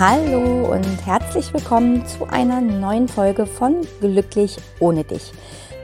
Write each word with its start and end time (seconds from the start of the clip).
Hallo 0.00 0.72
und 0.72 1.04
herzlich 1.04 1.52
willkommen 1.52 2.06
zu 2.06 2.24
einer 2.24 2.62
neuen 2.62 3.06
Folge 3.06 3.44
von 3.44 3.86
Glücklich 4.00 4.56
ohne 4.78 5.04
dich. 5.04 5.30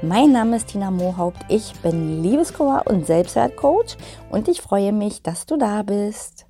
Mein 0.00 0.32
Name 0.32 0.56
ist 0.56 0.68
Tina 0.68 0.90
Mohaupt, 0.90 1.36
ich 1.50 1.74
bin 1.82 2.22
Liebescoach 2.22 2.86
und 2.86 3.06
Selbstwertcoach 3.06 3.98
und 4.30 4.48
ich 4.48 4.62
freue 4.62 4.94
mich, 4.94 5.22
dass 5.22 5.44
du 5.44 5.58
da 5.58 5.82
bist. 5.82 6.46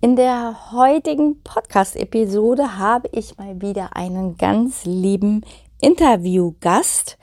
In 0.00 0.16
der 0.16 0.72
heutigen 0.72 1.40
Podcast-Episode 1.44 2.78
habe 2.78 3.10
ich 3.12 3.38
mal 3.38 3.60
wieder 3.60 3.94
einen 3.94 4.36
ganz 4.38 4.84
lieben 4.84 5.42
Interviewgast 5.80 7.16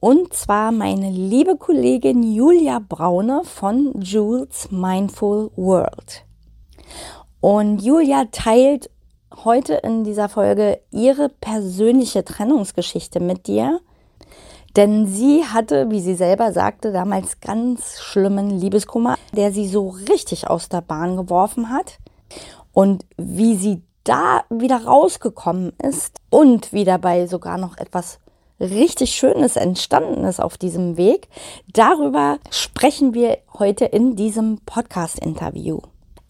und 0.00 0.34
zwar 0.34 0.70
meine 0.72 1.08
liebe 1.08 1.56
Kollegin 1.56 2.22
Julia 2.22 2.78
Braune 2.78 3.40
von 3.44 3.98
Jules 4.02 4.70
Mindful 4.70 5.50
World. 5.56 6.27
Und 7.40 7.82
Julia 7.82 8.24
teilt 8.32 8.90
heute 9.44 9.74
in 9.74 10.04
dieser 10.04 10.28
Folge 10.28 10.80
ihre 10.90 11.28
persönliche 11.28 12.24
Trennungsgeschichte 12.24 13.20
mit 13.20 13.46
dir. 13.46 13.80
Denn 14.76 15.06
sie 15.06 15.44
hatte, 15.44 15.90
wie 15.90 16.00
sie 16.00 16.14
selber 16.14 16.52
sagte, 16.52 16.92
damals 16.92 17.40
ganz 17.40 18.00
schlimmen 18.00 18.50
Liebeskummer, 18.50 19.16
der 19.32 19.52
sie 19.52 19.66
so 19.66 19.88
richtig 20.08 20.48
aus 20.48 20.68
der 20.68 20.82
Bahn 20.82 21.16
geworfen 21.16 21.70
hat. 21.70 21.98
Und 22.72 23.04
wie 23.16 23.56
sie 23.56 23.82
da 24.04 24.44
wieder 24.50 24.84
rausgekommen 24.84 25.72
ist 25.82 26.20
und 26.30 26.72
wie 26.72 26.84
dabei 26.84 27.26
sogar 27.26 27.58
noch 27.58 27.76
etwas 27.76 28.18
richtig 28.60 29.12
Schönes 29.12 29.56
entstanden 29.56 30.24
ist 30.24 30.40
auf 30.40 30.58
diesem 30.58 30.96
Weg, 30.96 31.28
darüber 31.72 32.38
sprechen 32.50 33.14
wir 33.14 33.38
heute 33.58 33.84
in 33.84 34.16
diesem 34.16 34.58
Podcast-Interview. 34.64 35.80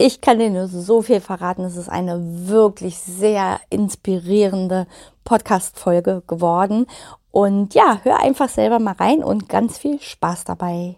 Ich 0.01 0.21
kann 0.21 0.39
dir 0.39 0.49
nur 0.49 0.69
so 0.69 1.03
viel 1.03 1.21
verraten. 1.21 1.65
Es 1.65 1.77
ist 1.77 1.89
eine 1.89 2.21
wirklich 2.49 2.99
sehr 2.99 3.59
inspirierende 3.69 4.87
Podcast-Folge 5.25 6.23
geworden. 6.25 6.87
Und 7.33 7.75
ja, 7.75 7.99
hör 8.05 8.21
einfach 8.21 8.49
selber 8.49 8.79
mal 8.79 8.93
rein 8.93 9.25
und 9.25 9.49
ganz 9.49 9.77
viel 9.77 9.99
Spaß 9.99 10.45
dabei. 10.45 10.95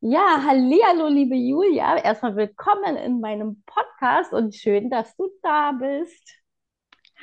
Ja, 0.00 0.42
hallo, 0.44 1.06
liebe 1.06 1.36
Julia. 1.36 1.98
Erstmal 1.98 2.34
willkommen 2.34 2.96
in 2.96 3.20
meinem 3.20 3.62
Podcast 3.64 4.32
und 4.32 4.56
schön, 4.56 4.90
dass 4.90 5.14
du 5.14 5.30
da 5.44 5.70
bist. 5.70 6.34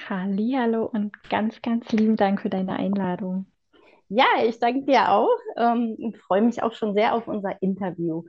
Hallo 0.07 0.85
und 0.85 1.21
ganz, 1.29 1.61
ganz 1.61 1.91
lieben 1.91 2.15
Dank 2.15 2.39
für 2.39 2.49
deine 2.49 2.77
Einladung. 2.77 3.45
Ja, 4.07 4.27
ich 4.45 4.57
danke 4.59 4.85
dir 4.85 5.11
auch 5.11 5.37
ähm, 5.57 5.97
und 5.99 6.15
freue 6.15 6.43
mich 6.43 6.63
auch 6.63 6.71
schon 6.71 6.93
sehr 6.93 7.13
auf 7.13 7.27
unser 7.27 7.61
Interview. 7.61 8.23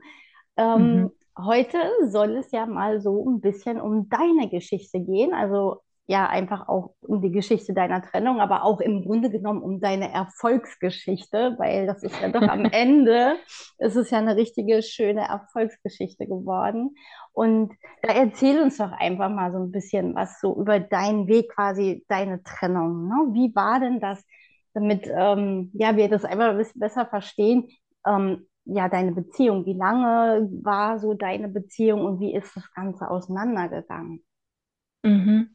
Ähm, 0.57 1.03
mhm. 1.03 1.11
Heute 1.45 1.77
soll 2.07 2.35
es 2.37 2.51
ja 2.51 2.65
mal 2.65 3.01
so 3.01 3.29
ein 3.29 3.41
bisschen 3.41 3.79
um 3.79 4.09
deine 4.09 4.49
Geschichte 4.49 4.99
gehen. 4.99 5.33
Also 5.33 5.81
ja, 6.09 6.25
einfach 6.25 6.67
auch 6.67 6.95
um 7.01 7.21
die 7.21 7.29
Geschichte 7.31 7.75
deiner 7.75 8.01
Trennung, 8.01 8.41
aber 8.41 8.63
auch 8.63 8.79
im 8.81 9.03
Grunde 9.03 9.29
genommen 9.29 9.61
um 9.61 9.79
deine 9.79 10.11
Erfolgsgeschichte, 10.11 11.53
weil 11.59 11.85
das 11.85 12.01
ist 12.01 12.19
ja 12.19 12.29
doch 12.29 12.41
am 12.41 12.65
Ende, 12.71 13.35
es 13.77 13.95
ist 13.95 14.09
ja 14.09 14.17
eine 14.17 14.35
richtige 14.35 14.81
schöne 14.81 15.27
Erfolgsgeschichte 15.29 16.25
geworden. 16.25 16.95
Und 17.31 17.73
da 18.01 18.11
erzähl 18.11 18.59
uns 18.59 18.77
doch 18.77 18.91
einfach 18.91 19.29
mal 19.29 19.51
so 19.51 19.59
ein 19.59 19.71
bisschen 19.71 20.15
was 20.15 20.39
so 20.41 20.59
über 20.59 20.79
deinen 20.79 21.27
Weg, 21.27 21.53
quasi 21.53 22.03
deine 22.07 22.41
Trennung. 22.41 23.07
Ne? 23.07 23.33
Wie 23.33 23.53
war 23.53 23.79
denn 23.79 23.99
das, 23.99 24.25
damit 24.73 25.07
ähm, 25.15 25.69
ja, 25.75 25.95
wir 25.95 26.09
das 26.09 26.25
einfach 26.25 26.49
ein 26.49 26.57
bisschen 26.57 26.79
besser 26.79 27.05
verstehen? 27.05 27.69
Ähm, 28.07 28.47
ja, 28.73 28.89
deine 28.89 29.11
Beziehung. 29.13 29.65
Wie 29.65 29.73
lange 29.73 30.49
war 30.63 30.99
so 30.99 31.13
deine 31.13 31.49
Beziehung 31.49 32.05
und 32.05 32.19
wie 32.19 32.33
ist 32.35 32.55
das 32.55 32.71
Ganze 32.73 33.09
auseinandergegangen? 33.09 34.23
Mhm. 35.03 35.49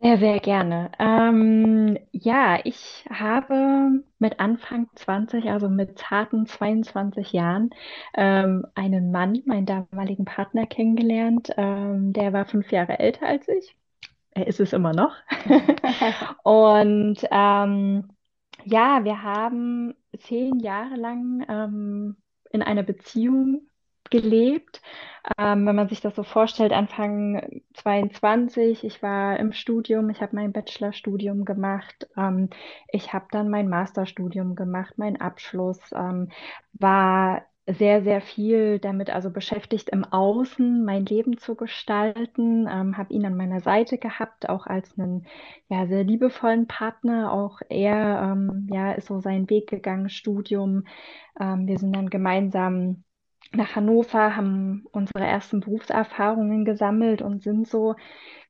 Sehr, 0.00 0.18
sehr 0.18 0.38
gerne. 0.40 0.92
Ähm, 1.00 1.98
ja, 2.12 2.60
ich 2.64 3.04
habe 3.10 4.04
mit 4.20 4.38
Anfang 4.38 4.88
20, 4.94 5.50
also 5.50 5.68
mit 5.68 5.98
zarten 5.98 6.46
22 6.46 7.32
Jahren, 7.32 7.70
ähm, 8.14 8.64
einen 8.76 9.10
Mann, 9.10 9.42
meinen 9.44 9.66
damaligen 9.66 10.24
Partner, 10.24 10.66
kennengelernt. 10.66 11.50
Ähm, 11.56 12.12
der 12.12 12.32
war 12.32 12.44
fünf 12.46 12.70
Jahre 12.70 12.98
älter 13.00 13.26
als 13.26 13.48
ich. 13.48 13.76
Er 14.32 14.46
ist 14.46 14.60
es 14.60 14.72
immer 14.72 14.92
noch. 14.94 15.14
Und 16.44 17.18
ähm, 17.30 18.08
ja, 18.64 19.04
wir 19.04 19.22
haben 19.22 19.94
zehn 20.18 20.58
Jahre 20.60 20.96
lang 20.96 21.44
ähm, 21.48 22.16
in 22.50 22.62
einer 22.62 22.82
Beziehung 22.82 23.68
gelebt. 24.10 24.80
Ähm, 25.36 25.66
wenn 25.66 25.76
man 25.76 25.88
sich 25.88 26.00
das 26.00 26.14
so 26.16 26.22
vorstellt, 26.22 26.72
Anfang 26.72 27.62
22, 27.74 28.84
ich 28.84 29.02
war 29.02 29.38
im 29.38 29.52
Studium, 29.52 30.08
ich 30.10 30.22
habe 30.22 30.36
mein 30.36 30.52
Bachelorstudium 30.52 31.44
gemacht, 31.44 32.08
ähm, 32.16 32.48
ich 32.88 33.12
habe 33.12 33.26
dann 33.30 33.50
mein 33.50 33.68
Masterstudium 33.68 34.54
gemacht, 34.54 34.94
mein 34.96 35.20
Abschluss, 35.20 35.78
ähm, 35.92 36.30
war 36.72 37.42
sehr, 37.74 38.02
sehr 38.02 38.20
viel 38.20 38.78
damit 38.78 39.10
also 39.10 39.30
beschäftigt, 39.30 39.90
im 39.90 40.04
Außen 40.04 40.84
mein 40.84 41.04
Leben 41.06 41.38
zu 41.38 41.54
gestalten, 41.54 42.66
ähm, 42.70 42.96
habe 42.96 43.12
ihn 43.12 43.26
an 43.26 43.36
meiner 43.36 43.60
Seite 43.60 43.98
gehabt, 43.98 44.48
auch 44.48 44.66
als 44.66 44.98
einen 44.98 45.26
ja, 45.68 45.86
sehr 45.86 46.04
liebevollen 46.04 46.66
Partner. 46.66 47.32
Auch 47.32 47.60
er 47.68 48.32
ähm, 48.32 48.68
ja, 48.72 48.92
ist 48.92 49.08
so 49.08 49.20
seinen 49.20 49.50
Weg 49.50 49.68
gegangen, 49.68 50.08
Studium. 50.08 50.84
Ähm, 51.40 51.66
wir 51.66 51.78
sind 51.78 51.94
dann 51.94 52.10
gemeinsam 52.10 53.04
nach 53.52 53.76
Hannover, 53.76 54.36
haben 54.36 54.84
unsere 54.92 55.24
ersten 55.24 55.60
Berufserfahrungen 55.60 56.64
gesammelt 56.64 57.22
und 57.22 57.42
sind 57.42 57.68
so 57.68 57.94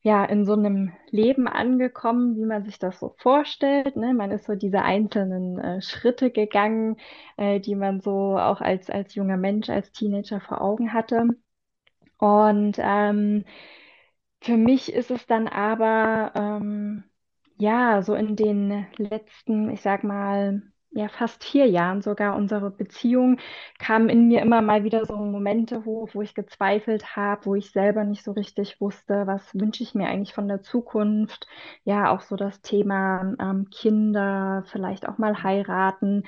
ja 0.03 0.25
in 0.25 0.45
so 0.45 0.55
einem 0.55 0.93
Leben 1.11 1.49
angekommen, 1.49 2.37
wie 2.37 2.45
man 2.45 2.65
sich 2.65 2.79
das 2.79 2.99
so 3.01 3.15
vorstellt. 3.19 3.97
Ne? 3.97 4.15
Man 4.15 4.31
ist 4.31 4.47
so 4.47 4.55
diese 4.55 4.83
einzelnen 4.83 5.59
äh, 5.59 5.83
Schritte 5.83 6.31
gegangen, 6.31 6.97
äh, 7.37 7.61
die 7.61 7.75
man 7.75 8.01
so 8.01 8.39
auch 8.39 8.61
als, 8.61 8.91
als 8.91 9.15
junger 9.15 9.37
Mensch, 9.37 9.69
als 9.71 9.93
Teenager 9.93 10.41
vor 10.41 10.61
Augen 10.63 10.93
hatte. 10.93 11.29
Und 12.19 12.77
ähm, 12.79 13.45
für 14.41 14.57
mich 14.57 14.93
ist 14.93 15.11
es 15.11 15.27
dann 15.27 15.49
aber 15.49 16.33
ähm, 16.35 17.05
ja 17.59 18.03
so 18.03 18.15
in 18.15 18.37
den 18.37 18.87
letzten, 18.97 19.71
ich 19.71 19.81
sag 19.83 20.05
mal, 20.05 20.63
ja, 20.99 21.09
fast 21.09 21.45
vier 21.45 21.67
Jahren 21.67 22.03
sogar 22.03 22.35
unsere 22.35 22.71
Beziehung, 22.71 23.39
kamen 23.79 24.09
in 24.09 24.27
mir 24.27 24.43
immer 24.43 24.63
mal 24.63 24.83
wieder 24.83 25.07
so 25.07 25.17
Momente 25.17 25.85
hoch, 25.85 26.09
wo 26.13 26.23
ich 26.23 26.35
gezweifelt 26.35 27.15
habe, 27.17 27.47
wo 27.47 27.55
ich 27.55 27.71
selber 27.71 28.03
nicht 28.05 28.25
so 28.25 28.33
richtig 28.33 28.81
wusste, 28.81 29.27
was 29.27 29.55
wünsche 29.55 29.85
ich 29.85 29.95
mir 29.95 30.09
eigentlich 30.09 30.35
von 30.35 30.49
der 30.49 30.63
Zukunft. 30.63 31.47
Ja, 31.85 32.11
auch 32.11 32.23
so 32.23 32.35
das 32.37 32.61
Thema 32.63 33.35
ähm, 33.41 33.69
Kinder, 33.71 34.65
vielleicht 34.67 35.09
auch 35.09 35.19
mal 35.19 35.43
heiraten. 35.45 36.25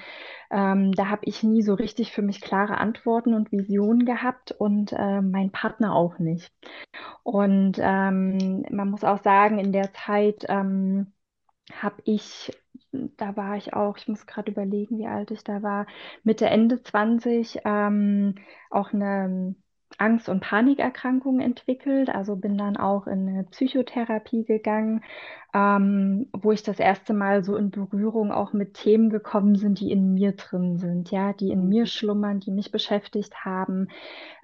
Ähm, 0.50 0.92
da 0.92 1.08
habe 1.08 1.22
ich 1.24 1.42
nie 1.42 1.62
so 1.62 1.74
richtig 1.74 2.12
für 2.12 2.22
mich 2.22 2.40
klare 2.40 2.78
Antworten 2.78 3.34
und 3.34 3.50
Visionen 3.52 4.04
gehabt 4.04 4.52
und 4.52 4.92
äh, 4.92 5.20
mein 5.20 5.50
Partner 5.50 5.94
auch 5.96 6.18
nicht. 6.20 6.52
Und 7.24 7.78
ähm, 7.80 8.64
man 8.70 8.90
muss 8.90 9.04
auch 9.04 9.22
sagen, 9.22 9.58
in 9.58 9.72
der 9.72 9.92
Zeit 9.92 10.44
ähm, 10.48 11.12
habe 11.72 11.96
ich 12.04 12.52
da 12.92 13.36
war 13.36 13.56
ich 13.56 13.74
auch, 13.74 13.96
ich 13.98 14.08
muss 14.08 14.26
gerade 14.26 14.50
überlegen, 14.52 14.98
wie 14.98 15.06
alt 15.06 15.30
ich 15.30 15.44
da 15.44 15.62
war, 15.62 15.86
Mitte, 16.24 16.46
Ende 16.46 16.82
20, 16.82 17.60
ähm, 17.64 18.34
auch 18.70 18.92
eine 18.92 19.54
Angst- 19.98 20.28
und 20.28 20.40
Panikerkrankung 20.40 21.40
entwickelt. 21.40 22.08
Also 22.08 22.36
bin 22.36 22.56
dann 22.56 22.76
auch 22.76 23.06
in 23.06 23.28
eine 23.28 23.44
Psychotherapie 23.44 24.44
gegangen, 24.44 25.02
ähm, 25.52 26.28
wo 26.32 26.52
ich 26.52 26.62
das 26.62 26.78
erste 26.78 27.12
Mal 27.12 27.44
so 27.44 27.56
in 27.56 27.70
Berührung 27.70 28.32
auch 28.32 28.52
mit 28.52 28.74
Themen 28.74 29.10
gekommen 29.10 29.56
sind, 29.56 29.80
die 29.80 29.90
in 29.90 30.14
mir 30.14 30.32
drin 30.32 30.78
sind, 30.78 31.10
ja, 31.10 31.32
die 31.32 31.50
in 31.50 31.68
mir 31.68 31.82
mhm. 31.82 31.86
schlummern, 31.86 32.40
die 32.40 32.50
mich 32.50 32.70
beschäftigt 32.70 33.44
haben, 33.44 33.88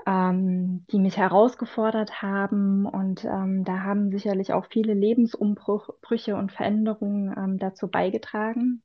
ähm, 0.07 0.85
die 0.91 0.99
mich 0.99 1.17
herausgefordert 1.17 2.23
haben. 2.23 2.87
Und 2.87 3.25
ähm, 3.25 3.65
da 3.65 3.83
haben 3.83 4.11
sicherlich 4.11 4.53
auch 4.53 4.67
viele 4.67 4.95
Lebensumbrüche 4.95 6.37
und 6.37 6.53
Veränderungen 6.53 7.35
ähm, 7.37 7.59
dazu 7.59 7.89
beigetragen. 7.89 8.83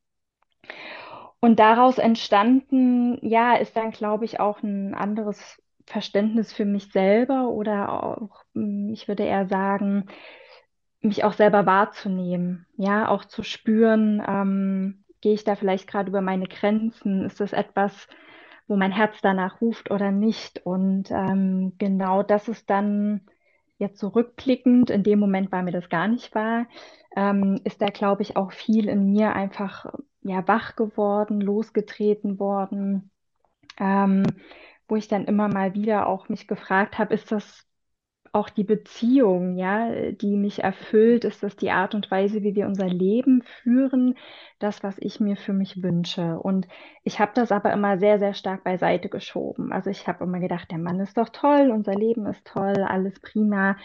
Und 1.39 1.59
daraus 1.59 1.97
entstanden, 1.97 3.17
ja, 3.27 3.55
ist 3.55 3.75
dann, 3.75 3.89
glaube 3.89 4.25
ich, 4.25 4.39
auch 4.39 4.61
ein 4.61 4.93
anderes 4.93 5.59
Verständnis 5.91 6.53
für 6.53 6.65
mich 6.65 6.91
selber 6.91 7.49
oder 7.49 7.91
auch, 7.91 8.43
hm, 8.53 8.89
ich 8.91 9.07
würde 9.07 9.23
eher 9.23 9.47
sagen, 9.47 10.05
mich 11.01 11.23
auch 11.23 11.33
selber 11.33 11.65
wahrzunehmen, 11.65 12.67
ja, 12.77 13.07
auch 13.07 13.25
zu 13.25 13.43
spüren, 13.43 14.23
ähm, 14.27 15.03
gehe 15.21 15.33
ich 15.33 15.43
da 15.43 15.55
vielleicht 15.55 15.87
gerade 15.87 16.09
über 16.09 16.21
meine 16.21 16.47
Grenzen? 16.47 17.25
Ist 17.25 17.39
das 17.39 17.53
etwas, 17.53 18.07
wo 18.67 18.75
mein 18.75 18.91
Herz 18.91 19.19
danach 19.21 19.61
ruft 19.61 19.91
oder 19.91 20.11
nicht? 20.11 20.65
Und 20.65 21.11
ähm, 21.11 21.73
genau 21.77 22.23
das 22.23 22.47
ist 22.47 22.69
dann 22.69 23.21
jetzt 23.77 23.97
zurückblickend, 23.99 24.89
in 24.91 25.03
dem 25.03 25.19
Moment 25.19 25.51
war 25.51 25.63
mir 25.63 25.71
das 25.71 25.89
gar 25.89 26.07
nicht 26.07 26.35
wahr, 26.35 26.67
ähm, 27.15 27.59
ist 27.63 27.81
da, 27.81 27.87
glaube 27.87 28.21
ich, 28.21 28.37
auch 28.37 28.51
viel 28.51 28.87
in 28.87 29.11
mir 29.11 29.33
einfach 29.33 29.85
ja, 30.21 30.47
wach 30.47 30.75
geworden, 30.75 31.41
losgetreten 31.41 32.39
worden, 32.39 33.09
ähm, 33.79 34.23
wo 34.91 34.97
ich 34.97 35.07
dann 35.07 35.23
immer 35.23 35.47
mal 35.47 35.73
wieder 35.73 36.07
auch 36.07 36.27
mich 36.27 36.47
gefragt 36.47 36.97
habe, 36.99 37.13
ist 37.13 37.31
das 37.31 37.65
auch 38.33 38.49
die 38.49 38.65
Beziehung, 38.65 39.57
ja, 39.57 40.11
die 40.11 40.35
mich 40.35 40.63
erfüllt, 40.63 41.23
ist 41.23 41.43
das 41.43 41.55
die 41.55 41.71
Art 41.71 41.95
und 41.95 42.11
Weise, 42.11 42.43
wie 42.43 42.55
wir 42.55 42.67
unser 42.67 42.87
Leben 42.87 43.41
führen, 43.41 44.17
das, 44.59 44.83
was 44.83 44.97
ich 44.99 45.21
mir 45.21 45.37
für 45.37 45.53
mich 45.53 45.81
wünsche. 45.81 46.37
Und 46.39 46.67
ich 47.03 47.21
habe 47.21 47.31
das 47.35 47.53
aber 47.53 47.71
immer 47.71 47.99
sehr, 47.99 48.19
sehr 48.19 48.33
stark 48.33 48.65
beiseite 48.65 49.07
geschoben. 49.07 49.71
Also 49.71 49.89
ich 49.89 50.07
habe 50.07 50.25
immer 50.25 50.39
gedacht, 50.39 50.71
der 50.71 50.77
Mann 50.77 50.99
ist 50.99 51.17
doch 51.17 51.29
toll, 51.29 51.71
unser 51.71 51.95
Leben 51.95 52.25
ist 52.25 52.45
toll, 52.45 52.83
alles 52.83 53.17
prima. 53.21 53.77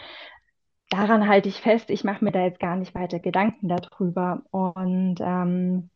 Daran 0.89 1.29
halte 1.29 1.47
ich 1.47 1.61
fest, 1.61 1.89
ich 1.89 2.03
mache 2.03 2.23
mir 2.23 2.31
da 2.33 2.41
jetzt 2.41 2.59
gar 2.59 2.75
nicht 2.75 2.95
weiter 2.95 3.19
Gedanken 3.19 3.69
darüber. 3.69 4.43
Und 4.51 5.19
ähm, 5.21 5.89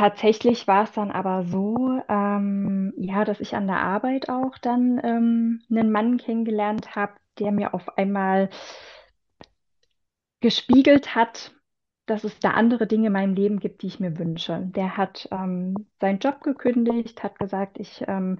Tatsächlich 0.00 0.66
war 0.66 0.84
es 0.84 0.92
dann 0.92 1.10
aber 1.10 1.44
so, 1.44 2.00
ähm, 2.08 2.94
ja, 2.96 3.26
dass 3.26 3.38
ich 3.38 3.54
an 3.54 3.66
der 3.66 3.80
Arbeit 3.80 4.30
auch 4.30 4.56
dann 4.56 4.98
ähm, 5.04 5.60
einen 5.70 5.92
Mann 5.92 6.16
kennengelernt 6.16 6.96
habe, 6.96 7.12
der 7.38 7.52
mir 7.52 7.74
auf 7.74 7.98
einmal 7.98 8.48
gespiegelt 10.40 11.14
hat, 11.14 11.52
dass 12.06 12.24
es 12.24 12.40
da 12.40 12.52
andere 12.52 12.86
Dinge 12.86 13.08
in 13.08 13.12
meinem 13.12 13.34
Leben 13.34 13.60
gibt, 13.60 13.82
die 13.82 13.88
ich 13.88 14.00
mir 14.00 14.18
wünsche. 14.18 14.62
Der 14.74 14.96
hat 14.96 15.28
ähm, 15.32 15.74
seinen 16.00 16.18
Job 16.18 16.40
gekündigt, 16.40 17.22
hat 17.22 17.38
gesagt, 17.38 17.78
ich 17.78 18.02
ähm, 18.08 18.38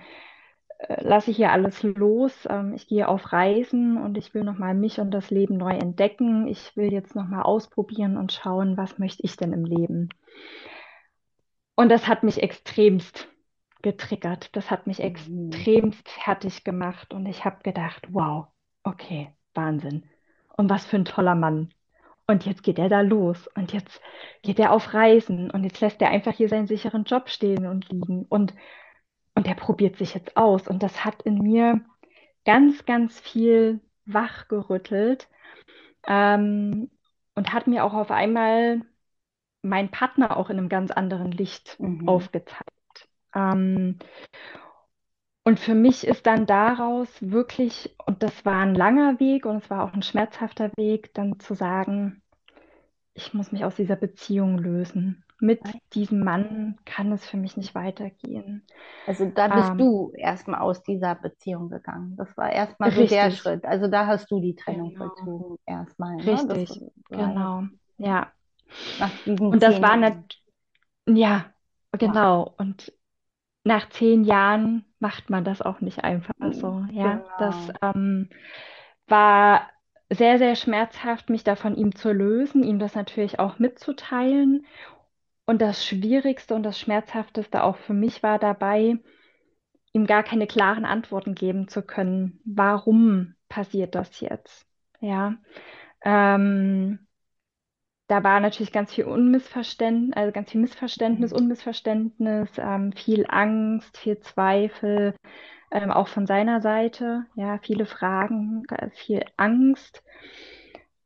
äh, 0.78 1.06
lasse 1.06 1.30
hier 1.30 1.52
alles 1.52 1.82
los, 1.82 2.48
ähm, 2.48 2.72
ich 2.72 2.86
gehe 2.86 3.06
auf 3.06 3.34
Reisen 3.34 3.98
und 3.98 4.16
ich 4.16 4.32
will 4.32 4.44
nochmal 4.44 4.74
mich 4.74 4.98
und 4.98 5.10
das 5.10 5.30
Leben 5.30 5.58
neu 5.58 5.74
entdecken. 5.76 6.48
Ich 6.48 6.74
will 6.74 6.90
jetzt 6.90 7.14
nochmal 7.14 7.42
ausprobieren 7.42 8.16
und 8.16 8.32
schauen, 8.32 8.78
was 8.78 8.98
möchte 8.98 9.24
ich 9.24 9.36
denn 9.36 9.52
im 9.52 9.66
Leben. 9.66 10.08
Und 11.81 11.88
das 11.88 12.06
hat 12.06 12.25
mich 12.25 12.43
extremst 12.43 13.27
getriggert. 13.81 14.55
Das 14.55 14.71
hat 14.71 14.87
mich 14.87 14.99
Mhm. 14.99 15.05
extremst 15.06 16.06
fertig 16.11 16.62
gemacht. 16.62 17.15
Und 17.15 17.25
ich 17.25 17.47
habe 17.47 17.62
gedacht, 17.62 18.06
wow, 18.11 18.49
okay, 18.82 19.32
Wahnsinn. 19.55 20.05
Und 20.59 20.69
was 20.69 20.85
für 20.85 20.97
ein 20.97 21.06
toller 21.06 21.35
Mann. 21.35 21.71
Und 22.27 22.44
jetzt 22.44 22.65
geht 22.65 22.79
er 22.79 22.91
da 22.91 23.00
los. 23.00 23.49
Und 23.55 23.73
jetzt 23.73 24.03
geht 24.43 24.59
er 24.59 24.73
auf 24.73 24.93
Reisen. 24.93 25.50
Und 25.50 25.65
jetzt 25.65 25.81
lässt 25.81 26.03
er 26.03 26.11
einfach 26.11 26.35
hier 26.35 26.50
seinen 26.50 26.67
sicheren 26.67 27.05
Job 27.05 27.31
stehen 27.31 27.67
und 27.67 27.88
liegen. 27.88 28.27
Und, 28.29 28.53
und 29.35 29.49
er 29.49 29.55
probiert 29.55 29.97
sich 29.97 30.12
jetzt 30.12 30.37
aus. 30.37 30.69
Und 30.69 30.82
das 30.82 31.06
hat 31.06 31.23
in 31.23 31.38
mir 31.38 31.81
ganz, 32.44 32.85
ganz 32.85 33.19
viel 33.19 33.81
wachgerüttelt. 34.05 35.31
Ähm, 36.06 36.91
und 37.35 37.55
hat 37.55 37.67
mir 37.67 37.85
auch 37.85 37.94
auf 37.94 38.11
einmal 38.11 38.82
meinen 39.62 39.90
Partner 39.90 40.36
auch 40.36 40.50
in 40.50 40.58
einem 40.58 40.68
ganz 40.68 40.90
anderen 40.90 41.32
Licht 41.32 41.78
Mhm. 41.78 42.00
aufgezeigt. 42.04 42.64
Ähm, 43.34 43.98
und 45.44 45.58
für 45.58 45.74
mich 45.74 46.06
ist 46.06 46.26
dann 46.26 46.46
daraus 46.46 47.08
wirklich, 47.20 47.94
und 48.06 48.22
das 48.22 48.44
war 48.44 48.60
ein 48.60 48.74
langer 48.74 49.18
Weg 49.20 49.46
und 49.46 49.56
es 49.62 49.70
war 49.70 49.84
auch 49.84 49.92
ein 49.94 50.02
schmerzhafter 50.02 50.70
Weg, 50.76 51.12
dann 51.14 51.38
zu 51.40 51.54
sagen, 51.54 52.22
ich 53.14 53.34
muss 53.34 53.52
mich 53.52 53.64
aus 53.64 53.76
dieser 53.76 53.96
Beziehung 53.96 54.58
lösen. 54.58 55.24
Mit 55.40 55.62
diesem 55.94 56.20
Mann 56.24 56.78
kann 56.86 57.12
es 57.12 57.26
für 57.26 57.36
mich 57.38 57.56
nicht 57.56 57.74
weitergehen. 57.74 58.66
Also 59.06 59.26
da 59.26 59.48
bist 59.48 59.74
Ähm, 59.74 59.80
du 59.80 60.12
erstmal 60.16 60.60
aus 60.60 60.82
dieser 60.82 61.14
Beziehung 61.14 61.68
gegangen. 61.70 62.16
Das 62.16 62.36
war 62.36 62.50
erstmal 62.52 62.92
so 62.94 63.04
der 63.06 63.30
Schritt. 63.30 63.64
Also 63.64 63.88
da 63.88 64.06
hast 64.06 64.30
du 64.30 64.40
die 64.40 64.54
Trennung 64.54 64.92
genau, 64.94 64.96
vollzogen 64.96 65.56
erstmal, 65.66 66.24
ne? 66.24 66.48
Richtig, 66.48 66.70
jetzt 66.70 66.80
genau, 67.12 67.68
ja. 67.98 68.32
Und 69.49 69.62
das 69.62 69.82
war 69.82 69.96
nicht, 69.96 70.43
ja, 71.08 71.52
genau. 71.93 72.55
Und 72.58 72.93
nach 73.64 73.90
zehn 73.90 74.25
Jahren 74.25 74.84
macht 75.00 75.31
man 75.31 75.44
das 75.44 75.62
auch 75.62 75.81
nicht 75.81 76.05
einfach 76.05 76.34
so, 76.52 76.87
ja. 76.93 77.25
Das 77.37 77.69
Genau. 77.69 77.78
ähm, 77.82 78.31
war 79.06 79.70
sehr, 80.11 80.38
sehr 80.38 80.56
schmerzhaft, 80.56 81.31
mich 81.31 81.44
da 81.44 81.56
von 81.56 81.76
ihm 81.76 81.94
zu 81.94 82.12
lösen, 82.12 82.64
ihm 82.64 82.78
das 82.78 82.94
natürlich 82.94 83.38
auch 83.38 83.58
mitzuteilen. 83.58 84.67
Und 85.46 85.61
das 85.62 85.84
Schwierigste 85.84 86.55
und 86.55 86.62
das 86.62 86.78
Schmerzhafteste 86.78 87.62
auch 87.64 87.76
für 87.78 87.94
mich 87.94 88.22
war 88.22 88.38
dabei, 88.38 88.99
ihm 89.93 90.06
gar 90.06 90.22
keine 90.22 90.46
klaren 90.46 90.84
Antworten 90.84 91.34
geben 91.34 91.69
zu 91.69 91.82
können. 91.82 92.40
Warum 92.44 93.34
passiert 93.49 93.94
das 93.94 94.20
jetzt? 94.20 94.67
Ja. 95.00 95.37
Ähm, 96.02 97.06
da 98.10 98.24
war 98.24 98.40
natürlich 98.40 98.72
ganz 98.72 98.94
viel 98.94 99.04
Unmissverständnis, 99.04 100.16
also 100.16 100.32
ganz 100.32 100.50
viel 100.50 100.60
Missverständnis, 100.60 101.32
Mhm. 101.32 101.36
Unmissverständnis, 101.36 102.50
ähm, 102.58 102.92
viel 102.92 103.26
Angst, 103.28 103.98
viel 103.98 104.20
Zweifel, 104.20 105.14
ähm, 105.70 105.90
auch 105.92 106.08
von 106.08 106.26
seiner 106.26 106.60
Seite, 106.62 107.26
ja, 107.36 107.58
viele 107.62 107.86
Fragen, 107.86 108.64
äh, 108.70 108.90
viel 108.90 109.24
Angst. 109.36 110.02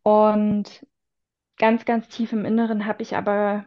Und 0.02 0.86
ganz, 1.58 1.84
ganz 1.86 2.08
tief 2.08 2.32
im 2.32 2.44
Inneren 2.46 2.86
habe 2.86 3.02
ich 3.02 3.16
aber 3.16 3.66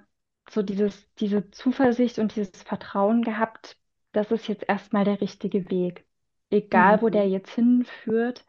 so 0.49 0.63
dieses, 0.63 1.13
diese 1.15 1.51
Zuversicht 1.51 2.19
und 2.19 2.35
dieses 2.35 2.63
Vertrauen 2.63 3.23
gehabt, 3.23 3.77
das 4.13 4.31
ist 4.31 4.47
jetzt 4.47 4.65
erstmal 4.67 5.05
der 5.05 5.21
richtige 5.21 5.69
Weg. 5.71 6.05
Egal, 6.51 7.01
wo 7.01 7.09
der 7.09 7.27
Mhm. 7.27 7.31
jetzt 7.31 7.51
hinführt, 7.51 8.45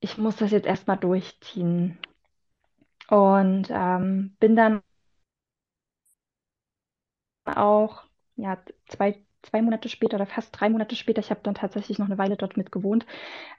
ich 0.00 0.18
muss 0.18 0.34
das 0.36 0.50
jetzt 0.50 0.66
erstmal 0.66 0.96
durchziehen. 0.98 1.98
Und 3.08 3.68
ähm, 3.70 4.36
bin 4.40 4.56
dann 4.56 4.82
auch, 7.44 8.04
ja, 8.36 8.58
zwei, 8.88 9.22
zwei 9.42 9.62
Monate 9.62 9.88
später 9.88 10.16
oder 10.16 10.26
fast 10.26 10.58
drei 10.58 10.68
Monate 10.68 10.96
später, 10.96 11.20
ich 11.20 11.30
habe 11.30 11.40
dann 11.42 11.54
tatsächlich 11.54 11.98
noch 11.98 12.06
eine 12.06 12.18
Weile 12.18 12.36
dort 12.36 12.56
mit 12.56 12.72
gewohnt, 12.72 13.06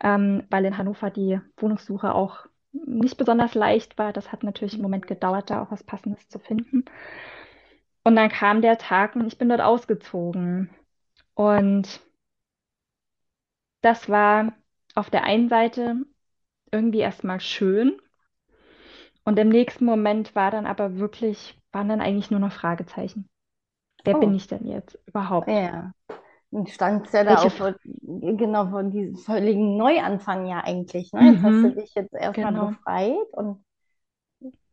ähm, 0.04 0.46
weil 0.50 0.66
in 0.66 0.78
Hannover 0.78 1.12
die 1.12 1.40
Wohnungssuche 1.58 2.14
auch 2.16 2.48
nicht 2.74 3.18
besonders 3.18 3.56
leicht 3.56 3.98
war. 4.00 4.14
Das 4.14 4.32
hat 4.34 4.44
natürlich 4.44 4.74
einen 4.76 4.84
Moment 4.84 5.08
gedauert, 5.08 5.52
da 5.52 5.64
auch 5.64 5.72
was 5.72 5.84
Passendes 5.84 6.30
zu 6.30 6.40
finden. 6.40 6.86
Und 8.04 8.16
dann 8.18 8.30
kam 8.30 8.62
der 8.62 8.78
Tag 8.78 9.16
und 9.16 9.26
ich 9.28 9.38
bin 9.38 9.48
dort 9.50 9.62
ausgezogen. 9.62 10.70
Und 11.36 12.02
das 13.82 14.08
war 14.10 14.54
auf 14.96 15.10
der 15.10 15.24
einen 15.24 15.50
Seite 15.50 15.98
irgendwie 16.72 17.00
erstmal 17.00 17.40
schön. 17.42 18.02
Und 19.30 19.40
im 19.40 19.48
nächsten 19.50 19.86
Moment 19.86 20.36
war 20.36 20.52
dann 20.52 20.66
aber 20.66 20.98
wirklich, 20.98 21.58
waren 21.72 21.88
dann 21.88 22.02
eigentlich 22.02 22.32
nur 22.32 22.42
noch 22.42 22.52
Fragezeichen. 22.52 23.30
Wer 24.06 24.16
bin 24.16 24.34
Oh, 24.34 24.36
ich 24.36 24.48
denn 24.48 24.66
jetzt 24.68 25.00
überhaupt? 25.08 25.64
ja. 25.64 25.94
Dann 26.52 26.68
standst 26.68 27.14
ja 27.14 27.24
da 27.26 27.44
auch 27.46 27.54
vor, 27.54 27.76
genau 28.04 28.70
vor 28.72 28.84
diesem 28.84 29.18
völligen 29.18 29.78
Neuanfang 29.78 30.48
ja 30.48 30.62
eigentlich, 30.64 31.14
ne? 31.14 31.28
Jetzt 31.32 31.44
hast 31.44 31.64
du 31.64 31.70
mhm, 31.70 31.76
dich 31.76 31.94
jetzt 31.96 32.14
erstmal 32.14 32.54
genau. 32.54 32.72
befreit 32.72 33.18
und 33.34 33.64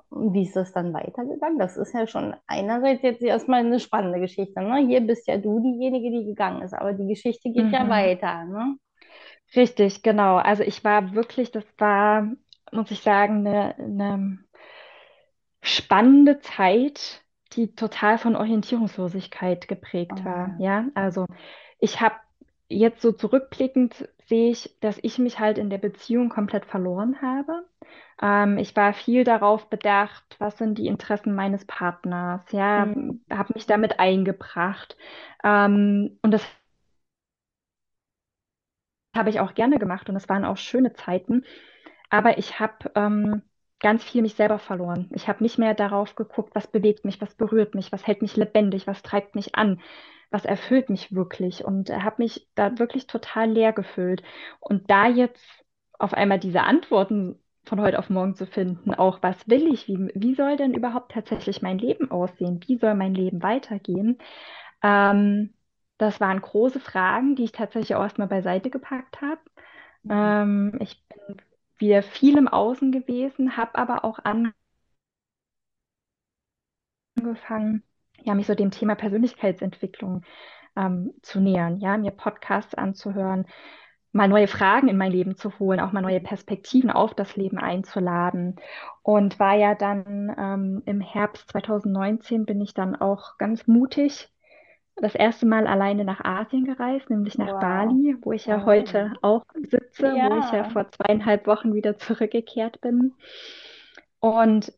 Und 0.08 0.34
wie 0.34 0.42
ist 0.42 0.56
das 0.56 0.72
dann 0.72 0.92
weitergegangen? 0.94 1.58
Das 1.60 1.76
ist 1.76 1.92
ja 1.94 2.06
schon 2.08 2.34
einerseits 2.48 3.02
jetzt 3.02 3.22
erstmal 3.22 3.60
eine 3.60 3.78
spannende 3.80 4.18
Geschichte, 4.20 4.60
ne? 4.62 4.78
Hier 4.86 5.00
bist 5.00 5.26
ja 5.28 5.36
du 5.38 5.60
diejenige, 5.60 6.10
die 6.10 6.24
gegangen 6.26 6.62
ist, 6.62 6.74
aber 6.74 6.92
die 6.92 7.06
Geschichte 7.08 7.50
geht 7.52 7.72
ja 7.72 7.88
Mhm. 7.88 7.88
weiter, 7.88 8.44
ne? 8.44 8.78
Richtig, 9.54 10.02
genau. 10.02 10.36
Also 10.36 10.62
ich 10.62 10.84
war 10.84 11.14
wirklich, 11.14 11.50
das 11.50 11.64
war, 11.78 12.28
muss 12.72 12.90
ich 12.90 13.00
sagen, 13.02 13.46
eine, 13.46 13.76
eine 13.78 14.38
spannende 15.66 16.40
Zeit, 16.40 17.22
die 17.52 17.74
total 17.74 18.18
von 18.18 18.36
Orientierungslosigkeit 18.36 19.68
geprägt 19.68 20.24
war. 20.24 20.52
Ah, 20.52 20.58
Ja, 20.58 20.86
also 20.94 21.26
ich 21.78 22.00
habe 22.00 22.16
jetzt 22.68 23.02
so 23.02 23.12
zurückblickend 23.12 24.08
sehe 24.26 24.50
ich, 24.50 24.76
dass 24.80 24.98
ich 25.02 25.18
mich 25.18 25.38
halt 25.38 25.58
in 25.58 25.70
der 25.70 25.78
Beziehung 25.78 26.28
komplett 26.30 26.66
verloren 26.66 27.22
habe. 27.22 27.64
Ähm, 28.20 28.58
ich 28.58 28.74
war 28.76 28.92
viel 28.94 29.24
darauf 29.24 29.70
bedacht, 29.70 30.36
was 30.40 30.58
sind 30.58 30.78
die 30.78 30.86
Interessen 30.88 31.34
meines 31.34 31.64
Partners, 31.66 32.42
ja, 32.52 32.86
mm, 32.86 33.20
habe 33.30 33.52
mich 33.54 33.66
damit 33.66 34.00
eingebracht. 34.00 34.96
Ähm, 35.44 36.18
und 36.22 36.32
das 36.32 36.42
habe 39.14 39.30
ich 39.30 39.40
auch 39.40 39.54
gerne 39.54 39.78
gemacht 39.78 40.08
und 40.08 40.16
es 40.16 40.28
waren 40.28 40.44
auch 40.44 40.56
schöne 40.56 40.92
Zeiten. 40.92 41.44
Aber 42.10 42.38
ich 42.38 42.60
habe 42.60 42.90
ähm, 42.94 43.42
ganz 43.80 44.02
viel 44.04 44.22
mich 44.22 44.34
selber 44.34 44.58
verloren. 44.58 45.10
Ich 45.14 45.28
habe 45.28 45.42
nicht 45.42 45.58
mehr 45.58 45.74
darauf 45.74 46.14
geguckt, 46.14 46.54
was 46.54 46.66
bewegt 46.66 47.04
mich, 47.04 47.20
was 47.20 47.34
berührt 47.34 47.74
mich, 47.74 47.92
was 47.92 48.06
hält 48.06 48.22
mich 48.22 48.36
lebendig, 48.36 48.86
was 48.86 49.02
treibt 49.02 49.34
mich 49.34 49.54
an, 49.54 49.80
was 50.30 50.44
erfüllt 50.44 50.90
mich 50.90 51.14
wirklich. 51.14 51.64
Und 51.64 51.90
äh, 51.90 52.00
habe 52.00 52.22
mich 52.22 52.48
da 52.54 52.78
wirklich 52.78 53.06
total 53.06 53.50
leer 53.50 53.72
gefühlt. 53.72 54.22
Und 54.60 54.90
da 54.90 55.06
jetzt 55.06 55.44
auf 55.98 56.14
einmal 56.14 56.38
diese 56.38 56.62
Antworten 56.62 57.38
von 57.64 57.80
heute 57.80 57.98
auf 57.98 58.10
morgen 58.10 58.34
zu 58.34 58.46
finden. 58.46 58.94
Auch 58.94 59.22
was 59.22 59.48
will 59.48 59.72
ich? 59.72 59.88
Wie, 59.88 60.10
wie 60.14 60.34
soll 60.34 60.56
denn 60.56 60.74
überhaupt 60.74 61.12
tatsächlich 61.12 61.62
mein 61.62 61.78
Leben 61.78 62.10
aussehen? 62.10 62.60
Wie 62.66 62.78
soll 62.78 62.94
mein 62.94 63.14
Leben 63.14 63.42
weitergehen? 63.42 64.18
Ähm, 64.82 65.52
das 65.98 66.20
waren 66.20 66.40
große 66.40 66.80
Fragen, 66.80 67.34
die 67.34 67.44
ich 67.44 67.52
tatsächlich 67.52 67.96
auch 67.96 68.02
erstmal 68.02 68.28
beiseite 68.28 68.70
gepackt 68.70 69.20
habe. 69.20 69.40
Mhm. 70.04 70.10
Ähm, 70.12 70.78
ich 70.80 71.02
bin 71.08 71.36
wieder 71.78 72.02
viel 72.02 72.38
im 72.38 72.48
Außen 72.48 72.92
gewesen, 72.92 73.56
habe 73.56 73.76
aber 73.76 74.04
auch 74.04 74.18
angefangen, 77.16 77.82
ja, 78.22 78.34
mich 78.34 78.46
so 78.46 78.54
dem 78.54 78.70
Thema 78.70 78.94
Persönlichkeitsentwicklung 78.94 80.24
ähm, 80.76 81.12
zu 81.22 81.40
nähern, 81.40 81.78
ja, 81.78 81.96
mir 81.96 82.10
Podcasts 82.10 82.74
anzuhören, 82.74 83.46
mal 84.12 84.28
neue 84.28 84.48
Fragen 84.48 84.88
in 84.88 84.96
mein 84.96 85.12
Leben 85.12 85.36
zu 85.36 85.58
holen, 85.58 85.80
auch 85.80 85.92
mal 85.92 86.02
neue 86.02 86.20
Perspektiven 86.20 86.90
auf 86.90 87.14
das 87.14 87.36
Leben 87.36 87.58
einzuladen. 87.58 88.56
Und 89.02 89.38
war 89.38 89.54
ja 89.54 89.74
dann 89.74 90.34
ähm, 90.38 90.82
im 90.86 91.00
Herbst 91.00 91.50
2019 91.50 92.46
bin 92.46 92.60
ich 92.60 92.74
dann 92.74 92.96
auch 92.96 93.38
ganz 93.38 93.66
mutig 93.66 94.30
das 94.96 95.14
erste 95.14 95.46
Mal 95.46 95.66
alleine 95.66 96.04
nach 96.04 96.24
Asien 96.24 96.64
gereist, 96.64 97.10
nämlich 97.10 97.38
nach 97.38 97.52
Wow. 97.52 97.58
Bali, 97.58 98.16
wo 98.22 98.32
ich 98.32 98.46
ja 98.46 98.64
Oh. 98.64 98.64
heute 98.64 99.12
auch 99.22 99.44
sitze, 99.62 100.22
wo 100.22 100.34
ich 100.34 100.50
ja 100.50 100.64
Ja. 100.64 100.70
vor 100.72 100.90
zweieinhalb 100.90 101.46
Wochen 101.46 101.74
wieder 101.74 101.98
zurückgekehrt 101.98 102.80
bin. 102.80 103.14
Und 104.20 104.72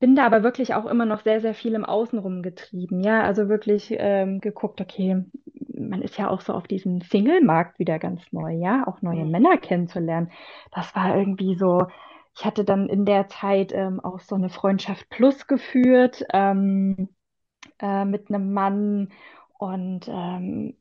bin 0.00 0.16
da 0.16 0.26
aber 0.26 0.42
wirklich 0.42 0.74
auch 0.74 0.86
immer 0.86 1.06
noch 1.06 1.22
sehr, 1.22 1.40
sehr 1.40 1.54
viel 1.54 1.74
im 1.74 1.84
Außen 1.84 2.18
rumgetrieben. 2.18 3.02
Ja, 3.02 3.22
also 3.22 3.48
wirklich 3.48 3.88
ähm, 3.98 4.40
geguckt, 4.40 4.80
okay, 4.80 5.24
man 5.74 6.02
ist 6.02 6.18
ja 6.18 6.30
auch 6.30 6.40
so 6.42 6.54
auf 6.54 6.68
diesem 6.68 7.00
Single-Markt 7.02 7.78
wieder 7.78 7.98
ganz 7.98 8.22
neu, 8.32 8.52
ja, 8.54 8.86
auch 8.86 9.02
neue 9.02 9.24
Mhm. 9.24 9.26
Männer 9.26 9.58
kennenzulernen. 9.58 10.32
Das 10.72 10.94
war 10.96 11.16
irgendwie 11.16 11.56
so, 11.56 11.86
ich 12.36 12.44
hatte 12.44 12.64
dann 12.64 12.88
in 12.88 13.06
der 13.06 13.28
Zeit 13.28 13.72
ähm, 13.74 14.00
auch 14.00 14.20
so 14.20 14.36
eine 14.36 14.50
Freundschaft 14.50 15.08
Plus 15.10 15.46
geführt 15.46 16.24
ähm, 16.32 17.08
äh, 17.80 18.04
mit 18.04 18.28
einem 18.28 18.52
Mann 18.52 19.08
und 19.58 20.08
ähm, 20.08 20.76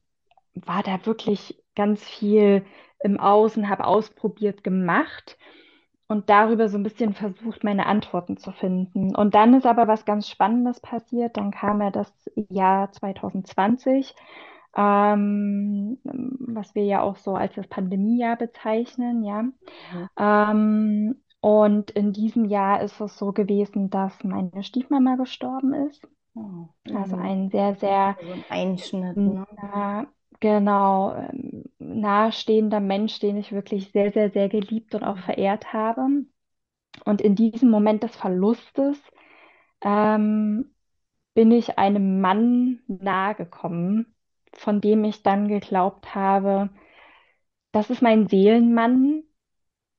war 0.54 0.84
da 0.84 1.06
wirklich 1.06 1.62
ganz 1.76 2.04
viel 2.04 2.66
im 3.02 3.20
Außen, 3.20 3.70
habe 3.70 3.86
ausprobiert, 3.86 4.64
gemacht 4.64 5.38
und 6.08 6.30
darüber 6.30 6.68
so 6.70 6.78
ein 6.78 6.84
bisschen 6.84 7.14
versucht, 7.14 7.64
meine 7.64 7.86
Antworten 7.86 8.38
zu 8.38 8.52
finden. 8.52 9.16
Und 9.16 9.36
dann 9.36 9.54
ist 9.54 9.66
aber 9.66 9.88
was 9.88 10.06
ganz 10.06 10.28
Spannendes 10.28 10.80
passiert. 10.82 11.38
Dann 11.38 11.52
kam 11.52 11.82
ja 11.82 11.92
das 11.92 12.12
Jahr 12.36 12.92
2020, 12.92 14.16
ähm, 14.76 16.00
was 16.04 16.76
wir 16.76 16.84
ja 16.84 17.02
auch 17.02 17.16
so 17.16 17.36
als 17.36 17.54
das 17.56 17.68
Pandemiejahr 17.68 18.36
bezeichnen, 18.36 19.24
ja. 19.24 19.44
Mhm. 19.44 20.10
Ähm, 20.18 21.16
und 21.42 21.92
in 21.92 22.12
diesem 22.12 22.46
Jahr 22.46 22.82
ist 22.82 23.00
es 23.00 23.18
so 23.18 23.32
gewesen, 23.32 23.90
dass 23.90 24.24
meine 24.24 24.64
Stiefmama 24.64 25.16
gestorben 25.16 25.74
ist. 25.74 26.06
Oh. 26.36 26.70
Also 26.94 27.16
Mhm. 27.16 27.18
ein 27.18 27.50
sehr, 27.52 27.76
sehr 27.76 28.18
So 28.20 28.32
ein 28.32 28.46
Einschnitt, 28.50 29.26
ne? 29.26 29.46
nah, 29.62 30.08
genau, 30.40 31.14
ähm, 31.16 31.66
nahestehender 31.80 32.80
Mensch, 32.80 33.20
den 33.20 33.38
ich 33.38 33.52
wirklich 33.52 33.92
sehr, 33.92 34.12
sehr, 34.12 34.32
sehr 34.32 34.50
geliebt 34.50 34.96
und 34.96 35.04
auch 35.04 35.18
verehrt 35.20 35.74
habe. 35.74 36.08
Und 37.06 37.22
in 37.22 37.36
diesem 37.36 37.70
Moment 37.72 38.04
des 38.04 38.16
Verlustes 38.16 39.00
ähm, 39.84 40.76
bin 41.36 41.52
ich 41.52 41.78
einem 41.80 42.22
Mann 42.22 42.82
nahegekommen, 42.88 44.16
von 44.56 44.82
dem 44.82 45.04
ich 45.06 45.24
dann 45.24 45.48
geglaubt 45.50 46.16
habe, 46.16 46.70
das 47.72 47.90
ist 47.90 48.02
mein 48.04 48.28
Seelenmann, 48.28 49.24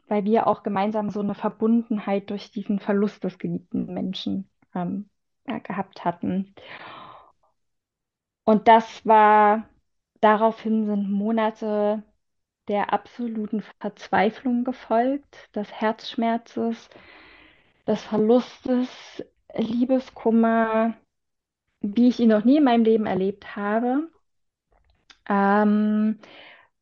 weil 0.09 0.25
wir 0.27 0.49
auch 0.49 0.65
gemeinsam 0.65 1.11
so 1.11 1.21
eine 1.21 1.37
Verbundenheit 1.37 2.31
durch 2.31 2.53
diesen 2.53 2.81
Verlust 2.81 3.25
des 3.25 3.39
geliebten 3.39 3.87
Menschen 3.95 4.51
ähm, 4.77 5.10
gehabt 5.59 6.05
hatten. 6.05 6.55
Und 8.45 8.69
das 8.69 9.07
war, 9.07 9.69
daraufhin 10.21 10.87
sind 10.87 11.11
Monate 11.11 12.03
der 12.69 12.93
absoluten 12.93 13.63
Verzweiflung 13.81 14.65
gefolgt, 14.65 15.55
des 15.57 15.73
Herzschmerzes, 15.73 16.89
des 17.87 18.03
Verlustes, 18.03 19.25
Liebeskummer, 19.55 20.95
wie 21.81 22.09
ich 22.09 22.21
ihn 22.21 22.29
noch 22.29 22.45
nie 22.45 22.59
in 22.59 22.65
meinem 22.65 22.85
Leben 22.85 23.07
erlebt 23.07 23.57
habe, 23.57 24.11
ähm, 25.29 26.19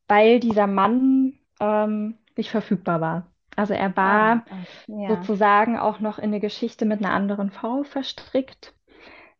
weil 0.07 0.39
dieser 0.39 0.67
Mann 0.67 1.39
ähm, 1.59 2.17
nicht 2.35 2.49
verfügbar 2.51 3.01
war. 3.01 3.31
Also 3.59 3.73
er 3.73 3.93
war 3.97 4.45
ah, 4.49 4.55
ja. 4.87 5.09
sozusagen 5.09 5.77
auch 5.77 5.99
noch 5.99 6.17
in 6.17 6.25
eine 6.25 6.39
Geschichte 6.39 6.85
mit 6.85 7.03
einer 7.03 7.13
anderen 7.13 7.51
Frau 7.51 7.83
verstrickt. 7.83 8.73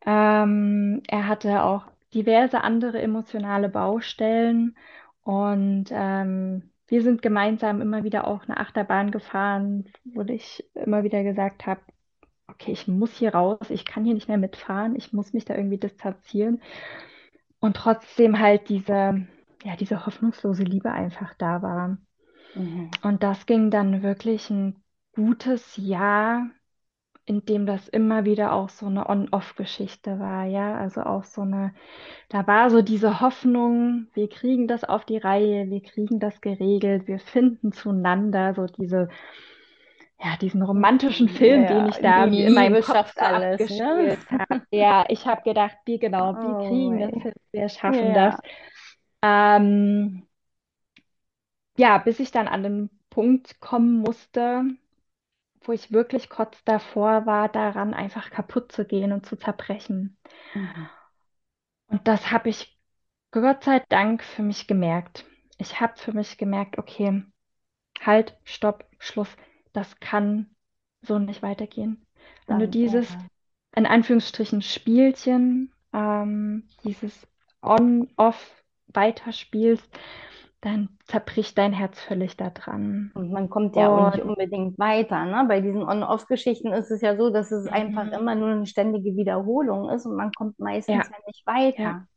Ähm, 0.06 1.02
er 1.08 1.28
hatte 1.30 1.64
auch 1.64 1.86
diverse 2.14 2.62
andere 2.62 3.02
emotionale 3.02 3.70
Baustellen 3.70 4.76
und 5.24 5.86
ähm, 5.92 6.70
wir 6.88 7.02
sind 7.02 7.22
gemeinsam 7.22 7.80
immer 7.80 8.04
wieder 8.04 8.28
auch 8.28 8.44
eine 8.44 8.58
Achterbahn 8.58 9.12
gefahren, 9.12 9.86
wo 10.04 10.22
ich 10.24 10.70
immer 10.74 11.04
wieder 11.04 11.24
gesagt 11.24 11.66
habe, 11.66 11.80
okay, 12.48 12.74
ich 12.74 12.90
muss 12.90 13.14
hier 13.14 13.34
raus, 13.34 13.70
ich 13.70 13.86
kann 13.86 14.04
hier 14.04 14.16
nicht 14.16 14.28
mehr 14.28 14.38
mitfahren, 14.38 14.98
ich 14.98 15.14
muss 15.14 15.32
mich 15.32 15.46
da 15.46 15.56
irgendwie 15.56 15.78
distanzieren 15.78 16.62
und 17.62 17.78
trotzdem 17.78 18.38
halt 18.38 18.68
diese, 18.68 19.26
ja, 19.64 19.76
diese 19.80 20.06
hoffnungslose 20.06 20.64
Liebe 20.64 20.92
einfach 20.92 21.34
da 21.36 21.62
war. 21.62 21.98
Mhm. 22.56 22.92
Und 23.04 23.24
das 23.24 23.46
ging 23.46 23.72
dann 23.72 24.04
wirklich 24.04 24.50
ein 24.50 24.82
gutes 25.16 25.78
Jahr 25.78 26.50
in 27.26 27.46
dem 27.46 27.66
das 27.68 27.88
immer 27.90 28.26
wieder 28.26 28.54
auch 28.54 28.70
so 28.70 28.88
eine 28.88 29.10
On-Off-Geschichte 29.10 30.20
war, 30.20 30.46
ja, 30.46 30.76
also 30.78 31.04
auch 31.04 31.24
so 31.26 31.42
eine, 31.44 31.74
da 32.30 32.48
war 32.48 32.70
so 32.72 32.82
diese 32.84 33.22
Hoffnung, 33.22 34.08
wir 34.14 34.30
kriegen 34.30 34.68
das 34.68 34.84
auf 34.84 35.06
die 35.06 35.18
Reihe, 35.18 35.70
wir 35.70 35.82
kriegen 35.84 36.20
das 36.20 36.42
geregelt, 36.42 37.08
wir 37.08 37.20
finden 37.20 37.72
zueinander, 37.74 38.56
so 38.56 38.68
diese, 38.68 39.10
ja, 40.22 40.36
diesen 40.38 40.62
romantischen 40.62 41.30
Film, 41.30 41.66
den 41.66 41.86
Ja, 41.86 41.88
ich 41.88 42.02
da 42.02 42.28
mir 42.28 42.48
in 42.48 42.54
meinem 42.54 42.80
Kopf 42.80 43.14
alles, 43.22 43.70
ne? 43.70 44.18
habe. 44.40 44.62
Ja, 44.72 45.06
ich 45.10 45.26
habe 45.28 45.44
gedacht, 45.44 45.78
wie 45.86 46.00
genau, 46.00 46.38
wir 46.42 46.56
Oh, 46.56 46.58
kriegen 46.58 47.00
das 47.00 47.12
hin, 47.24 47.34
wir 47.52 47.70
schaffen 47.70 48.14
Ja. 48.14 48.14
das. 48.14 48.42
Ähm, 49.24 50.28
ja, 51.80 51.98
bis 51.98 52.20
ich 52.20 52.32
dann 52.32 52.50
an 52.50 52.62
den 52.62 52.90
Punkt 53.10 53.62
kommen 53.62 54.00
musste, 54.00 54.66
wo 55.62 55.72
ich 55.72 55.94
wirklich 55.94 56.30
kurz 56.30 56.62
davor 56.66 57.26
war, 57.26 57.48
daran 57.48 57.94
einfach 57.94 58.32
kaputt 58.32 58.74
zu 58.74 58.84
gehen 58.84 59.14
und 59.14 59.26
zu 59.26 59.38
zerbrechen. 59.38 60.18
Mhm. 60.54 60.90
Und 61.88 62.06
das 62.06 62.32
habe 62.32 62.50
ich 62.50 62.78
Gott 63.32 63.64
sei 63.64 63.82
Dank 63.88 64.24
für 64.24 64.44
mich 64.44 64.68
gemerkt. 64.68 65.26
Ich 65.58 65.80
habe 65.80 65.94
für 65.96 66.12
mich 66.12 66.38
gemerkt, 66.38 66.78
okay, 66.78 67.24
halt, 68.02 68.38
stopp, 68.44 68.86
Schluss. 68.98 69.30
Das 69.72 70.02
kann 70.02 70.50
so 71.02 71.18
nicht 71.18 71.42
weitergehen. 71.42 72.06
Wenn 72.46 72.60
du 72.60 72.68
dieses, 72.68 73.08
in 73.74 73.86
Anführungsstrichen, 73.86 74.62
Spielchen, 74.62 75.72
ähm, 75.94 76.68
dieses 76.84 77.26
On-Off 77.62 78.64
weiterspielst, 78.88 79.88
dann 80.62 80.98
zerbricht 81.06 81.58
dein 81.58 81.74
Herz 81.74 82.00
völlig 82.02 82.38
da 82.38 82.50
dran. 82.50 83.14
Und 83.14 83.32
man 83.32 83.50
kommt 83.50 83.76
ja 83.76 83.90
auch 83.90 84.00
nicht 84.00 84.20
Und 84.20 84.24
unbedingt 84.24 84.78
weiter, 84.80 85.26
ne? 85.26 85.46
Bei 85.48 85.62
diesen 85.62 85.84
On-Off-Geschichten 85.84 86.72
ist 86.74 86.92
es 86.92 87.02
ja 87.02 87.18
so, 87.18 87.30
dass 87.32 87.52
es 87.52 87.68
einfach 87.68 88.08
Mhm. 88.08 88.12
immer 88.12 88.36
nur 88.36 88.50
eine 88.50 88.66
ständige 88.68 89.16
Wiederholung 89.16 89.90
ist 89.90 90.06
und 90.06 90.16
man 90.16 90.32
kommt 90.34 90.60
meistens 90.60 91.08
ja, 91.08 91.10
ja 91.10 91.18
nicht 91.28 91.46
ja. 91.78 91.94
weiter. 91.94 92.08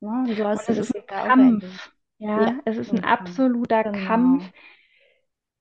Ne? 0.00 0.10
Und 0.28 0.36
so 0.36 0.46
Und 0.52 0.62
hast 0.62 0.68
du 0.68 0.74
es 0.74 0.78
das 0.78 0.90
ist 0.90 0.96
ein. 1.26 1.62
Kampf. 1.64 1.90
Ja, 2.18 2.36
Ja, 2.36 2.60
es 2.64 2.78
ist 2.78 2.92
ein 2.92 3.04
absoluter 3.04 3.84
Genau. 3.84 3.84
Kampf, 3.84 4.52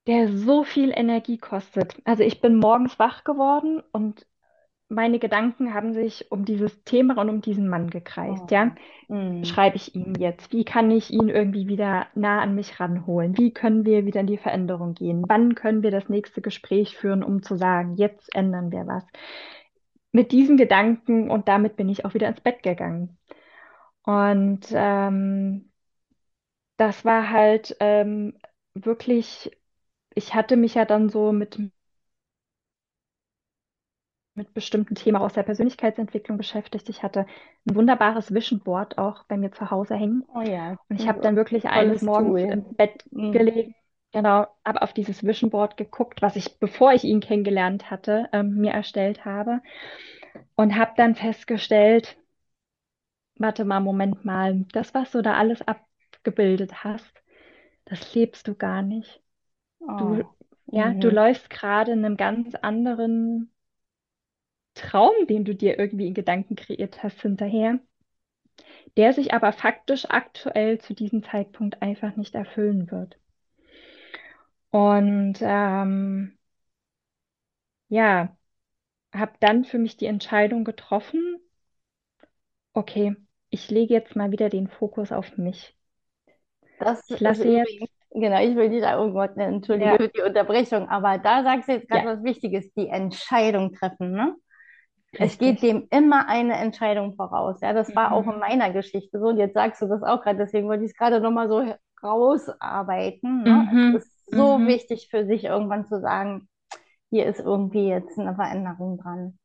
der 0.07 0.27
so 0.37 0.63
viel 0.65 0.91
Energie 0.91 1.37
kostet. 1.37 2.01
Also 2.05 2.23
ich 2.23 2.41
bin 2.41 2.55
morgens 2.57 2.99
wach 2.99 3.23
geworden 3.23 3.81
und 3.93 4.25
meine 4.89 5.19
Gedanken 5.19 5.73
haben 5.73 5.93
sich 5.93 6.31
um 6.31 6.45
dieses 6.45 6.83
Thema 6.83 7.17
und 7.21 7.29
um 7.29 7.41
diesen 7.41 7.69
Mann 7.69 7.89
gekreist, 7.89 8.49
ja. 8.51 8.75
Oh. 9.07 9.13
Mhm. 9.13 9.45
Schreibe 9.45 9.75
ich 9.75 9.95
ihm 9.95 10.15
jetzt? 10.17 10.51
Wie 10.51 10.65
kann 10.65 10.89
ich 10.91 11.11
ihn 11.11 11.29
irgendwie 11.29 11.67
wieder 11.67 12.07
nah 12.15 12.41
an 12.41 12.55
mich 12.55 12.79
ranholen? 12.79 13.37
Wie 13.37 13.53
können 13.53 13.85
wir 13.85 14.05
wieder 14.05 14.21
in 14.21 14.27
die 14.27 14.37
Veränderung 14.37 14.95
gehen? 14.95 15.23
Wann 15.27 15.55
können 15.55 15.83
wir 15.83 15.91
das 15.91 16.09
nächste 16.09 16.41
Gespräch 16.41 16.97
führen, 16.97 17.23
um 17.23 17.43
zu 17.43 17.55
sagen, 17.55 17.95
jetzt 17.95 18.35
ändern 18.35 18.71
wir 18.71 18.87
was? 18.87 19.05
Mit 20.11 20.31
diesen 20.31 20.57
Gedanken 20.57 21.29
und 21.29 21.47
damit 21.47 21.75
bin 21.75 21.87
ich 21.87 22.03
auch 22.03 22.15
wieder 22.15 22.27
ins 22.27 22.41
Bett 22.41 22.63
gegangen. 22.63 23.17
Und 24.03 24.65
ähm, 24.73 25.71
das 26.77 27.05
war 27.05 27.29
halt 27.29 27.75
ähm, 27.79 28.39
wirklich, 28.73 29.51
ich 30.15 30.33
hatte 30.33 30.57
mich 30.57 30.75
ja 30.75 30.85
dann 30.85 31.09
so 31.09 31.31
mit, 31.31 31.59
mit 34.39 34.55
bestimmten 34.55 34.95
Themen 34.95 35.17
aus 35.17 35.33
der 35.33 35.43
Persönlichkeitsentwicklung 35.43 36.37
beschäftigt. 36.39 36.89
Ich 36.89 37.03
hatte 37.03 37.27
ein 37.67 37.75
wunderbares 37.75 38.33
Vision 38.33 38.61
Board 38.61 38.97
auch 38.99 39.25
bei 39.25 39.37
mir 39.37 39.51
zu 39.53 39.71
Hause 39.71 39.95
hängen. 39.95 40.25
Oh 40.33 40.41
ja, 40.41 40.77
Und 40.89 40.97
ich 40.97 41.07
habe 41.07 41.19
dann 41.21 41.37
wirklich 41.37 41.65
eines 41.67 42.01
Morgens 42.01 42.43
Tool. 42.43 42.45
im 42.45 42.65
Bett 42.77 43.05
Mhm. 43.11 43.31
gelegen 43.31 43.75
genau, 44.13 44.47
habe 44.65 44.81
auf 44.83 44.93
dieses 44.93 45.23
Vision 45.23 45.51
Board 45.51 45.77
geguckt, 45.77 46.21
was 46.23 46.35
ich, 46.35 46.59
bevor 46.59 46.93
ich 46.93 47.03
ihn 47.05 47.21
kennengelernt 47.21 47.91
hatte, 47.91 48.29
ähm, 48.33 48.55
mir 48.57 48.71
erstellt 48.73 49.25
habe 49.25 49.61
und 50.55 50.75
habe 50.77 50.93
dann 50.97 51.15
festgestellt, 51.15 52.17
warte 53.37 53.65
mal, 53.65 53.79
Moment 53.79 54.23
mal, 54.25 54.65
das, 54.73 54.93
was 54.93 55.11
du 55.11 55.21
da 55.23 55.33
alles 55.35 55.61
abgebildet 55.67 56.83
hast, 56.83 57.11
das 57.85 58.13
lebst 58.15 58.47
du 58.47 58.55
gar 58.55 58.81
nicht. 58.83 59.21
Du, 59.97 60.21
Oh. 60.21 60.35
ja, 60.71 60.93
du 60.95 61.09
Mhm. 61.09 61.11
läufst 61.11 61.49
gerade 61.51 61.91
in 61.93 62.05
einem 62.05 62.17
ganz 62.17 62.55
anderen 62.55 63.51
Traum, 64.79 65.13
den 65.27 65.45
du 65.45 65.55
dir 65.55 65.79
irgendwie 65.79 66.07
in 66.07 66.15
Gedanken 66.15 66.55
kreiert 66.55 67.03
hast, 67.03 67.21
hinterher, 67.21 67.79
der 68.97 69.13
sich 69.13 69.33
aber 69.33 69.51
faktisch 69.51 70.05
aktuell 70.11 70.77
zu 70.77 70.93
diesem 70.93 71.23
Zeitpunkt 71.23 71.81
einfach 71.81 72.15
nicht 72.15 72.35
erfüllen 72.35 72.91
wird. 72.91 73.17
Und 74.71 75.37
ähm, 75.41 76.37
ja, 77.89 78.35
habe 79.13 79.33
dann 79.41 79.65
für 79.65 79.79
mich 79.79 79.97
die 79.97 80.05
Entscheidung 80.07 80.63
getroffen, 80.65 81.39
okay, 82.73 83.15
ich 83.51 83.69
lege 83.69 83.93
jetzt 83.93 84.15
mal 84.15 84.31
wieder 84.31 84.49
den 84.49 84.67
Fokus 84.67 85.11
auf 85.11 85.37
mich. 85.37 85.75
Das 86.77 87.01
Ich 87.07 87.19
lasse 87.19 87.47
übrigens, 87.47 87.49
jetzt, 87.49 87.77
genau, 88.11 88.39
ich 88.41 88.55
will 88.55 88.69
dich 88.69 88.81
da 88.81 88.97
irgendwas, 88.97 89.35
ne, 89.35 89.45
entschuldige 89.45 89.91
ja, 89.91 89.97
für 89.97 90.09
die 90.09 90.21
Unterbrechung, 90.21 90.87
aber 90.89 91.17
da 91.17 91.43
sagst 91.43 91.67
du 91.67 91.73
jetzt 91.73 91.89
gerade 91.89 92.03
ja, 92.03 92.07
was 92.07 92.23
Wichtiges, 92.23 92.71
die 92.73 92.87
Entscheidung 92.87 93.73
treffen, 93.73 94.11
ne? 94.11 94.35
Es 95.17 95.37
geht 95.37 95.61
richtig. 95.61 95.63
dem 95.63 95.87
immer 95.91 96.27
eine 96.29 96.55
Entscheidung 96.57 97.15
voraus. 97.15 97.59
Ja, 97.61 97.73
das 97.73 97.95
war 97.95 98.11
auch 98.13 98.27
in 98.27 98.39
Mhm. 98.39 98.39
meiner 98.39 98.71
Geschichte 98.71 99.19
so. 99.19 99.27
Und 99.27 99.37
jetzt 99.37 99.53
sagst 99.53 99.81
du 99.81 99.87
das 99.87 100.03
auch 100.03 100.21
gerade, 100.23 100.37
deswegen 100.39 100.67
wollte 100.67 100.85
ich 100.85 100.91
es 100.91 100.97
gerade 100.97 101.19
nochmal 101.21 101.49
so 101.49 101.63
rausarbeiten. 102.03 103.43
Ne? 103.45 103.67
Mhm. 103.71 103.89
Es 103.91 104.05
ist 104.05 104.25
so 104.35 104.65
Mhm. 104.65 104.67
wichtig 104.67 105.09
für 105.09 105.25
sich 105.25 105.43
irgendwann 105.45 105.85
zu 105.85 105.99
sagen, 106.01 106.47
hier 107.11 107.25
ist 107.27 107.39
irgendwie 107.39 107.89
jetzt 107.89 108.19
eine 108.19 108.35
Veränderung 108.35 108.97
dran. 108.99 109.39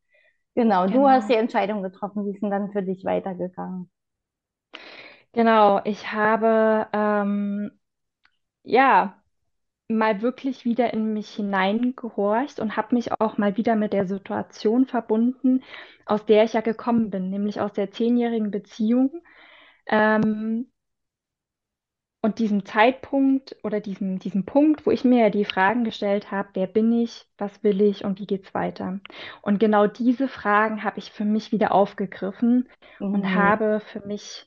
Genau, 0.57 0.89
du 0.89 1.09
hast 1.09 1.29
die 1.31 1.35
Genau. 1.35 1.37
Entscheidung 1.37 1.83
getroffen, 1.83 2.27
wie 2.27 2.33
ist 2.33 2.43
denn 2.43 2.51
dann 2.51 2.73
für 2.73 2.83
dich 2.83 3.05
weitergegangen? 3.05 3.91
Genau, 5.33 5.81
ich 5.85 6.13
habe 6.13 6.89
ähm, 6.93 7.73
ja 8.65 9.23
mal 9.89 10.23
wirklich 10.23 10.65
wieder 10.65 10.93
in 10.95 11.13
mich 11.15 11.31
hineingehorcht 11.35 12.61
und 12.61 12.77
habe 12.77 12.95
mich 12.95 13.13
auch 13.13 13.39
mal 13.39 13.57
wieder 13.57 13.77
mit 13.77 13.93
der 13.93 14.07
Situation 14.07 14.87
verbunden, 14.87 15.63
aus 16.07 16.25
der 16.27 16.45
ich 16.45 16.55
ja 16.55 16.61
gekommen 16.63 17.11
bin, 17.11 17.31
nämlich 17.31 17.61
aus 17.61 17.73
der 17.73 17.91
zehnjährigen 17.91 18.51
Beziehung. 18.51 19.23
Ähm, 19.87 20.69
und 22.23 22.39
diesem 22.39 22.65
Zeitpunkt 22.65 23.55
oder 23.63 23.81
diesem, 23.81 24.19
diesem 24.19 24.45
Punkt, 24.47 24.87
wo 24.87 24.91
ich 24.91 25.05
mir 25.05 25.21
ja 25.21 25.31
die 25.31 25.45
Fragen 25.45 25.85
gestellt 25.85 26.31
habe, 26.31 26.49
wer 26.55 26.67
bin 26.67 26.91
ich, 26.93 27.27
was 27.39 27.63
will 27.63 27.81
ich 27.83 28.05
und 28.05 28.19
wie 28.19 28.27
geht's 28.27 28.55
weiter? 28.55 29.01
Und 29.43 29.61
genau 29.61 29.87
diese 29.87 30.27
Fragen 30.29 30.83
habe 30.85 30.99
ich 30.99 31.11
für 31.13 31.25
mich 31.27 31.53
wieder 31.53 31.73
aufgegriffen 31.73 32.69
und 33.11 33.35
Mhm. 33.35 33.35
habe 33.35 33.81
für 33.81 34.01
mich 34.07 34.47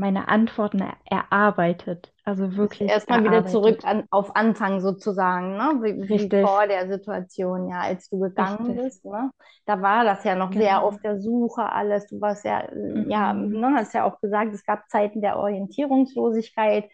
meine 0.00 0.28
Antworten 0.28 0.80
er 0.80 0.96
erarbeitet, 1.06 2.12
also 2.24 2.56
wirklich 2.56 3.04
erstmal 3.08 3.22
wieder 3.24 3.46
zurück 3.46 3.80
an, 3.84 4.04
auf 4.10 4.34
Anfang 4.36 4.80
sozusagen, 4.80 5.56
ne? 5.56 5.78
Wie, 5.82 6.08
wie 6.08 6.36
vor 6.40 6.66
der 6.66 6.88
Situation, 6.88 7.68
ja, 7.68 7.80
als 7.80 8.08
du 8.08 8.18
gegangen 8.18 8.74
richtig, 8.74 8.76
bist, 8.76 9.04
ne? 9.04 9.30
Da 9.66 9.80
war 9.82 10.04
das 10.04 10.24
ja 10.24 10.34
noch 10.34 10.52
sehr 10.52 10.82
auf 10.82 10.98
genau. 10.98 11.00
der 11.00 11.20
Suche 11.20 11.70
alles. 11.70 12.08
Du 12.08 12.20
warst 12.20 12.44
ja, 12.44 12.60
äh, 12.62 13.04
ja, 13.08 13.32
Mhm. 13.32 13.52
ne, 13.52 13.72
hast 13.76 13.94
ja 13.94 14.04
auch 14.04 14.20
gesagt, 14.20 14.52
es 14.54 14.64
gab 14.64 14.88
Zeiten 14.90 15.20
der 15.22 15.38
Orientierungslosigkeit. 15.38 16.90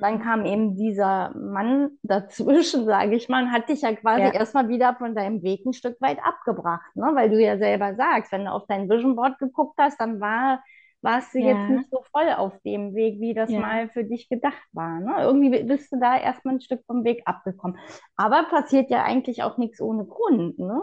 Dann 0.00 0.18
Mhm. 0.18 0.22
kam 0.22 0.46
eben 0.46 0.76
dieser 0.76 1.30
Mann 1.36 1.90
dazwischen, 2.02 2.84
sage 2.86 3.16
ich 3.16 3.28
mal, 3.28 3.44
und 3.44 3.52
hat 3.52 3.68
dich 3.68 3.82
ja 3.82 3.94
quasi 3.94 4.28
Ja, 4.28 4.32
erstmal 4.32 4.68
wieder 4.68 4.94
von 4.96 5.14
deinem 5.14 5.42
Weg 5.42 5.64
ein 5.66 5.72
Stück 5.74 6.00
weit 6.00 6.18
abgebracht, 6.24 6.94
ne? 6.96 7.10
Weil 7.14 7.30
du 7.30 7.40
ja 7.42 7.58
selber 7.58 7.94
sagst, 7.96 8.32
wenn 8.32 8.44
du 8.46 8.50
auf 8.52 8.66
dein 8.68 8.88
Vision 8.90 9.16
Board 9.16 9.38
geguckt 9.38 9.76
hast, 9.78 10.00
dann 10.00 10.20
war 10.20 10.62
warst 11.02 11.34
du 11.34 11.38
jetzt 11.38 11.68
ja, 11.68 11.68
nicht 11.68 11.90
so 11.90 12.02
voll 12.12 12.30
auf 12.32 12.52
dem 12.62 12.94
Weg, 12.94 13.20
wie 13.20 13.34
das 13.34 13.54
ja. 13.54 13.56
mal 13.56 13.88
für 13.90 14.04
dich 14.04 14.28
gedacht 14.28 14.62
war. 14.72 15.00
Ne? 15.00 15.14
Irgendwie 15.22 15.62
bist 15.64 15.92
du 15.92 15.98
da 16.00 16.18
erstmal 16.18 16.54
ein 16.56 16.60
Stück 16.60 16.84
vom 16.86 17.04
Weg 17.04 17.22
abgekommen. 17.26 17.78
Aber 18.16 18.44
passiert 18.44 18.90
ja 18.90 19.02
eigentlich 19.04 19.42
auch 19.42 19.58
nichts 19.58 19.80
ohne 19.80 20.04
Grund. 20.06 20.58
Ne? 20.58 20.82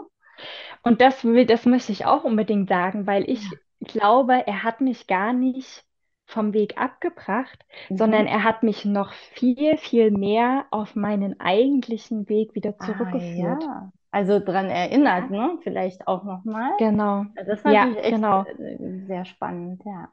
Und 0.82 1.00
das 1.00 1.24
will, 1.24 1.46
das 1.46 1.66
möchte 1.66 1.92
ich 1.92 2.04
auch 2.06 2.24
unbedingt 2.24 2.68
sagen, 2.68 3.06
weil 3.06 3.28
ich 3.30 3.48
glaube, 3.80 4.46
er 4.46 4.62
hat 4.64 4.80
mich 4.80 5.06
gar 5.06 5.32
nicht 5.32 5.84
vom 6.26 6.52
Weg 6.52 6.78
abgebracht, 6.78 7.64
sondern 7.94 8.26
Mhm. 8.26 8.26
er 8.26 8.44
hat 8.44 8.62
mich 8.62 8.84
noch 8.84 9.12
viel, 9.12 9.76
viel 9.78 10.10
mehr 10.10 10.66
auf 10.70 10.94
meinen 10.96 11.40
eigentlichen 11.40 12.28
Weg 12.28 12.54
wieder 12.54 12.78
Ah 12.80 12.80
zurückgeführt. 12.80 13.70
ja, 13.70 13.92
also 14.10 14.40
dran 14.40 14.66
erinnert, 14.70 15.30
Ja, 15.30 15.30
ne? 15.30 15.58
Vielleicht 15.62 16.06
auch 16.06 16.24
nochmal. 16.24 16.70
genau. 16.78 17.26
Das 17.34 17.48
ist 17.48 17.64
Ja, 17.64 17.88
natürlich 17.88 17.98
echt 17.98 18.26
genau. 18.26 18.46
äh, 18.46 18.78
sehr 19.06 19.24
spannend, 19.24 19.82
ja. 19.84 20.12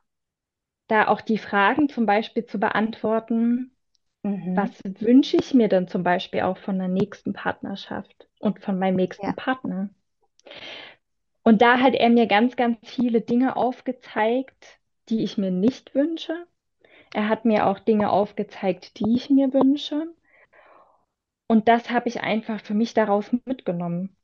Da 0.88 1.10
auch 1.10 1.22
die 1.22 1.38
Fragen 1.38 1.90
zum 1.90 2.08
Beispiel 2.08 2.44
zu 2.48 2.60
beantworten, 2.60 3.70
was 4.56 4.70
Mhm. 4.70 4.76
wünsche 4.86 5.38
ich 5.38 5.54
mir 5.54 5.70
denn 5.70 5.88
zum 5.88 6.04
Beispiel 6.04 6.42
auch 6.42 6.58
von 6.58 6.80
der 6.80 6.88
nächsten 6.90 7.34
Partnerschaft 7.34 8.28
und 8.40 8.62
von 8.62 8.80
meinem 8.80 8.96
nächsten 8.98 9.34
Ja, 9.34 9.36
Partner? 9.36 9.90
Und 11.44 11.62
da 11.62 11.80
hat 11.80 11.94
er 11.96 12.10
mir 12.10 12.28
ganz, 12.28 12.58
ganz 12.58 12.78
viele 12.84 13.22
Dinge 13.22 13.56
aufgezeigt, 13.56 14.80
die 15.08 15.24
ich 15.24 15.38
mir 15.38 15.50
nicht 15.52 15.96
wünsche. 15.96 16.46
Er 17.14 17.30
hat 17.30 17.46
mir 17.46 17.68
auch 17.68 17.80
Dinge 17.80 18.12
aufgezeigt, 18.12 19.00
die 19.00 19.16
ich 19.16 19.30
mir 19.30 19.54
wünsche. 19.54 20.08
Und 21.48 21.68
das 21.68 21.90
habe 21.90 22.08
ich 22.10 22.22
einfach 22.22 22.62
für 22.62 22.74
mich 22.76 22.94
daraus 22.94 23.32
mitgenommen 23.46 24.16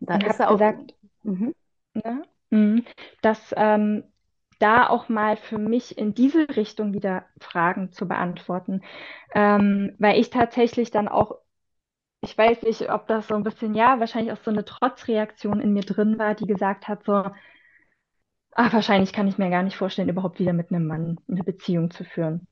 da 0.00 0.14
und 0.14 0.26
habe 0.28 0.46
auch. 0.48 0.60
gesagt, 0.60 0.94
Mhm. 1.24 1.52
ne, 1.94 2.22
mhm, 2.50 2.84
dass 3.22 3.54
ähm, 3.56 4.04
da 4.58 4.88
auch 4.88 5.08
mal 5.08 5.36
für 5.36 5.58
mich 5.58 5.98
in 5.98 6.14
diese 6.14 6.48
Richtung 6.56 6.92
wieder 6.92 7.24
Fragen 7.40 7.92
zu 7.92 8.06
beantworten. 8.08 8.82
Ähm, 9.34 9.94
weil 9.98 10.20
ich 10.20 10.30
tatsächlich 10.30 10.90
dann 10.90 11.08
auch, 11.08 11.36
ich 12.22 12.36
weiß 12.38 12.62
nicht, 12.62 12.90
ob 12.92 13.08
das 13.08 13.28
so 13.28 13.34
ein 13.36 13.44
bisschen, 13.44 13.74
ja, 13.74 14.00
wahrscheinlich 14.00 14.32
auch 14.32 14.42
so 14.44 14.50
eine 14.50 14.64
Trotzreaktion 14.64 15.60
in 15.60 15.72
mir 15.74 15.82
drin 15.84 16.18
war, 16.18 16.34
die 16.34 16.46
gesagt 16.46 16.88
hat, 16.88 17.04
so, 17.04 17.24
ach, 18.52 18.72
wahrscheinlich 18.72 19.12
kann 19.12 19.28
ich 19.28 19.38
mir 19.38 19.50
gar 19.50 19.62
nicht 19.62 19.76
vorstellen, 19.76 20.08
überhaupt 20.08 20.38
wieder 20.38 20.52
mit 20.52 20.70
einem 20.70 20.86
Mann 20.86 21.18
eine 21.28 21.44
Beziehung 21.44 21.90
zu 21.90 22.04
führen. 22.04 22.46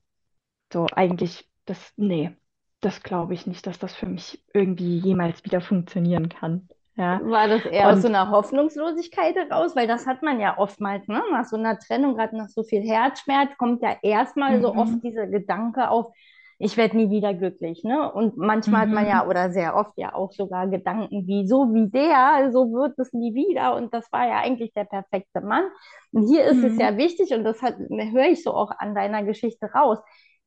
So, 0.73 0.87
eigentlich, 0.93 1.49
das, 1.65 1.93
nee, 1.97 2.37
das 2.81 3.03
glaube 3.03 3.33
ich 3.33 3.47
nicht, 3.47 3.65
dass 3.67 3.79
das 3.79 3.93
für 3.93 4.07
mich 4.07 4.43
irgendwie 4.53 4.97
jemals 4.97 5.43
wieder 5.45 5.61
funktionieren 5.61 6.29
kann. 6.29 6.67
Ja. 6.97 7.21
War 7.23 7.47
das 7.47 7.65
eher 7.65 7.89
aus 7.89 8.01
so 8.01 8.07
Und 8.07 8.15
einer 8.15 8.29
Hoffnungslosigkeit 8.29 9.35
heraus? 9.35 9.75
Weil 9.75 9.87
das 9.87 10.05
hat 10.05 10.23
man 10.23 10.39
ja 10.39 10.57
oftmals, 10.57 11.07
ne? 11.07 11.21
Nach 11.31 11.45
so 11.45 11.55
einer 11.55 11.79
Trennung, 11.79 12.15
gerade 12.15 12.35
nach 12.35 12.49
so 12.49 12.63
viel 12.63 12.81
Herzschmerz, 12.81 13.57
kommt 13.57 13.81
ja 13.81 13.95
erstmal 14.01 14.61
so 14.61 14.75
oft 14.75 14.91
mhm, 14.91 15.01
dieser 15.01 15.27
Gedanke 15.27 15.89
auf, 15.89 16.13
ich 16.59 16.77
werde 16.77 16.97
nie 16.97 17.09
wieder 17.09 17.33
glücklich, 17.33 17.83
ne? 17.83 18.11
Und 18.11 18.37
manchmal 18.37 18.81
hat 18.81 18.89
man 18.89 19.07
ja, 19.07 19.23
mhm, 19.23 19.29
oder 19.29 19.51
sehr 19.51 19.75
oft 19.75 19.93
ja 19.97 20.13
auch 20.13 20.31
sogar 20.31 20.67
Gedanken 20.67 21.25
wie, 21.25 21.47
so 21.47 21.73
wie 21.73 21.89
der, 21.89 22.51
so 22.51 22.71
wird 22.71 22.99
es 22.99 23.13
nie 23.13 23.33
wieder. 23.33 23.75
Und 23.75 23.93
das 23.93 24.11
war 24.11 24.27
ja 24.27 24.39
eigentlich 24.39 24.73
der 24.73 24.83
perfekte 24.83 25.41
Mann. 25.41 25.63
Und 26.11 26.27
hier 26.27 26.43
ist 26.43 26.63
es 26.63 26.73
mhm, 26.73 26.79
ja 26.79 26.97
wichtig, 26.97 27.33
und 27.33 27.45
das 27.45 27.61
höre 27.61 28.29
ich 28.29 28.43
so 28.43 28.53
auch 28.53 28.71
an 28.77 28.93
deiner 28.93 29.23
Geschichte 29.23 29.67
raus, 29.67 29.97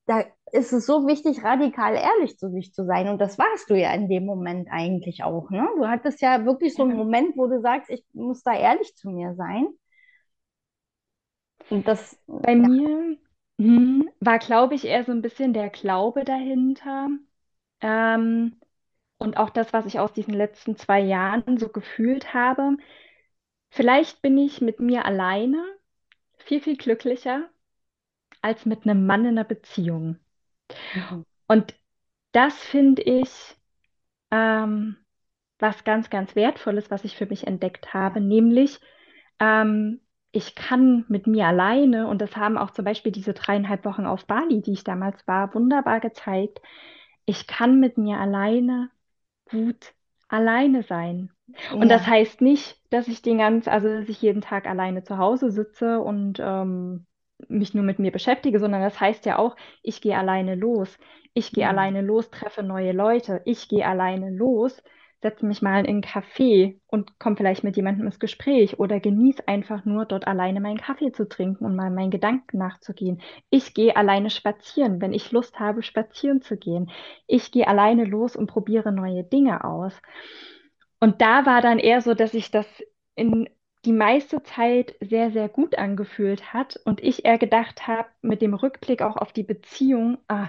da 0.06 0.24
ist 0.52 0.72
es 0.72 0.86
so 0.86 1.06
wichtig, 1.06 1.42
radikal 1.44 1.94
ehrlich 1.94 2.38
zu 2.38 2.50
sich 2.50 2.72
zu 2.74 2.84
sein. 2.84 3.08
Und 3.08 3.18
das 3.20 3.38
warst 3.38 3.70
du 3.70 3.74
ja 3.74 3.92
in 3.94 4.08
dem 4.08 4.24
Moment 4.26 4.68
eigentlich 4.70 5.22
auch. 5.24 5.50
Ne? 5.50 5.66
Du 5.76 5.86
hattest 5.88 6.20
ja 6.20 6.44
wirklich 6.44 6.74
so 6.74 6.84
einen. 6.84 6.96
Moment, 6.96 7.36
wo 7.36 7.46
du 7.46 7.60
sagst, 7.60 7.90
ich 7.90 8.04
muss 8.12 8.42
da 8.42 8.54
ehrlich 8.54 8.94
zu 8.96 9.10
mir 9.10 9.34
sein. 9.34 9.66
Und 11.70 11.88
das, 11.88 12.18
Bei 12.26 12.54
ja, 12.54 12.68
mir 12.68 13.18
hm, 13.58 14.08
war, 14.20 14.38
glaube 14.38 14.74
ich, 14.74 14.84
eher 14.84 15.04
so 15.04 15.12
ein 15.12 15.22
bisschen 15.22 15.52
der 15.52 15.70
Glaube 15.70 16.24
dahinter. 16.24 17.08
Ähm, 17.80 18.60
und 19.18 19.36
auch 19.38 19.50
das, 19.50 19.72
was 19.72 19.86
ich 19.86 19.98
aus 20.00 20.12
diesen 20.12 20.34
letzten 20.34 20.76
zwei 20.76 21.00
Jahren 21.00 21.58
so 21.58 21.68
gefühlt 21.68 22.34
habe. 22.34 22.76
Vielleicht 23.70 24.22
bin 24.22 24.38
ich 24.38 24.60
mit 24.60 24.80
mir 24.80 25.04
alleine 25.04 25.64
viel, 26.38 26.60
viel 26.60 26.76
glücklicher 26.76 27.48
als 28.44 28.66
mit 28.66 28.85
einem 28.85 29.07
Mann 29.07 29.22
in 29.22 29.33
einer 29.38 29.44
Beziehung. 29.44 30.18
mhm. 30.94 31.24
Und 31.46 31.74
das 32.33 32.54
finde 32.59 33.02
ich 33.02 33.57
ähm, 34.30 34.96
was 35.59 35.85
ganz, 35.85 36.11
ganz 36.11 36.37
Wertvolles, 36.37 36.90
was 36.90 37.04
ich 37.04 37.16
für 37.16 37.26
mich 37.26 37.46
entdeckt 37.46 37.94
habe, 37.94 38.20
ja, 38.20 38.20
nämlich 38.20 38.80
ähm, 39.40 40.00
ich 40.33 40.54
kann 40.57 41.04
mit 41.09 41.26
mir 41.28 41.46
alleine, 41.46 42.09
und 42.09 42.20
das 42.20 42.37
haben 42.37 42.59
auch 42.59 42.72
zum 42.72 42.85
Beispiel 42.85 43.12
diese 43.12 43.35
dreieinhalb 43.35 43.85
Wochen 43.85 44.07
auf 44.07 44.26
Bali, 44.26 44.62
die 44.62 44.72
ich 44.72 44.85
damals 44.85 45.26
war, 45.28 45.54
wunderbar 45.54 46.00
gezeigt, 46.00 46.61
ich 47.26 47.46
kann 47.46 47.80
mit 47.80 47.98
mir 47.98 48.18
alleine 48.18 48.90
gut 49.46 49.94
alleine 50.28 50.83
sein. 50.83 51.30
Und 51.72 51.88
das 51.88 52.07
ja, 52.07 52.07
heißt 52.07 52.40
nicht, 52.40 52.80
dass 52.90 53.09
ich 53.09 53.22
den 53.22 53.38
ganz, 53.38 53.68
also 53.68 53.88
dass 53.88 54.09
ich 54.09 54.20
jeden 54.22 54.40
Tag 54.40 54.66
alleine 54.66 55.04
zu 55.04 55.18
Hause 55.18 55.50
sitze 55.50 56.00
und 56.00 56.38
ähm, 56.40 57.07
mich 57.48 57.74
nur 57.74 57.85
mit 57.85 57.98
mir 57.98 58.12
beschäftige, 58.12 58.59
sondern 58.59 58.83
das 58.83 59.00
heißt 59.00 59.26
ja 59.26 59.38
auch, 59.38 59.57
ich 59.83 60.00
gehe 60.00 60.16
alleine 60.16 60.54
los. 60.54 60.98
Ich 61.35 61.52
gehe 61.52 61.64
Mhm. 61.64 61.70
alleine 61.70 62.00
los, 62.02 62.30
treffe 62.30 62.62
neue 62.62 62.92
Leute. 62.92 63.42
Ich 63.44 63.68
gehe 63.68 63.87
alleine 63.87 64.30
los, 64.30 64.83
setze 65.22 65.46
mich 65.46 65.62
mal 65.62 65.80
in 65.80 65.87
einen 65.87 66.02
Café 66.02 66.78
und 66.87 67.18
komme 67.18 67.37
vielleicht 67.37 67.64
mit 67.64 67.76
jemandem 67.76 68.07
ins 68.07 68.18
Gespräch 68.20 68.78
oder 68.78 69.00
genieße 69.00 69.48
einfach 69.48 69.85
nur 69.85 70.04
dort 70.07 70.26
alleine 70.26 70.61
meinen 70.61 70.78
Kaffee 70.78 71.12
zu 71.12 71.28
trinken 71.28 71.64
und 71.64 71.74
mal 71.76 71.90
meinen 71.90 72.11
Gedanken 72.11 72.59
nachzugehen. 72.59 73.20
Ich 73.50 73.74
gehe 73.74 73.96
alleine 73.96 74.30
spazieren, 74.30 75.00
wenn 75.00 75.12
ich 75.12 75.33
Lust 75.33 75.59
habe, 75.59 75.83
spazieren 75.83 76.42
zu 76.42 76.57
gehen. 76.57 76.90
Ich 77.26 77.50
gehe 77.52 77.66
alleine 77.66 78.04
los 78.04 78.37
und 78.37 78.46
probiere 78.48 78.92
neue 78.92 79.24
Dinge 79.24 79.64
aus. 79.64 80.00
Und 81.00 81.20
da 81.20 81.46
war 81.46 81.61
dann 81.61 81.78
eher 81.78 82.00
so, 82.00 82.14
dass 82.14 82.35
ich 82.35 82.50
das 82.50 82.66
in 83.14 83.48
die 83.84 83.92
meiste 83.92 84.42
Zeit 84.42 84.94
sehr, 85.00 85.30
sehr 85.30 85.48
gut 85.48 85.76
angefühlt 85.78 86.52
hat 86.52 86.80
und 86.84 87.02
ich 87.02 87.24
eher 87.24 87.38
gedacht 87.38 87.86
habe, 87.86 88.08
mit 88.22 88.42
dem 88.42 88.54
Rückblick 88.54 89.02
auch 89.02 89.16
auf 89.16 89.32
die 89.32 89.42
Beziehung, 89.44 90.18
ah, 90.28 90.48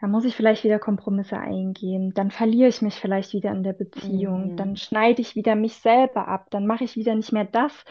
da 0.00 0.06
muss 0.08 0.24
ich 0.24 0.36
vielleicht 0.36 0.64
wieder 0.64 0.78
Kompromisse 0.78 1.38
eingehen, 1.38 2.12
dann 2.14 2.30
verliere 2.30 2.68
ich 2.68 2.82
mich 2.82 2.94
vielleicht 2.96 3.32
wieder 3.34 3.50
in 3.52 3.62
der 3.64 3.72
Beziehung, 3.74 4.54
dann 4.56 4.76
Mhm. 4.76 4.76
schneide 4.76 5.22
ich 5.22 5.36
wieder 5.36 5.54
mich 5.54 5.74
selber 5.76 6.28
ab, 6.28 6.48
dann 6.50 6.66
mache 6.66 6.84
ich 6.84 6.96
wieder 6.96 7.14
nicht 7.14 7.32
mehr 7.32 7.44
das, 7.44 7.84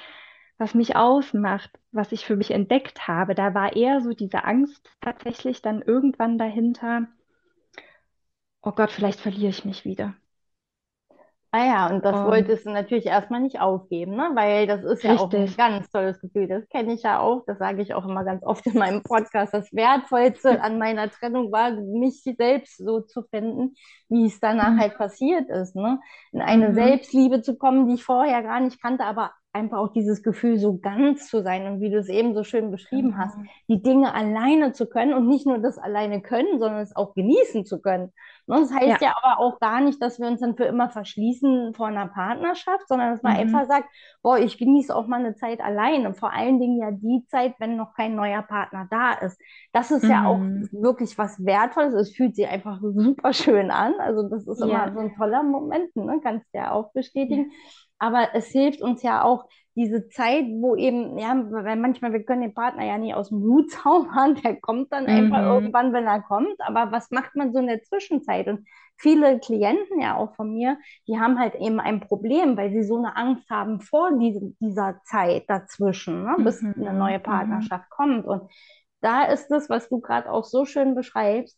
was 0.58 0.74
mich 0.76 0.96
ausmacht, 0.96 1.72
was 1.92 2.12
ich 2.12 2.26
für 2.26 2.36
mich 2.36 2.52
entdeckt 2.52 3.08
habe. 3.08 3.36
Da 3.36 3.54
war 3.56 3.76
eher 3.76 4.02
so 4.02 4.12
diese 4.12 4.44
Angst 4.46 4.90
tatsächlich 5.02 5.62
dann 5.62 5.82
irgendwann 5.82 6.38
dahinter, 6.38 7.08
oh 8.64 8.72
Gott, 8.72 8.92
vielleicht 8.92 9.20
verliere 9.20 9.50
ich 9.52 9.66
mich 9.66 9.86
wieder. 9.86 10.16
Ah 11.54 11.66
ja, 11.66 11.90
und 11.90 12.06
das 12.06 12.24
Und 12.24 12.24
wolltest 12.24 12.66
du 12.66 12.70
natürlich 12.72 13.06
erstmal 13.08 13.42
nicht 13.42 13.60
aufgeben, 13.60 14.16
ne? 14.16 14.32
Weil 14.36 14.68
das 14.68 14.86
ist 14.86 15.04
ja 15.04 15.18
auch 15.18 15.34
ein 15.34 15.54
ganz 15.58 15.90
tolles 15.90 16.22
Gefühl. 16.22 16.48
Das 16.48 16.66
kenne 16.70 16.94
ich 16.94 17.04
ja 17.04 17.20
auch. 17.20 17.44
Das 17.46 17.58
sage 17.60 17.82
ich 17.82 17.94
auch 17.94 18.06
immer 18.06 18.24
ganz 18.24 18.42
oft 18.46 18.66
in 18.68 18.78
meinem 18.78 19.04
Podcast. 19.04 19.54
Das 19.54 19.70
Wertvollste 19.74 20.62
an 20.62 20.78
meiner 20.80 21.10
Trennung 21.12 21.52
war, 21.52 21.72
mich 21.72 22.24
selbst 22.38 22.78
so 22.78 23.02
zu 23.02 23.24
finden, 23.24 23.74
wie 24.08 24.28
es 24.28 24.40
danach 24.40 24.78
Mhm. 24.78 24.78
halt 24.78 24.98
passiert 24.98 25.50
ist, 25.50 25.76
ne? 25.76 26.00
In 26.32 26.42
eine 26.42 26.70
Mhm. 26.70 26.74
Selbstliebe 26.74 27.42
zu 27.42 27.58
kommen, 27.58 27.86
die 27.88 27.96
ich 27.96 28.04
vorher 28.06 28.44
gar 28.44 28.62
nicht 28.62 28.82
kannte, 28.82 29.04
aber 29.04 29.32
einfach 29.54 29.80
auch 29.80 29.92
dieses 29.94 30.24
Gefühl, 30.24 30.58
so 30.58 30.80
ganz 30.80 31.28
zu 31.30 31.44
sein 31.44 31.68
und 31.68 31.82
wie 31.82 31.90
du 31.90 31.98
es 31.98 32.08
eben 32.10 32.34
so 32.34 32.44
schön 32.44 32.72
beschrieben 32.72 33.18
hast, 33.18 33.36
Genau. 33.36 33.50
die 33.68 33.82
Dinge 33.82 34.14
alleine 34.14 34.72
zu 34.72 34.88
können 34.88 35.14
und 35.14 35.28
nicht 35.28 35.46
nur 35.46 35.60
das 35.60 35.78
alleine 35.78 36.22
können, 36.22 36.60
sondern 36.60 36.80
es 36.82 36.96
auch 36.96 37.14
genießen 37.16 37.66
zu 37.66 37.82
können. 37.82 38.14
Ne, 38.48 38.60
Das 38.62 38.72
heißt 38.74 39.02
Ja. 39.02 39.10
ja 39.10 39.16
aber 39.22 39.40
auch 39.40 39.60
gar 39.60 39.82
nicht, 39.82 40.02
dass 40.02 40.20
wir 40.20 40.28
uns 40.28 40.40
dann 40.40 40.56
für 40.56 40.64
immer 40.66 40.90
verschließen 40.90 41.74
vor 41.74 41.88
einer 41.88 42.08
Partnerschaft, 42.08 42.88
sondern 42.88 43.12
dass 43.12 43.24
man 43.24 43.34
Mhm. 43.34 43.40
einfach 43.40 43.66
sagt, 43.68 43.90
boah, 44.22 44.38
ich 44.40 44.58
genieße 44.58 44.96
auch 44.96 45.08
mal 45.08 45.20
eine 45.20 45.36
Zeit 45.36 45.60
alleine. 45.62 46.14
Vor 46.14 46.32
allen 46.34 46.60
Dingen 46.60 46.80
ja 46.80 46.92
die 46.92 47.26
Zeit, 47.28 47.56
wenn 47.60 47.76
noch 47.76 47.94
kein 47.94 48.16
neuer 48.16 48.42
Partner 48.44 48.88
da 48.90 49.14
ist. 49.14 49.40
Das 49.74 49.92
ist 49.92 50.04
ja 50.08 50.26
auch 50.26 50.40
Mhm. 50.40 50.70
wirklich 50.72 51.18
was 51.18 51.44
Wertvolles. 51.46 51.94
Es 51.94 52.16
fühlt 52.16 52.36
sich 52.36 52.48
einfach 52.48 52.80
super 52.82 53.34
schön 53.34 53.70
an. 53.72 53.94
Also 54.00 54.28
das 54.30 54.48
ist 54.48 54.62
immer 54.62 54.88
Ja. 54.88 54.94
so 54.94 55.00
ein 55.00 55.16
toller 55.16 55.44
Moment, 55.44 55.96
ne? 55.96 56.20
Kannst 56.24 56.48
du 56.54 56.58
ja 56.58 56.72
auch 56.72 56.92
Ja. 56.94 57.44
Aber 58.02 58.30
es 58.34 58.48
hilft 58.48 58.82
uns 58.82 59.04
ja 59.04 59.24
auch, 59.24 59.46
diese 59.76 60.10
Zeit, 60.10 60.46
wo 60.62 60.76
eben, 60.76 61.18
ja, 61.18 61.34
weil 61.50 61.78
manchmal, 61.78 62.12
wir 62.12 62.24
können 62.26 62.42
den 62.42 62.54
Partner 62.54 62.84
ja 62.86 62.98
nie 62.98 63.14
aus 63.14 63.30
dem 63.30 63.42
Hut 63.42 63.72
zaubern, 63.72 64.36
der 64.44 64.60
kommt 64.60 64.92
dann 64.92 65.08
einfach 65.08 65.44
Mhm. 65.44 65.48
irgendwann, 65.50 65.94
wenn 65.94 66.08
er 66.08 66.22
kommt, 66.22 66.60
aber 66.60 66.92
was 66.92 67.12
macht 67.12 67.36
man 67.38 67.54
so 67.54 67.60
in 67.60 67.68
der 67.68 67.84
Zwischenzeit? 67.84 68.48
Und 68.48 68.68
viele 68.98 69.40
Klienten 69.40 70.02
ja 70.02 70.18
auch 70.18 70.36
von 70.36 70.54
mir, 70.54 70.78
die 71.08 71.20
haben 71.20 71.40
halt 71.40 71.56
eben 71.56 71.80
ein 71.80 72.02
Problem, 72.02 72.58
weil 72.58 72.72
sie 72.72 72.84
so 72.84 72.98
eine 72.98 73.16
Angst 73.16 73.50
haben 73.50 73.82
vor 73.82 74.12
diesem, 74.18 74.58
dieser 74.60 75.02
Zeit 75.06 75.46
dazwischen, 75.50 76.24
ne, 76.26 76.38
bis 76.44 76.68
eine 76.76 76.94
Mhm. 76.94 76.98
neue 76.98 77.20
Mhm. 77.26 77.26
Partnerschaft 77.28 77.90
kommt. 77.92 78.26
Und 78.26 78.52
da 79.02 79.24
ist 79.26 79.52
es, 79.52 79.70
was 79.70 79.90
du 79.90 80.00
gerade 80.02 80.32
auch 80.32 80.46
so 80.46 80.66
schön 80.66 80.96
beschreibst, 80.96 81.58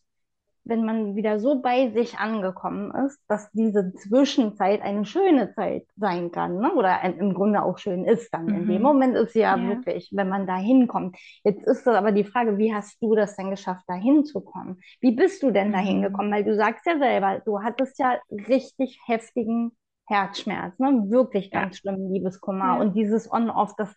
wenn 0.64 0.84
man 0.84 1.14
wieder 1.16 1.38
so 1.40 1.60
bei 1.60 1.90
sich 1.90 2.18
angekommen 2.18 2.92
ist, 3.06 3.18
dass 3.28 3.50
diese 3.52 3.92
Zwischenzeit 3.94 4.82
eine 4.82 5.04
schöne 5.04 5.52
Zeit 5.54 5.86
sein 5.96 6.30
kann, 6.30 6.58
ne? 6.58 6.72
Oder 6.74 7.00
ein, 7.00 7.18
im 7.18 7.34
Grunde 7.34 7.62
auch 7.62 7.78
schön 7.78 8.04
ist 8.04 8.32
dann. 8.32 8.50
In 8.52 8.66
dem 8.66 8.82
Mhm. 8.82 8.82
Moment 8.82 9.16
ist 9.16 9.32
sie 9.34 9.40
ja 9.40 9.56
Ja. 9.56 9.66
wirklich, 9.66 10.10
wenn 10.12 10.28
man 10.28 10.46
da 10.46 10.56
hinkommt. 10.56 11.16
Jetzt 11.44 11.62
ist 11.66 11.86
aber 11.88 12.12
die 12.12 12.24
Frage, 12.24 12.58
wie 12.58 12.74
hast 12.74 13.00
du 13.02 13.14
das 13.14 13.36
denn 13.36 13.50
geschafft, 13.50 13.84
da 13.88 13.94
hinzukommen? 13.94 14.80
Wie 15.00 15.12
bist 15.12 15.42
du 15.42 15.50
denn 15.50 15.72
da 15.72 15.78
Mhm. 15.78 15.86
hingekommen? 15.86 16.32
Weil 16.32 16.44
du 16.44 16.54
sagst 16.56 16.86
ja 16.86 16.98
selber, 16.98 17.40
du 17.44 17.60
hattest 17.62 17.98
ja 17.98 18.18
richtig 18.30 19.00
heftigen 19.06 19.72
Herzschmerz, 20.06 20.78
ne? 20.78 21.04
Wirklich 21.08 21.50
Ja. 21.52 21.60
ganz 21.62 21.78
schlimmen 21.78 22.12
Liebeskummer. 22.12 22.76
Ja. 22.76 22.78
Und 22.78 22.94
dieses 22.94 23.30
On-Off, 23.30 23.74
das 23.76 23.94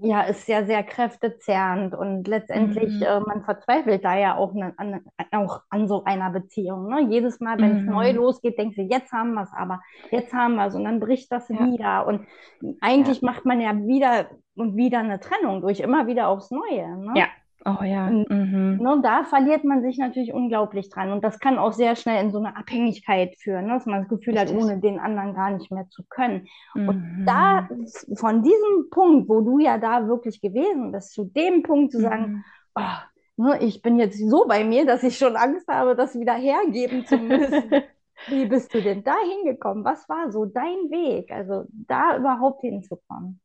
ja, 0.00 0.22
ist 0.22 0.48
ja 0.48 0.64
sehr 0.64 0.82
kräftezehrend 0.82 1.94
und 1.94 2.26
letztendlich, 2.26 2.94
Mhm. 2.94 3.02
äh, 3.02 3.20
man 3.20 3.44
verzweifelt 3.44 4.04
da 4.04 4.16
ja 4.16 4.36
auch, 4.36 4.54
ne, 4.54 4.72
an, 4.78 5.00
auch 5.32 5.60
an 5.68 5.86
so 5.86 6.04
einer 6.04 6.30
Beziehung. 6.30 6.88
Ne? 6.88 7.02
Jedes 7.10 7.40
Mal, 7.40 7.58
wenn 7.60 7.76
es 7.76 7.86
neu 7.86 8.10
Mhm. 8.12 8.16
losgeht, 8.16 8.58
denkst 8.58 8.76
du, 8.76 8.82
jetzt 8.82 9.12
haben 9.12 9.34
wir 9.34 9.42
es 9.42 9.52
aber, 9.52 9.82
jetzt 10.10 10.32
haben 10.32 10.54
wir 10.54 10.66
es 10.66 10.74
und 10.74 10.84
dann 10.84 10.98
bricht 10.98 11.30
das 11.30 11.48
Ja. 11.50 11.58
wieder. 11.66 12.06
Und 12.06 12.26
Ja. 12.62 12.72
eigentlich 12.80 13.20
macht 13.20 13.44
man 13.44 13.60
ja 13.60 13.76
wieder 13.76 14.30
und 14.56 14.76
wieder 14.76 15.00
eine 15.00 15.20
Trennung 15.20 15.60
durch, 15.60 15.80
immer 15.80 16.06
wieder 16.06 16.28
aufs 16.28 16.50
Neue. 16.50 16.96
Ne? 16.96 17.12
Ja. 17.14 17.26
Oh 17.64 17.82
ja. 17.82 18.08
Und 18.08 18.28
Mhm. 18.30 18.78
ne, 18.82 19.00
da 19.02 19.24
verliert 19.24 19.64
man 19.64 19.82
sich 19.82 19.98
natürlich 19.98 20.32
unglaublich 20.32 20.88
dran. 20.90 21.10
Und 21.10 21.24
das 21.24 21.40
kann 21.40 21.58
auch 21.58 21.72
sehr 21.72 21.96
schnell 21.96 22.22
in 22.24 22.30
so 22.30 22.38
eine 22.38 22.56
Abhängigkeit 22.56 23.36
führen, 23.38 23.66
ne? 23.66 23.74
dass 23.74 23.86
man 23.86 24.00
das 24.02 24.08
Gefühl 24.08 24.38
hat, 24.38 24.48
Richtig. 24.48 24.62
ohne 24.62 24.78
den 24.80 24.98
anderen 25.00 25.34
gar 25.34 25.50
nicht 25.50 25.70
mehr 25.72 25.88
zu 25.88 26.04
können. 26.08 26.46
Und 26.74 27.24
da, 27.24 27.66
Mhm. 27.70 27.86
von 28.16 28.42
diesem 28.42 28.90
Punkt, 28.90 29.28
wo 29.28 29.40
du 29.40 29.58
ja 29.58 29.78
da 29.78 30.06
wirklich 30.06 30.40
gewesen 30.40 30.92
bist, 30.92 31.12
zu 31.12 31.24
dem 31.24 31.62
Punkt 31.62 31.92
zu 31.92 32.00
sagen, 32.00 32.26
Mhm. 32.26 32.44
oh, 32.76 33.42
ne, 33.44 33.58
ich 33.62 33.82
bin 33.82 33.98
jetzt 33.98 34.18
so 34.18 34.46
bei 34.46 34.62
mir, 34.64 34.86
dass 34.86 35.02
ich 35.02 35.18
schon 35.18 35.36
Angst 35.36 35.66
habe, 35.68 35.96
das 35.96 36.14
wieder 36.18 36.34
hergeben 36.34 37.04
zu 37.06 37.16
müssen. 37.18 37.70
Wie 38.28 38.46
bist 38.46 38.74
du 38.74 38.82
denn 38.82 39.02
da 39.04 39.14
hingekommen? 39.28 39.84
Was 39.84 40.08
war 40.08 40.30
so 40.32 40.46
dein 40.46 40.90
Weg, 40.90 41.30
also 41.32 41.64
da 41.70 42.16
überhaupt 42.16 42.60
hinzukommen? 42.62 43.40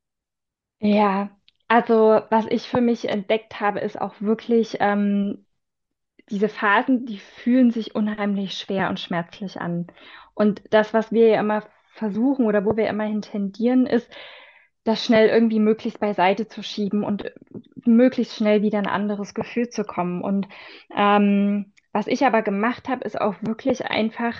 Ja. 0.79 1.29
Also, 1.71 2.19
was 2.29 2.47
ich 2.49 2.67
für 2.67 2.81
mich 2.81 3.07
entdeckt 3.07 3.61
habe, 3.61 3.79
ist 3.79 3.99
auch 3.99 4.15
wirklich, 4.19 4.75
ähm, 4.81 5.45
diese 6.29 6.49
Phasen, 6.49 7.05
die 7.05 7.17
fühlen 7.17 7.71
sich 7.71 7.95
unheimlich 7.95 8.55
schwer 8.57 8.89
und 8.89 8.99
schmerzlich 8.99 9.61
an. 9.61 9.87
Und 10.33 10.61
das, 10.71 10.93
was 10.93 11.13
wir 11.13 11.29
ja 11.29 11.39
immer 11.39 11.63
versuchen 11.93 12.45
oder 12.45 12.65
wo 12.65 12.75
wir 12.75 12.89
immer 12.89 13.05
hin 13.05 13.21
tendieren, 13.21 13.85
ist, 13.85 14.11
das 14.83 15.05
schnell 15.05 15.29
irgendwie 15.29 15.59
möglichst 15.59 16.01
beiseite 16.01 16.49
zu 16.49 16.61
schieben 16.61 17.05
und 17.05 17.31
möglichst 17.85 18.35
schnell 18.35 18.63
wieder 18.63 18.79
ein 18.79 18.87
anderes 18.87 19.33
Gefühl 19.33 19.69
zu 19.69 19.85
kommen. 19.85 20.21
Und 20.21 20.49
ähm, 20.93 21.71
was 21.93 22.07
ich 22.07 22.25
aber 22.25 22.41
gemacht 22.41 22.89
habe, 22.89 23.05
ist 23.05 23.19
auch 23.19 23.35
wirklich 23.39 23.85
einfach 23.85 24.35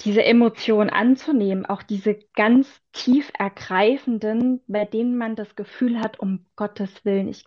diese 0.00 0.24
Emotion 0.24 0.90
anzunehmen, 0.90 1.66
auch 1.66 1.82
diese 1.82 2.18
ganz 2.34 2.68
tief 2.92 3.30
ergreifenden, 3.38 4.62
bei 4.68 4.84
denen 4.84 5.18
man 5.18 5.36
das 5.36 5.56
Gefühl 5.56 6.00
hat, 6.00 6.20
um 6.20 6.46
Gottes 6.56 7.04
Willen, 7.04 7.28
ich 7.28 7.44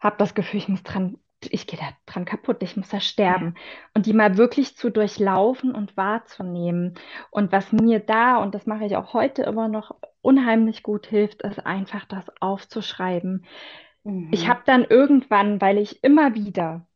habe 0.00 0.16
das 0.18 0.34
Gefühl, 0.34 0.58
ich 0.60 0.68
muss 0.68 0.82
dran, 0.82 1.18
ich 1.42 1.66
gehe 1.66 1.78
da 1.78 1.86
dran 2.06 2.24
kaputt, 2.24 2.62
ich 2.62 2.76
muss 2.76 2.88
da 2.88 3.00
sterben. 3.00 3.54
Und 3.94 4.06
die 4.06 4.12
mal 4.12 4.36
wirklich 4.36 4.76
zu 4.76 4.90
durchlaufen 4.90 5.74
und 5.74 5.96
wahrzunehmen. 5.96 6.94
Und 7.30 7.52
was 7.52 7.72
mir 7.72 8.00
da, 8.00 8.38
und 8.38 8.54
das 8.54 8.66
mache 8.66 8.84
ich 8.86 8.96
auch 8.96 9.14
heute 9.14 9.42
immer 9.42 9.68
noch, 9.68 9.96
unheimlich 10.20 10.82
gut 10.82 11.06
hilft, 11.06 11.42
ist 11.42 11.64
einfach 11.64 12.04
das 12.06 12.24
aufzuschreiben. 12.40 13.46
Ich 14.30 14.48
habe 14.48 14.60
Mhm. 14.60 14.64
dann 14.66 14.84
irgendwann, 14.84 15.60
weil 15.60 15.78
ich 15.78 16.04
immer 16.04 16.34
wieder 16.34 16.87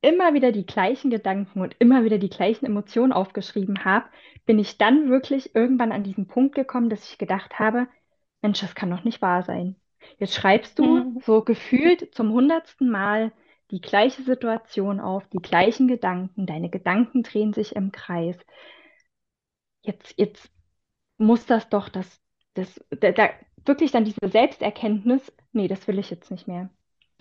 immer 0.00 0.34
wieder 0.34 0.52
die 0.52 0.66
gleichen 0.66 1.10
Gedanken 1.10 1.60
und 1.60 1.76
immer 1.78 2.04
wieder 2.04 2.18
die 2.18 2.30
gleichen 2.30 2.66
Emotionen 2.66 3.12
aufgeschrieben 3.12 3.84
habe, 3.84 4.06
bin 4.46 4.58
ich 4.58 4.78
dann 4.78 5.10
wirklich 5.10 5.54
irgendwann 5.54 5.92
an 5.92 6.04
diesen 6.04 6.26
Punkt 6.28 6.54
gekommen, 6.54 6.90
dass 6.90 7.10
ich 7.10 7.18
gedacht 7.18 7.58
habe, 7.58 7.88
Mensch, 8.42 8.60
das 8.60 8.74
kann 8.74 8.90
doch 8.90 9.04
nicht 9.04 9.20
wahr 9.22 9.42
sein. 9.42 9.76
Jetzt 10.18 10.34
schreibst 10.34 10.78
du 10.78 11.04
Mhm. 11.04 11.20
so 11.24 11.42
gefühlt 11.42 12.14
zum 12.14 12.32
hundertsten 12.32 12.90
Mal 12.90 13.32
die 13.70 13.80
gleiche 13.80 14.22
Situation 14.22 15.00
auf, 15.00 15.26
die 15.28 15.38
gleichen 15.42 15.88
Gedanken, 15.88 16.46
deine 16.46 16.70
Gedanken 16.70 17.22
drehen 17.22 17.52
sich 17.52 17.76
im 17.76 17.92
Kreis. 17.92 18.36
Jetzt, 19.82 20.14
jetzt 20.18 20.50
muss 21.18 21.46
das 21.46 21.68
doch 21.70 21.88
das, 21.90 22.20
das, 22.54 22.80
da, 22.90 23.12
da, 23.12 23.30
wirklich 23.66 23.92
dann 23.92 24.04
diese 24.04 24.28
Selbsterkenntnis, 24.30 25.32
nee, 25.52 25.68
das 25.68 25.86
will 25.88 25.98
ich 25.98 26.10
jetzt 26.10 26.30
nicht 26.30 26.48
mehr. 26.48 26.70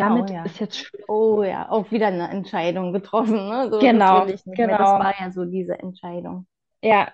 Oh 0.05 0.25
Damit 0.25 0.31
ja. 0.31 0.43
ist 0.43 0.59
jetzt. 0.59 0.91
Oh 1.07 1.43
ja, 1.43 1.69
auch 1.69 1.91
wieder 1.91 2.07
eine 2.07 2.29
Entscheidung 2.29 2.93
getroffen, 2.93 3.47
ne? 3.49 3.69
So, 3.71 3.89
das 3.89 4.11
Genau, 4.11 4.25
nicht 4.25 4.45
mehr. 4.47 4.75
Das 4.75 4.95
genau. 4.95 4.97
war 4.97 5.13
ja 5.19 5.31
so 5.31 5.45
diese 5.45 5.77
Entscheidung. 5.79 6.47
Ja, 6.81 7.11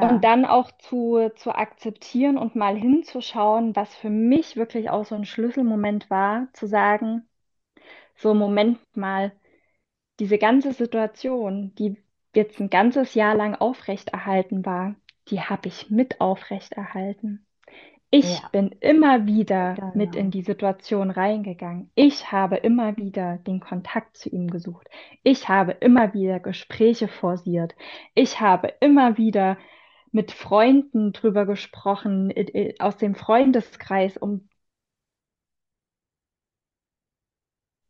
und 0.00 0.22
Ja. 0.22 0.24
dann 0.24 0.44
auch 0.46 0.70
zu, 0.78 1.30
zu 1.36 1.54
akzeptieren 1.54 2.38
und 2.38 2.56
mal 2.56 2.76
hinzuschauen, 2.76 3.76
was 3.76 3.94
für 3.94 4.08
mich 4.10 4.56
wirklich 4.56 4.88
auch 4.90 5.04
so 5.04 5.14
ein 5.14 5.24
Schlüsselmoment 5.26 6.08
war, 6.10 6.48
zu 6.54 6.66
sagen, 6.66 7.28
so 8.16 8.34
Moment 8.34 8.80
mal, 8.96 9.32
diese 10.20 10.38
ganze 10.38 10.72
Situation, 10.74 11.74
die 11.76 11.96
jetzt 12.36 12.60
ein 12.60 12.70
ganzes 12.70 13.14
Jahr 13.14 13.34
lang 13.36 13.56
aufrechterhalten 13.56 14.66
war, 14.66 14.96
die 15.30 15.42
habe 15.42 15.68
ich 15.68 15.90
mit 15.90 16.20
aufrechterhalten. 16.22 17.46
Ich 18.10 18.42
Ja, 18.42 18.52
bin 18.52 18.68
immer 18.80 19.26
wieder 19.26 19.80
mit 19.94 20.14
in 20.14 20.30
genau. 20.30 20.30
die 20.30 20.42
Situation 20.42 21.10
reingegangen. 21.10 21.90
Ich 21.94 22.30
habe 22.32 22.56
immer 22.56 22.96
wieder 22.98 23.38
den 23.38 23.60
Kontakt 23.60 24.16
zu 24.16 24.28
ihm 24.30 24.48
gesucht. 24.50 24.88
Ich 25.22 25.48
habe 25.48 25.72
immer 25.72 26.12
wieder 26.14 26.38
Gespräche 26.40 27.08
forciert. 27.08 27.74
Ich 28.14 28.40
habe 28.40 28.74
immer 28.80 29.16
wieder 29.18 29.56
mit 30.12 30.32
Freunden 30.32 31.12
drüber 31.12 31.44
gesprochen, 31.46 32.30
i- 32.30 32.50
i- 32.72 32.80
aus 32.80 32.96
dem 32.98 33.14
Freundeskreis, 33.14 34.16
um 34.18 34.48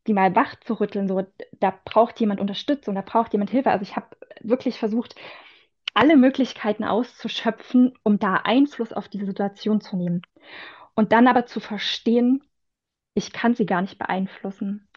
die 0.06 0.12
mal 0.14 0.34
wach 0.34 0.56
zu 0.60 0.74
rütteln. 0.74 1.06
So, 1.08 1.24
da 1.60 1.72
braucht 1.84 2.18
jemand 2.20 2.40
Unterstützung, 2.40 2.94
da 2.94 3.02
braucht 3.02 3.32
jemand 3.32 3.50
Hilfe. 3.50 3.70
Also 3.70 3.82
ich 3.82 3.96
habe 3.96 4.16
wirklich 4.40 4.78
versucht, 4.78 5.14
alle 5.94 6.16
Möglichkeiten 6.16 6.84
auszuschöpfen, 6.84 7.94
um 8.02 8.18
da 8.18 8.36
Einfluss 8.36 8.92
auf 8.92 9.08
die 9.08 9.24
Situation 9.24 9.80
zu 9.80 9.96
nehmen. 9.96 10.22
Und 10.94 11.12
dann 11.12 11.28
aber 11.28 11.46
zu 11.46 11.60
verstehen, 11.60 12.42
ich 13.14 13.32
kann 13.32 13.54
sie 13.54 13.66
gar 13.66 13.82
nicht 13.82 13.98
beeinflussen. 13.98 14.88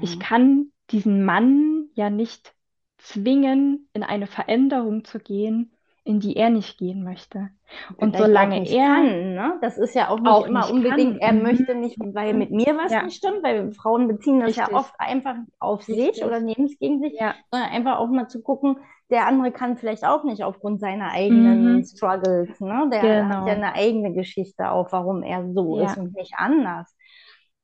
Ich 0.00 0.18
Mhm. 0.20 0.20
kann 0.20 0.72
diesen 0.90 1.24
Mann 1.24 1.90
ja 1.94 2.10
nicht 2.10 2.54
zwingen, 2.98 3.88
in 3.92 4.02
eine 4.02 4.26
Veränderung 4.26 5.04
zu 5.04 5.18
gehen, 5.20 5.72
in 6.08 6.20
die 6.20 6.36
er 6.36 6.48
nicht 6.48 6.78
gehen 6.78 7.04
möchte. 7.04 7.50
Und 7.98 8.16
vielleicht 8.16 8.18
solange 8.18 8.68
er 8.68 8.86
kann, 8.86 9.34
ne? 9.34 9.58
Das 9.60 9.76
ist 9.76 9.94
ja 9.94 10.08
auch 10.08 10.18
nicht 10.18 10.28
auch 10.30 10.46
immer 10.46 10.60
nicht 10.60 10.70
unbedingt, 10.70 11.20
kann, 11.20 11.28
er 11.28 11.32
mhm, 11.34 11.42
möchte 11.42 11.74
nicht, 11.74 11.98
weil 12.00 12.32
mhm, 12.32 12.38
mit 12.38 12.50
mir 12.50 12.76
was 12.78 12.90
ja, 12.90 13.02
nicht 13.02 13.16
stimmt, 13.16 13.42
weil 13.42 13.72
Frauen 13.72 14.08
beziehen 14.08 14.40
das 14.40 14.56
ja 14.56 14.64
richtig, 14.64 14.78
oft 14.78 14.94
einfach 14.98 15.36
auf 15.58 15.82
sich 15.82 16.24
oder 16.24 16.36
richtig, 16.36 16.56
nehmen 16.56 16.66
es 16.66 16.78
gegen 16.78 17.00
sich, 17.00 17.12
ja, 17.12 17.34
sondern 17.50 17.70
einfach 17.70 17.98
auch 17.98 18.08
mal 18.08 18.26
zu 18.26 18.42
gucken, 18.42 18.78
der 19.10 19.26
andere 19.26 19.52
kann 19.52 19.76
vielleicht 19.76 20.04
auch 20.04 20.24
nicht 20.24 20.42
aufgrund 20.44 20.80
seiner 20.80 21.10
eigenen 21.10 21.76
mhm, 21.76 21.84
Struggles, 21.84 22.58
ne? 22.58 22.88
Der 22.90 23.00
hat 23.02 23.04
ja 23.04 23.20
genau, 23.22 23.44
eine 23.44 23.74
eigene 23.74 24.14
Geschichte 24.14 24.70
auch, 24.70 24.90
warum 24.92 25.22
er 25.22 25.52
so 25.52 25.78
ist 25.78 25.96
ja. 25.96 26.02
und 26.02 26.14
nicht 26.14 26.34
anders, 26.36 26.96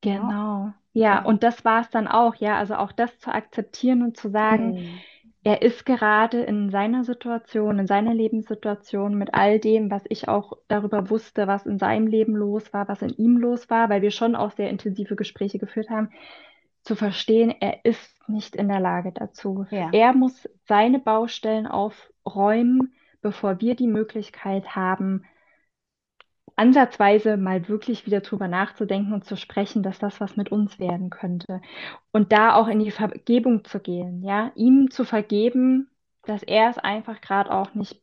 ne? 0.02 0.12
Genau. 0.12 0.72
Ja, 0.92 1.24
Und, 1.24 1.42
das 1.42 1.64
war 1.64 1.80
es 1.80 1.90
dann 1.90 2.06
auch, 2.06 2.34
ja. 2.36 2.56
Also 2.56 2.76
auch 2.76 2.92
das 2.92 3.18
zu 3.18 3.34
akzeptieren 3.34 4.02
und 4.02 4.16
zu 4.16 4.30
sagen, 4.30 4.76
hm, 4.76 5.00
er 5.44 5.62
ist 5.62 5.84
gerade 5.86 6.42
in 6.42 6.70
seiner 6.70 7.04
Situation, 7.04 7.78
in 7.78 7.86
seiner 7.86 8.14
Lebenssituation 8.14 9.14
mit 9.14 9.34
all 9.34 9.60
dem, 9.60 9.90
was 9.90 10.02
ich 10.08 10.26
auch 10.28 10.54
darüber 10.68 11.10
wusste, 11.10 11.46
was 11.46 11.66
in 11.66 11.78
seinem 11.78 12.06
Leben 12.06 12.34
los 12.34 12.72
war, 12.72 12.88
was 12.88 13.02
in 13.02 13.10
ihm 13.10 13.36
los 13.36 13.68
war, 13.70 13.90
weil 13.90 14.02
wir 14.02 14.10
schon 14.10 14.34
auch 14.36 14.52
sehr 14.52 14.70
intensive 14.70 15.16
Gespräche 15.16 15.58
geführt 15.58 15.90
haben, 15.90 16.10
zu 16.82 16.96
verstehen, 16.96 17.54
er 17.60 17.84
ist 17.84 18.28
nicht 18.28 18.56
in 18.56 18.68
der 18.68 18.80
Lage 18.80 19.12
dazu. 19.12 19.66
ja, 19.70 19.88
Er 19.92 20.14
muss 20.14 20.48
seine 20.66 20.98
Baustellen 20.98 21.66
aufräumen, 21.66 22.94
bevor 23.22 23.60
wir 23.60 23.74
die 23.74 23.86
Möglichkeit 23.86 24.76
haben, 24.76 25.24
ansatzweise 26.56 27.36
mal 27.36 27.68
wirklich 27.68 28.06
wieder 28.06 28.20
drüber 28.20 28.48
nachzudenken 28.48 29.12
und 29.12 29.24
zu 29.24 29.36
sprechen, 29.36 29.82
dass 29.82 29.98
das 29.98 30.20
was 30.20 30.36
mit 30.36 30.52
uns 30.52 30.78
werden 30.78 31.10
könnte. 31.10 31.60
Und 32.12 32.32
da 32.32 32.54
auch 32.54 32.68
in 32.68 32.78
die 32.78 32.90
Vergebung 32.90 33.64
zu 33.64 33.80
gehen, 33.80 34.22
ja, 34.22 34.52
ihm 34.54 34.90
zu 34.90 35.04
vergeben, 35.04 35.90
dass 36.22 36.42
er 36.42 36.70
es 36.70 36.78
einfach 36.78 37.20
gerade 37.20 37.50
auch 37.50 37.74
nicht 37.74 38.00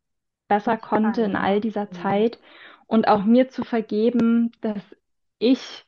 besser 0.48 0.78
konnte 0.78 1.22
in 1.22 1.36
all 1.36 1.62
dieser. 1.62 1.90
Zeit 1.92 2.40
und 2.88 3.08
auch 3.08 3.24
mir 3.24 3.48
zu 3.48 3.64
vergeben, 3.64 4.52
dass 4.60 4.82
ich 5.40 5.86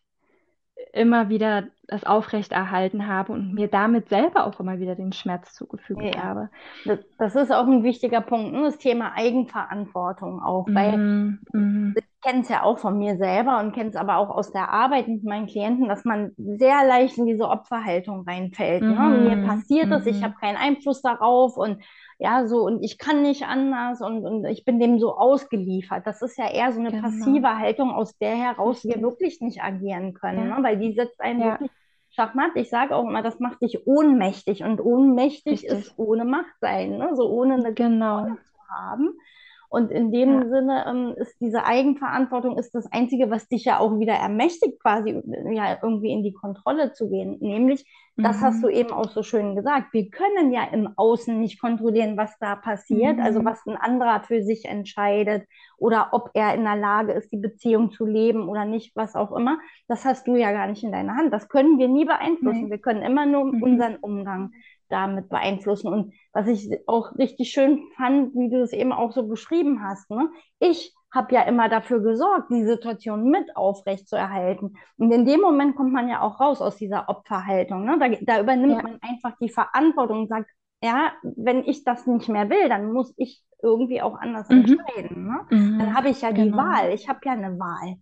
immer 0.94 1.28
wieder 1.28 1.68
das 1.94 2.06
aufrechterhalten 2.06 3.08
habe 3.08 3.34
und 3.34 3.54
mir 3.54 3.68
damit 3.70 4.10
selber 4.10 4.46
auch 4.48 4.60
immer 4.60 4.80
wieder 4.80 4.96
den 4.96 5.14
Schmerz 5.14 5.54
zugefügt 5.54 6.18
Ja, 6.18 6.24
habe. 6.24 6.50
das, 6.84 7.00
das 7.18 7.36
ist 7.36 7.52
auch 7.52 7.68
ein 7.68 7.84
wichtiger 7.84 8.22
Punkt, 8.22 8.54
ne? 8.54 8.64
Das 8.64 8.78
Thema 8.80 9.14
Eigenverantwortung 9.16 10.42
auch, 10.42 10.72
weil 10.74 11.00
Mhm, 11.06 11.40
mhm, 11.54 11.96
ich 11.96 12.06
kenne 12.22 12.42
es 12.42 12.50
ja 12.50 12.64
auch 12.64 12.80
von 12.80 12.98
mir 12.98 13.18
selber 13.18 13.60
und 13.60 13.74
kenne 13.74 13.90
es 13.90 13.96
aber 13.96 14.18
auch 14.18 14.30
aus 14.30 14.52
der 14.52 14.70
Arbeit 14.72 15.08
mit 15.08 15.24
meinen 15.24 15.48
Klienten, 15.48 15.88
dass 15.90 16.06
man 16.06 16.32
sehr 16.38 16.86
leicht 16.88 17.18
in 17.18 17.26
diese 17.28 17.48
Opferhaltung 17.50 18.22
reinfällt. 18.28 18.90
Ne? 18.90 19.12
Mir 19.20 19.38
mhm, 19.38 19.38
passiert 19.38 19.92
es, 19.92 20.06
ich 20.08 20.24
habe 20.24 20.34
mhm. 20.34 20.40
keinen 20.40 20.58
Einfluss 20.58 21.02
darauf 21.02 21.58
und 21.58 21.84
ja, 22.20 22.48
so 22.48 22.64
und 22.66 22.84
ich 22.84 22.98
kann 22.98 23.22
nicht 23.22 23.44
anders 23.46 24.02
und, 24.02 24.26
und 24.26 24.46
ich 24.46 24.66
bin 24.66 24.80
dem 24.80 25.00
so 25.00 25.16
ausgeliefert. 25.18 26.08
Das 26.08 26.22
ist 26.22 26.38
ja 26.38 26.50
eher 26.52 26.72
so 26.72 26.80
eine 26.80 26.92
Genau, 26.92 26.94
passive 26.94 27.58
Haltung, 27.60 27.92
aus 27.92 28.18
der 28.18 28.36
heraus 28.36 28.84
wir 28.86 29.02
wirklich 29.02 29.42
nicht 29.42 29.62
agieren 29.62 30.14
können, 30.14 30.48
ne? 30.50 30.58
Ja, 30.58 30.64
Weil 30.64 30.80
die 30.80 30.94
setzt 30.94 31.20
einen 31.22 31.44
ja. 31.44 31.60
wirklich 31.60 31.72
Schachmatt. 32.16 32.52
Ich 32.56 32.70
sage 32.70 32.96
auch 32.96 33.08
immer, 33.08 33.22
das 33.22 33.40
macht 33.40 33.62
dich 33.62 33.88
ohnmächtig 33.88 34.64
und 34.64 34.80
ohnmächtig 34.80 35.64
Richtig, 35.64 35.70
ist 35.70 35.94
ohne 35.98 36.26
Macht 36.26 36.54
sein, 36.62 36.98
ne? 36.98 37.16
So 37.16 37.30
ohne 37.30 37.56
eine 37.56 37.74
genau. 37.74 38.18
Kontrolle 38.18 38.44
zu 38.44 38.70
haben. 38.70 39.10
Und 39.74 39.90
in 39.92 40.12
Ja, 40.26 40.44
dem 40.44 40.50
Sinne 40.50 40.86
ähm, 40.88 41.16
ist 41.18 41.36
diese 41.42 41.66
Eigenverantwortung 41.66 42.60
ist 42.60 42.76
das 42.76 42.86
Einzige, 42.92 43.32
was 43.32 43.48
dich 43.48 43.66
ja 43.66 43.80
auch 43.80 43.98
wieder 44.00 44.14
ermächtigt, 44.14 44.80
quasi 44.80 45.20
ja 45.52 45.80
irgendwie 45.82 46.12
in 46.12 46.24
die 46.24 46.32
Kontrolle 46.34 46.94
zu 46.94 47.10
gehen. 47.10 47.38
Nämlich, 47.40 47.84
das 48.22 48.40
hast 48.42 48.62
du 48.64 48.68
mhm, 48.68 48.70
eben 48.70 48.92
auch 48.92 49.10
so 49.10 49.24
schön 49.24 49.56
gesagt, 49.56 49.92
wir 49.94 50.10
können 50.12 50.54
ja 50.54 50.64
im 50.72 50.90
Außen 50.96 51.40
nicht 51.40 51.60
kontrollieren, 51.60 52.18
was 52.18 52.38
da 52.40 52.56
passiert, 52.56 53.20
also 53.20 53.44
mhm, 53.44 53.46
was 53.46 53.66
ein 53.66 53.76
anderer 53.76 54.22
für 54.22 54.44
sich 54.44 54.66
entscheidet 54.66 55.48
oder 55.78 56.10
ob 56.12 56.30
er 56.36 56.54
in 56.54 56.64
der 56.64 56.76
Lage 56.76 57.14
ist, 57.14 57.32
die 57.32 57.38
Beziehung 57.38 57.92
zu 57.92 58.06
leben 58.06 58.48
oder 58.48 58.66
nicht, 58.66 58.96
was 58.96 59.16
auch 59.16 59.32
immer. 59.36 59.58
Das 59.88 60.06
hast 60.06 60.28
du 60.28 60.36
ja 60.36 60.52
gar 60.52 60.68
nicht 60.68 60.84
in 60.84 60.92
deiner 60.92 61.16
Hand. 61.16 61.34
Das 61.34 61.50
können 61.50 61.80
wir 61.80 61.88
nie 61.88 62.06
beeinflussen. 62.06 62.70
nee, 62.70 62.70
Wir 62.70 62.78
können 62.78 63.02
immer 63.02 63.26
nur 63.26 63.52
mhm, 63.52 63.60
unseren 63.60 63.96
Umgang 63.98 64.52
damit 64.94 65.30
beeinflussen. 65.30 65.92
Und 65.92 66.14
was 66.32 66.48
ich 66.48 66.70
auch 66.88 67.16
richtig 67.18 67.52
schön 67.52 67.84
fand, 67.98 68.34
wie 68.36 68.50
du 68.50 68.62
es 68.62 68.72
eben 68.72 68.94
auch 68.94 69.12
so 69.12 69.28
beschrieben 69.28 69.84
hast, 69.84 70.10
ne? 70.10 70.30
Ich 70.60 70.94
habe 71.14 71.36
ja 71.36 71.44
immer 71.44 71.70
dafür 71.70 72.00
gesorgt, 72.00 72.50
die 72.52 72.64
Situation 72.64 73.30
mit 73.30 73.56
aufrecht 73.56 74.08
zu 74.08 74.16
erhalten. 74.16 74.76
Und 74.98 75.12
in 75.12 75.26
dem 75.26 75.42
Moment 75.42 75.76
kommt 75.76 75.94
man 75.94 76.10
ja 76.10 76.22
auch 76.22 76.40
raus 76.40 76.60
aus 76.60 76.78
dieser 76.78 77.08
Opferhaltung. 77.08 77.86
Ne? 77.86 77.98
Da, 78.00 78.10
da 78.22 78.42
übernimmt 78.42 78.78
ja, 78.78 78.82
man 78.82 78.98
einfach 79.02 79.38
die 79.40 79.50
Verantwortung 79.50 80.22
und 80.22 80.28
sagt, 80.28 80.50
ja, 80.84 81.12
wenn 81.22 81.64
ich 81.66 81.84
das 81.84 82.08
nicht 82.08 82.30
mehr 82.30 82.50
will, 82.50 82.68
dann 82.68 82.92
muss 82.92 83.14
ich 83.16 83.44
irgendwie 83.64 84.02
auch 84.02 84.20
anders 84.20 84.50
mhm, 84.50 84.60
entscheiden. 84.60 85.26
Ne? 85.28 85.40
Dann 85.78 85.90
mhm, 85.90 85.96
habe 85.96 86.10
ich 86.10 86.22
ja 86.22 86.32
die 86.32 86.52
genau, 86.52 86.58
Wahl. 86.58 86.92
Ich 86.94 87.10
habe 87.10 87.20
ja 87.24 87.32
eine 87.32 87.58
Wahl. 87.60 87.98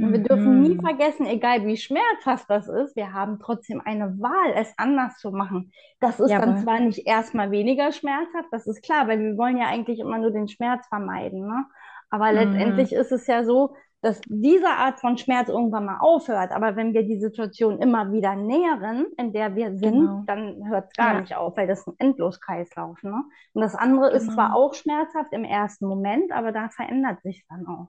Und 0.00 0.12
wir 0.12 0.18
dürfen 0.18 0.60
nie 0.60 0.74
mhm, 0.74 0.80
vergessen, 0.80 1.24
egal 1.24 1.64
wie 1.66 1.76
schmerzhaft 1.76 2.50
das 2.50 2.66
ist, 2.66 2.96
wir 2.96 3.12
haben 3.12 3.38
trotzdem 3.38 3.80
eine 3.84 4.18
Wahl, 4.18 4.52
es 4.56 4.74
anders 4.76 5.18
zu 5.18 5.30
machen. 5.30 5.70
Das 6.00 6.18
ist 6.18 6.30
dann 6.30 6.56
jawohl, 6.56 6.62
zwar 6.62 6.80
nicht 6.80 7.06
erstmal 7.06 7.52
weniger 7.52 7.92
schmerzhaft, 7.92 8.48
das 8.50 8.66
ist 8.66 8.82
klar, 8.82 9.06
weil 9.06 9.20
wir 9.20 9.38
wollen 9.38 9.56
ja 9.56 9.66
eigentlich 9.68 10.00
immer 10.00 10.18
nur 10.18 10.32
den 10.32 10.48
Schmerz 10.48 10.86
vermeiden, 10.88 11.46
ne? 11.46 11.66
Aber 12.10 12.32
mhm, 12.32 12.38
letztendlich 12.38 12.92
ist 12.92 13.12
es 13.12 13.26
ja 13.28 13.44
so, 13.44 13.76
dass 14.04 14.20
diese 14.26 14.68
Art 14.68 15.00
von 15.00 15.16
Schmerz 15.16 15.48
irgendwann 15.48 15.86
mal 15.86 15.98
aufhört. 15.98 16.52
Aber 16.52 16.76
wenn 16.76 16.92
wir 16.92 17.04
die 17.04 17.18
Situation 17.18 17.78
immer 17.78 18.12
wieder 18.12 18.36
nähern, 18.36 19.06
in 19.16 19.32
der 19.32 19.56
wir 19.56 19.78
sind, 19.78 20.00
genau, 20.00 20.24
dann 20.26 20.68
hört 20.68 20.88
es 20.88 20.92
gar 20.92 21.14
ja, 21.14 21.20
nicht 21.22 21.34
auf, 21.34 21.56
weil 21.56 21.66
das 21.66 21.80
ist 21.80 21.86
ein 21.88 21.94
Endloskreislauf, 21.98 23.02
ne? 23.02 23.24
Und 23.54 23.62
das 23.62 23.74
andere 23.74 24.10
ist 24.10 24.30
zwar 24.30 24.48
genau, 24.48 24.58
auch 24.58 24.74
schmerzhaft 24.74 25.32
im 25.32 25.44
ersten 25.44 25.86
Moment, 25.86 26.32
aber 26.32 26.52
da 26.52 26.68
verändert 26.68 27.22
sich 27.22 27.46
dann 27.48 27.66
auch. 27.66 27.88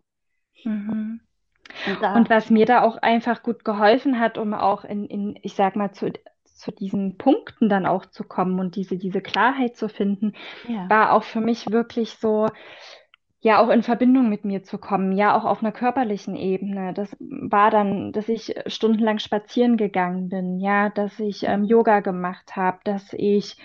mhm. 0.63 1.19
Und 1.85 2.01
Und 2.15 2.29
da, 2.29 2.29
was 2.29 2.49
mir 2.49 2.65
da 2.65 2.83
auch 2.83 2.95
einfach 2.97 3.43
gut 3.43 3.65
geholfen 3.65 4.17
hat, 4.17 4.37
um 4.37 4.53
auch 4.53 4.85
in, 4.85 5.07
in 5.07 5.37
ich 5.41 5.55
sag 5.55 5.75
mal, 5.75 5.91
zu, 5.91 6.13
zu 6.45 6.71
diesen 6.71 7.17
Punkten 7.17 7.67
dann 7.67 7.85
auch 7.85 8.05
zu 8.05 8.23
kommen 8.23 8.59
und 8.59 8.77
diese, 8.77 8.97
diese 8.97 9.19
Klarheit 9.19 9.75
zu 9.75 9.89
finden, 9.89 10.33
ja. 10.67 10.89
war 10.89 11.11
auch 11.11 11.23
für 11.23 11.41
mich 11.41 11.71
wirklich 11.71 12.11
so, 12.13 12.47
ja 13.45 13.59
auch 13.63 13.69
in 13.69 13.83
Verbindung 13.83 14.27
mit 14.29 14.43
mir 14.43 14.63
zu 14.63 14.79
kommen, 14.79 15.11
ja 15.11 15.37
auch 15.37 15.45
auf 15.45 15.61
einer 15.61 15.71
körperlichen 15.71 16.35
Ebene. 16.35 16.93
Das 16.95 17.15
war 17.19 17.69
dann, 17.69 18.11
dass 18.11 18.27
ich 18.27 18.55
stundenlang 18.65 19.19
spazieren 19.19 19.77
gegangen 19.77 20.29
bin, 20.29 20.59
ja, 20.59 20.89
dass 20.89 21.19
ich 21.19 21.43
ähm. 21.43 21.63
Yoga 21.63 21.99
gemacht 21.99 22.55
habe, 22.55 22.79
dass 22.83 23.13
ich 23.13 23.57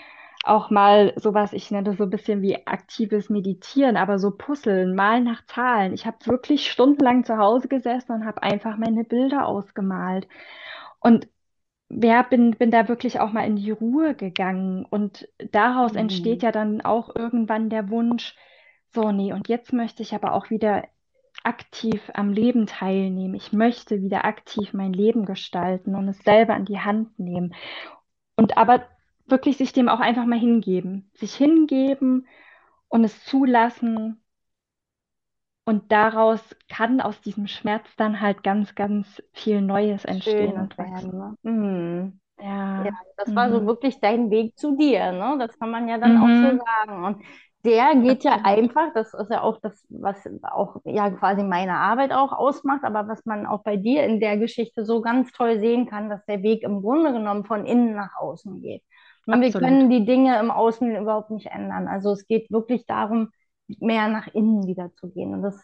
auch 0.44 0.70
mal 0.70 1.14
sowas, 1.16 1.52
ich 1.54 1.70
nenne 1.70 1.84
das 1.84 1.96
so 1.98 2.04
ein 2.04 2.10
bisschen 2.10 2.42
wie 2.42 2.66
aktives 2.66 3.30
Meditieren, 3.30 3.96
aber 3.96 4.18
so 4.18 4.30
Puzzeln, 4.32 4.94
Malen 4.94 5.24
nach 5.24 5.46
Zahlen. 5.46 5.94
Ich 5.94 6.04
habe 6.06 6.18
wirklich 6.26 6.70
stundenlang 6.70 7.24
zu 7.24 7.38
Hause 7.38 7.68
gesessen 7.68 8.12
und 8.12 8.26
habe 8.26 8.42
einfach 8.42 8.76
meine 8.76 9.04
Bilder 9.04 9.46
ausgemalt. 9.46 10.28
Und 11.00 11.28
ja, 11.90 12.22
bin, 12.22 12.52
bin 12.52 12.70
da 12.70 12.88
wirklich 12.88 13.20
auch 13.20 13.32
mal 13.32 13.46
in 13.46 13.56
die 13.56 13.70
Ruhe 13.70 14.14
gegangen. 14.14 14.86
Und 14.88 15.28
daraus 15.52 15.94
entsteht 15.96 16.42
Mhm. 16.42 16.44
ja 16.44 16.52
dann 16.52 16.80
auch 16.82 17.14
irgendwann 17.14 17.70
der 17.70 17.90
Wunsch, 17.90 18.36
so, 18.94 19.12
nee, 19.12 19.32
und 19.32 19.48
jetzt 19.48 19.72
möchte 19.72 20.02
ich 20.02 20.14
aber 20.14 20.32
auch 20.34 20.50
wieder 20.50 20.86
aktiv 21.44 22.10
am 22.14 22.32
Leben 22.32 22.66
teilnehmen. 22.66 23.34
Ich 23.34 23.52
möchte 23.52 24.02
wieder 24.02 24.24
aktiv 24.24 24.72
mein 24.74 24.92
Leben 24.92 25.24
gestalten 25.26 25.94
und 25.94 26.08
es 26.08 26.18
selber 26.20 26.56
in 26.56 26.64
die 26.66 26.80
Hand 26.80 27.18
nehmen. 27.18 27.54
Und 28.36 28.56
aber 28.58 28.86
wirklich 29.26 29.56
sich 29.58 29.72
dem 29.72 29.88
auch 29.88 30.00
einfach 30.00 30.26
mal 30.26 30.38
hingeben. 30.38 31.10
Sich 31.14 31.34
hingeben 31.34 32.26
und 32.88 33.04
es 33.04 33.24
zulassen. 33.26 34.22
Und 35.64 35.90
daraus 35.92 36.40
kann 36.68 37.00
aus 37.00 37.20
diesem 37.22 37.46
Schmerz 37.46 37.86
dann 37.96 38.20
halt 38.20 38.42
ganz, 38.42 38.74
ganz 38.74 39.22
viel 39.32 39.60
Neues 39.62 40.04
entstehen 40.04 40.58
Schönes 40.58 40.58
und 40.58 40.76
werden, 40.78 41.10
wachsen. 41.10 41.16
ne? 41.16 41.36
Mhm. 41.42 42.20
Ja, 42.78 42.84
Ja. 42.84 42.92
das 43.16 43.34
war 43.36 43.50
so 43.50 43.64
Mhm. 43.64 43.66
wirklich 43.66 44.00
dein 44.00 44.30
Weg 44.30 44.58
zu 44.58 44.76
dir, 44.76 45.12
ne? 45.12 45.36
Das 45.38 45.58
kann 45.58 45.70
man 45.70 45.88
ja 45.88 45.98
dann 45.98 46.16
auch 46.16 46.34
so 46.34 46.46
Mhm. 46.46 46.58
sagen. 46.58 47.04
Und 47.04 47.24
der 47.64 47.94
geht 48.02 48.24
ja 48.24 48.40
einfach, 48.44 48.92
das 48.94 49.14
ist 49.14 49.30
ja 49.30 49.42
auch 49.42 49.60
das, 49.60 49.84
was 49.88 50.16
auch 50.42 50.76
ja 50.84 51.10
quasi 51.10 51.42
meine 51.42 51.74
Arbeit 51.74 52.12
auch 52.12 52.32
ausmacht, 52.32 52.84
aber 52.84 53.08
was 53.08 53.24
man 53.26 53.46
auch 53.46 53.62
bei 53.62 53.76
dir 53.76 54.04
in 54.04 54.20
der 54.20 54.38
Geschichte 54.38 54.84
so 54.84 55.00
ganz 55.00 55.32
toll 55.32 55.60
sehen 55.60 55.86
kann, 55.86 56.08
dass 56.08 56.24
der 56.26 56.42
Weg 56.42 56.62
im 56.62 56.82
Grunde 56.82 57.12
genommen 57.12 57.44
von 57.44 57.66
innen 57.66 57.94
nach 57.94 58.16
außen 58.18 58.60
geht. 58.62 58.82
Und 59.26 59.40
wir 59.42 59.52
können 59.52 59.90
die 59.90 60.04
Dinge 60.04 60.38
im 60.40 60.50
Außen 60.50 60.96
überhaupt 60.96 61.30
nicht 61.30 61.46
ändern. 61.46 61.86
Also 61.86 62.12
es 62.12 62.26
geht 62.26 62.50
wirklich 62.50 62.86
darum, 62.86 63.30
mehr 63.78 64.08
nach 64.08 64.26
innen 64.34 64.66
wieder 64.66 64.92
zu 64.94 65.10
gehen. 65.10 65.34
Und 65.34 65.42
das, 65.42 65.60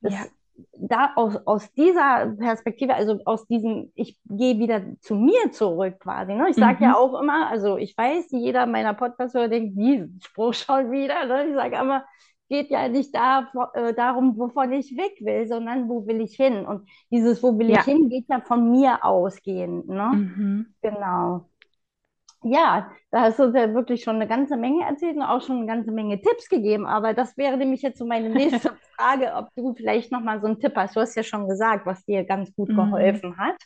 Ja. 0.00 0.24
Da 0.72 1.12
aus, 1.16 1.36
aus 1.46 1.72
dieser 1.72 2.26
Perspektive, 2.38 2.94
also 2.94 3.18
aus 3.24 3.46
diesem, 3.46 3.92
ich 3.94 4.18
gehe 4.26 4.58
wieder 4.58 4.82
zu 5.00 5.14
mir 5.14 5.52
zurück 5.52 6.00
quasi. 6.00 6.34
Ne? 6.34 6.48
Ich 6.50 6.56
sage 6.56 6.84
ja 6.84 6.90
Mhm. 6.90 6.94
auch 6.96 7.20
immer, 7.20 7.48
also 7.48 7.76
ich 7.76 7.96
weiß, 7.96 8.26
jeder 8.30 8.66
meiner 8.66 8.94
Podcast-Hörer 8.94 9.48
denkt, 9.48 9.76
diesen 9.78 10.20
Spruch 10.22 10.54
schon 10.54 10.90
wieder. 10.90 11.26
Ne? 11.26 11.48
Ich 11.48 11.54
sage 11.54 11.76
immer, 11.76 12.04
geht 12.48 12.70
ja 12.70 12.88
nicht 12.88 13.14
da, 13.14 13.48
äh, 13.74 13.94
darum, 13.94 14.36
wovon 14.38 14.72
ich 14.72 14.96
weg 14.96 15.12
will, 15.20 15.46
sondern 15.46 15.88
wo 15.88 16.06
will 16.06 16.20
ich 16.20 16.34
hin? 16.36 16.66
Und 16.66 16.88
dieses, 17.10 17.42
wo 17.42 17.56
will 17.58 17.70
ich 17.70 17.76
Ja. 17.76 17.84
hin, 17.84 18.08
geht 18.08 18.26
ja 18.28 18.40
von 18.40 18.70
mir 18.70 19.04
ausgehend. 19.04 19.88
Ne? 19.88 20.10
Mhm. 20.14 20.74
Genau. 20.82 21.49
Ja, 22.42 22.90
da 23.10 23.20
hast 23.22 23.38
du 23.38 23.44
uns 23.44 23.54
ja 23.54 23.74
wirklich 23.74 24.02
schon 24.02 24.16
eine 24.16 24.26
ganze 24.26 24.56
Menge 24.56 24.84
erzählt 24.86 25.16
und 25.16 25.22
auch 25.22 25.42
schon 25.42 25.58
eine 25.58 25.66
ganze 25.66 25.92
Menge 25.92 26.20
Tipps 26.22 26.48
gegeben. 26.48 26.86
Aber 26.86 27.12
das 27.12 27.36
wäre 27.36 27.56
nämlich 27.58 27.82
jetzt 27.82 27.98
so 27.98 28.06
meine 28.06 28.30
nächste 28.30 28.70
Frage, 28.96 29.34
ob 29.34 29.54
du 29.56 29.74
vielleicht 29.74 30.10
noch 30.10 30.22
mal 30.22 30.40
so 30.40 30.46
einen 30.46 30.58
Tipp 30.58 30.72
hast. 30.74 30.96
Du 30.96 31.00
hast 31.00 31.14
ja 31.16 31.22
schon 31.22 31.48
gesagt, 31.48 31.84
was 31.84 32.04
dir 32.06 32.24
ganz 32.24 32.54
gut 32.54 32.72
Mhm. 32.72 32.72
geholfen 32.74 33.36
hat. 33.36 33.56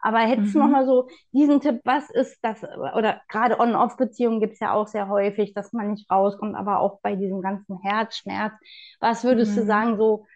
Aber 0.00 0.18
hättest 0.20 0.54
du 0.54 0.58
Mhm. 0.58 0.66
mal 0.66 0.86
so 0.86 1.08
diesen 1.32 1.60
Tipp, 1.60 1.80
was 1.84 2.10
ist 2.10 2.38
das, 2.42 2.62
oder 2.64 3.20
gerade 3.28 3.60
On-Off-Beziehungen 3.60 4.40
gibt 4.40 4.54
es 4.54 4.60
ja 4.60 4.72
auch 4.72 4.88
sehr 4.88 5.08
häufig, 5.08 5.54
dass 5.54 5.72
man 5.72 5.92
nicht 5.92 6.10
rauskommt, 6.10 6.56
aber 6.56 6.80
auch 6.80 7.00
bei 7.02 7.14
diesem 7.14 7.40
ganzen 7.42 7.78
Herzschmerz. 7.82 8.52
Was 9.00 9.22
würdest 9.24 9.56
du 9.56 9.62
Mhm. 9.62 9.64
sagen, 9.64 9.96
so 9.98 10.26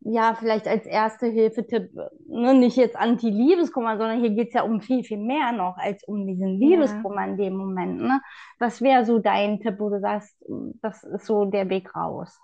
ja, 0.00 0.34
vielleicht 0.34 0.68
als 0.68 0.86
erste 0.86 1.26
Hilfetipp, 1.26 1.90
ne, 2.28 2.54
nicht 2.54 2.76
jetzt 2.76 2.96
Anti-Liebeskummer, 2.96 3.98
sondern 3.98 4.20
hier 4.20 4.30
geht 4.30 4.48
es 4.48 4.54
ja 4.54 4.62
um 4.62 4.80
viel, 4.80 5.02
viel 5.04 5.18
mehr 5.18 5.52
noch 5.52 5.76
als 5.78 6.04
um 6.04 6.26
diesen 6.26 6.58
Ja. 6.60 6.68
Liebeskummer 6.68 7.24
in 7.26 7.36
dem 7.36 7.56
Moment. 7.56 8.00
Ne? 8.00 8.20
Was 8.58 8.80
wäre 8.82 9.04
so 9.04 9.18
dein 9.18 9.60
Tipp, 9.60 9.76
wo 9.78 9.90
du 9.90 10.00
sagst, 10.00 10.36
das 10.82 11.02
ist 11.04 11.26
so 11.26 11.44
der 11.46 11.68
Weg 11.68 11.94
raus? 11.94 12.38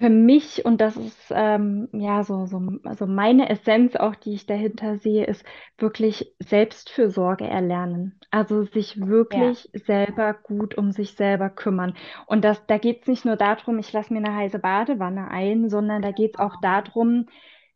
Für 0.00 0.08
mich, 0.08 0.64
und 0.64 0.80
das 0.80 0.96
ist 0.96 1.26
ähm, 1.30 1.88
ja 1.92 2.24
so, 2.24 2.46
so 2.46 2.58
also 2.84 3.06
meine 3.06 3.50
Essenz 3.50 3.96
auch, 3.96 4.14
die 4.16 4.32
ich 4.32 4.46
dahinter 4.46 4.96
sehe, 4.98 5.26
ist 5.26 5.44
wirklich 5.76 6.34
Selbstfürsorge 6.38 7.44
erlernen. 7.46 8.18
Also 8.30 8.64
sich 8.64 8.98
Ja. 9.30 9.56
wirklich 9.56 9.68
selber 9.74 10.32
gut 10.32 10.78
um 10.78 10.90
sich 10.92 11.12
selber 11.16 11.50
kümmern. 11.50 11.94
Und 12.26 12.44
das, 12.46 12.64
da 12.66 12.78
geht 12.78 13.02
es 13.02 13.08
nicht 13.08 13.26
nur 13.26 13.36
darum, 13.36 13.78
ich 13.78 13.92
lasse 13.92 14.10
mir 14.14 14.20
eine 14.20 14.34
heiße 14.34 14.58
Badewanne 14.58 15.28
ein, 15.30 15.68
sondern 15.68 16.00
da 16.00 16.12
geht 16.12 16.36
es 16.36 16.40
auch 16.40 16.56
darum, 16.56 17.26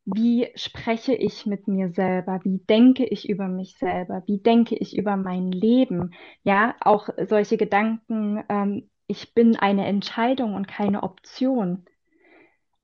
wie 0.06 0.48
spreche 0.54 1.14
ich 1.14 1.44
mit 1.46 1.68
mir 1.68 1.90
selber? 1.90 2.40
Wie 2.44 2.58
denke 2.68 3.04
ich 3.04 3.28
über 3.28 3.48
mich 3.48 3.76
selber? 3.78 4.22
Wie 4.26 4.38
denke 4.38 4.76
ich 4.76 4.96
über 4.96 5.16
mein 5.16 5.52
Leben? 5.52 6.14
Ja, 6.42 6.74
auch 6.80 7.08
solche 7.28 7.56
Gedanken, 7.58 8.42
ähm, 8.48 8.90
ich 9.06 9.34
bin 9.34 9.56
eine 9.56 9.86
Entscheidung 9.86 10.54
und 10.54 10.68
keine 10.68 11.02
Option. 11.02 11.84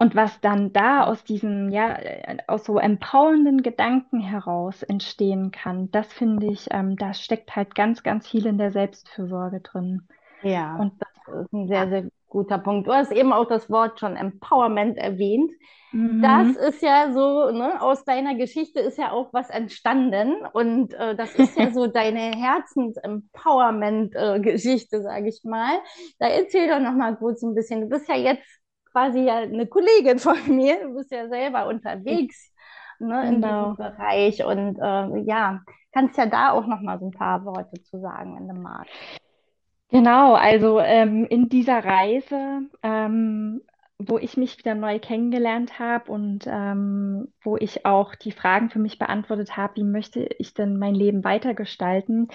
Und 0.00 0.16
was 0.16 0.40
dann 0.40 0.72
da 0.72 1.04
aus 1.04 1.22
diesen, 1.24 1.70
ja, 1.70 1.96
aus 2.48 2.64
so 2.64 2.78
empowernden 2.78 3.62
Gedanken 3.62 4.18
heraus 4.20 4.82
entstehen 4.82 5.50
kann, 5.52 5.90
das 5.92 6.12
finde 6.12 6.46
ich, 6.48 6.66
ähm, 6.72 6.96
da 6.96 7.14
steckt 7.14 7.54
halt 7.54 7.74
ganz, 7.76 8.02
ganz 8.02 8.26
viel 8.28 8.46
in 8.46 8.58
der 8.58 8.72
Selbstfürsorge 8.72 9.60
drin. 9.60 10.08
Ja, 10.42 10.76
Und 10.76 10.94
das 11.00 11.08
ist 11.44 11.52
ein 11.52 11.68
sehr, 11.68 11.88
sehr 11.88 12.10
guter 12.28 12.58
Punkt. 12.58 12.88
Du 12.88 12.92
hast 12.92 13.12
eben 13.12 13.32
auch 13.32 13.46
das 13.46 13.70
Wort 13.70 14.00
schon 14.00 14.16
Empowerment 14.16 14.98
erwähnt. 14.98 15.52
Das 16.20 16.54
mhm, 16.54 16.56
ist 16.56 16.82
ja 16.82 17.12
so, 17.12 17.50
ne, 17.50 17.80
aus 17.82 18.04
deiner 18.04 18.34
Geschichte 18.36 18.78
ist 18.80 18.96
ja 18.98 19.10
auch 19.12 19.32
was 19.32 19.50
entstanden 19.50 20.34
und 20.52 20.92
äh, 20.94 21.16
das 21.16 21.34
ist 21.34 21.56
ja 21.56 21.70
so 21.72 21.86
deine 21.88 22.20
Herzens-Empowerment-Geschichte, 22.36 25.02
sage 25.02 25.28
ich 25.30 25.40
mal. 25.44 25.80
Da 26.18 26.28
erzähl 26.28 26.68
doch 26.68 26.80
noch 26.80 26.92
mal 26.94 27.16
kurz 27.16 27.42
ein 27.42 27.54
bisschen. 27.54 27.80
Du 27.82 27.88
bist 27.88 28.08
ja 28.08 28.16
jetzt 28.16 28.44
quasi 28.92 29.20
ja 29.20 29.38
eine 29.38 29.66
Kollegin 29.66 30.18
von 30.18 30.38
mir. 30.48 30.82
Du 30.82 30.94
bist 30.96 31.10
ja 31.10 31.28
selber 31.28 31.66
unterwegs, 31.66 32.52
ne, 32.98 33.28
in 33.28 33.42
diesem 33.42 33.74
genau. 33.74 33.74
Bereich 33.74 34.44
und 34.44 34.78
äh, 34.78 35.18
ja, 35.22 35.60
kannst 35.92 36.16
ja 36.16 36.26
da 36.26 36.52
auch 36.52 36.66
noch 36.66 36.80
mal 36.80 36.98
so 36.98 37.06
ein 37.06 37.12
paar 37.12 37.44
Worte 37.44 37.82
zu 37.82 38.00
sagen, 38.00 38.36
wenn 38.36 38.48
du 38.48 38.54
magst. 38.54 38.92
Genau, 39.90 40.34
also 40.34 40.78
ähm, 40.78 41.26
in 41.26 41.48
dieser 41.48 41.84
Reise, 41.84 42.60
ähm, 42.82 43.60
wo 43.98 44.18
ich 44.18 44.36
mich 44.36 44.56
wieder 44.58 44.74
neu 44.76 45.00
kennengelernt 45.00 45.80
habe 45.80 46.12
und 46.12 46.46
ähm, 46.46 47.32
wo 47.42 47.56
ich 47.56 47.84
auch 47.84 48.14
die 48.14 48.30
Fragen 48.30 48.70
für 48.70 48.78
mich 48.78 48.98
beantwortet 48.98 49.56
habe, 49.56 49.76
wie 49.76 49.84
möchte 49.84 50.20
ich 50.38 50.54
denn 50.54 50.78
mein 50.78 50.94
Leben 50.94 51.24
weitergestalten, 51.24 52.28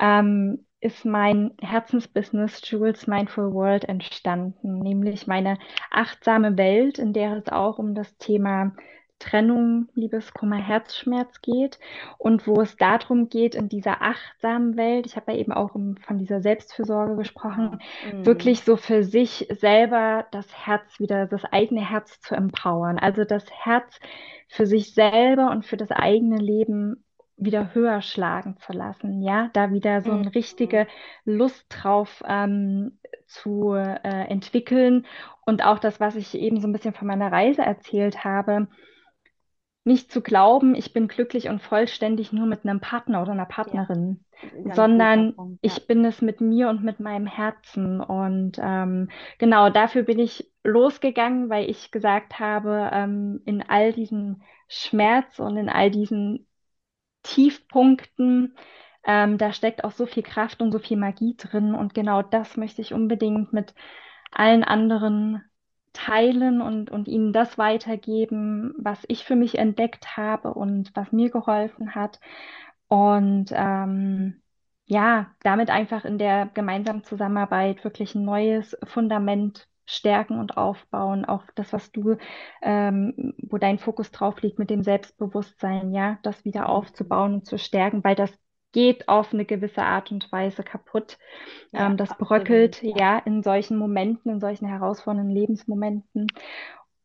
ähm, 0.00 0.65
ist 0.80 1.04
mein 1.04 1.52
Herzensbusiness 1.60 2.60
Jules 2.64 3.06
Mindful 3.06 3.52
World 3.52 3.84
entstanden, 3.84 4.78
nämlich 4.80 5.26
meine 5.26 5.58
achtsame 5.90 6.56
Welt, 6.58 6.98
in 6.98 7.12
der 7.12 7.36
es 7.36 7.48
auch 7.48 7.78
um 7.78 7.94
das 7.94 8.16
Thema 8.18 8.72
Trennung, 9.18 9.88
Liebeskummer, 9.94 10.56
Herzschmerz 10.56 11.40
geht 11.40 11.78
und 12.18 12.46
wo 12.46 12.60
es 12.60 12.76
darum 12.76 13.30
geht, 13.30 13.54
in 13.54 13.68
dieser 13.68 14.02
achtsamen 14.02 14.76
Welt, 14.76 15.06
ich 15.06 15.16
habe 15.16 15.32
ja 15.32 15.38
eben 15.38 15.52
auch 15.52 15.74
um, 15.74 15.96
von 15.96 16.18
dieser 16.18 16.42
Selbstfürsorge 16.42 17.16
gesprochen. 17.16 17.80
Mhm. 18.12 18.26
wirklich 18.26 18.62
so 18.62 18.76
für 18.76 19.02
sich 19.04 19.46
selber 19.50 20.26
das 20.32 20.46
Herz 20.66 21.00
wieder, 21.00 21.26
das 21.26 21.44
eigene 21.46 21.88
Herz 21.88 22.20
zu 22.20 22.34
empowern. 22.34 22.98
Also 22.98 23.24
das 23.24 23.50
Herz 23.50 23.98
für 24.48 24.66
sich 24.66 24.92
selber 24.92 25.50
und 25.50 25.64
für 25.64 25.78
das 25.78 25.90
eigene 25.90 26.36
Leben 26.36 27.02
wieder 27.36 27.74
höher 27.74 28.00
schlagen 28.02 28.56
zu 28.58 28.72
lassen, 28.72 29.22
ja, 29.22 29.50
da 29.52 29.72
wieder 29.72 30.00
so 30.02 30.12
eine 30.12 30.34
Mhm. 30.34 30.34
richtige 30.34 30.86
Lust 31.24 31.66
drauf 31.68 32.22
ähm, 32.26 32.98
zu 33.26 33.74
äh, 33.74 33.98
entwickeln 34.28 35.06
und 35.44 35.64
auch 35.64 35.78
das, 35.78 36.00
was 36.00 36.16
ich 36.16 36.34
eben 36.34 36.60
so 36.60 36.68
ein 36.68 36.72
bisschen 36.72 36.94
von 36.94 37.06
meiner 37.08 37.30
Reise 37.32 37.62
erzählt 37.62 38.24
habe, 38.24 38.68
nicht 39.84 40.10
zu 40.10 40.20
glauben, 40.20 40.74
ich 40.74 40.92
bin 40.92 41.08
glücklich 41.08 41.48
und 41.48 41.62
vollständig 41.62 42.32
nur 42.32 42.46
mit 42.46 42.64
einem 42.64 42.80
Partner 42.80 43.22
oder 43.22 43.32
einer 43.32 43.46
Ja, 43.64 43.86
Partnerin, 43.86 44.24
guter 44.94 45.16
sondern 45.16 45.34
Punkt, 45.34 45.62
ja. 45.70 45.78
ich 45.78 45.86
bin 45.86 46.04
es 46.04 46.20
mit 46.22 46.40
mir 46.40 46.68
und 46.68 46.82
mit 46.84 47.00
meinem 47.00 47.26
Herzen. 47.26 48.00
Und 48.00 48.58
ähm, 48.60 49.08
genau 49.38 49.70
dafür 49.70 50.02
bin 50.02 50.18
ich 50.18 50.50
losgegangen, 50.64 51.48
weil 51.50 51.70
ich 51.70 51.90
gesagt 51.92 52.38
habe, 52.40 52.90
ähm, 52.92 53.40
in 53.46 53.62
all 53.68 53.92
diesem 53.92 54.42
Schmerz 54.68 55.38
und 55.38 55.56
in 55.56 55.68
all 55.68 55.90
diesen 55.90 56.46
Tiefpunkten, 57.26 58.56
ähm, 59.04 59.38
da 59.38 59.52
steckt 59.52 59.84
auch 59.84 59.92
so 59.92 60.06
viel 60.06 60.22
Kraft 60.22 60.62
und 60.62 60.72
so 60.72 60.78
viel 60.78 60.96
Magie 60.96 61.36
drin. 61.36 61.74
Und 61.74 61.94
genau 61.94 62.22
das 62.22 62.56
möchte 62.56 62.82
ich 62.82 62.94
unbedingt 62.94 63.52
mit 63.52 63.74
allen 64.32 64.64
anderen 64.64 65.42
teilen 65.92 66.60
und, 66.60 66.90
und 66.90 67.08
ihnen 67.08 67.32
das 67.32 67.58
weitergeben, 67.58 68.74
was 68.78 69.04
ich 69.08 69.24
für 69.24 69.36
mich 69.36 69.58
entdeckt 69.58 70.16
habe 70.16 70.54
und 70.54 70.94
was 70.94 71.12
mir 71.12 71.30
geholfen 71.30 71.94
hat. 71.94 72.20
Und 72.88 73.46
ähm, 73.52 74.42
ja, 74.86 75.34
damit 75.42 75.70
einfach 75.70 76.04
in 76.04 76.18
der 76.18 76.46
gemeinsamen 76.54 77.02
Zusammenarbeit 77.04 77.82
wirklich 77.84 78.14
ein 78.14 78.24
neues 78.24 78.76
Fundament 78.84 79.68
stärken 79.86 80.38
und 80.38 80.56
aufbauen. 80.56 81.24
Auch 81.24 81.44
das, 81.54 81.72
was 81.72 81.92
du, 81.92 82.16
ähm, 82.62 83.34
wo 83.38 83.58
dein 83.58 83.78
Fokus 83.78 84.10
drauf 84.10 84.40
liegt 84.42 84.58
mit 84.58 84.70
dem 84.70 84.82
Selbstbewusstsein, 84.82 85.92
ja, 85.94 86.18
das 86.22 86.44
wieder 86.44 86.68
Mhm. 86.68 86.70
aufzubauen 86.70 87.34
und 87.34 87.46
zu 87.46 87.58
stärken, 87.58 88.04
weil 88.04 88.14
das 88.16 88.32
geht 88.72 89.08
auf 89.08 89.32
eine 89.32 89.44
gewisse 89.46 89.82
Art 89.82 90.10
und 90.12 90.30
Weise 90.32 90.62
kaputt. 90.62 91.18
Ähm, 91.76 91.96
Ja, 91.96 91.98
das 91.98 92.16
absolut, 92.18 92.18
bröckelt, 92.18 92.82
ja, 92.82 93.18
in 93.18 93.42
solchen 93.42 93.76
Momenten, 93.78 94.32
in 94.32 94.40
solchen 94.40 94.66
herausfordernden 94.68 95.34
Lebensmomenten. 95.34 96.28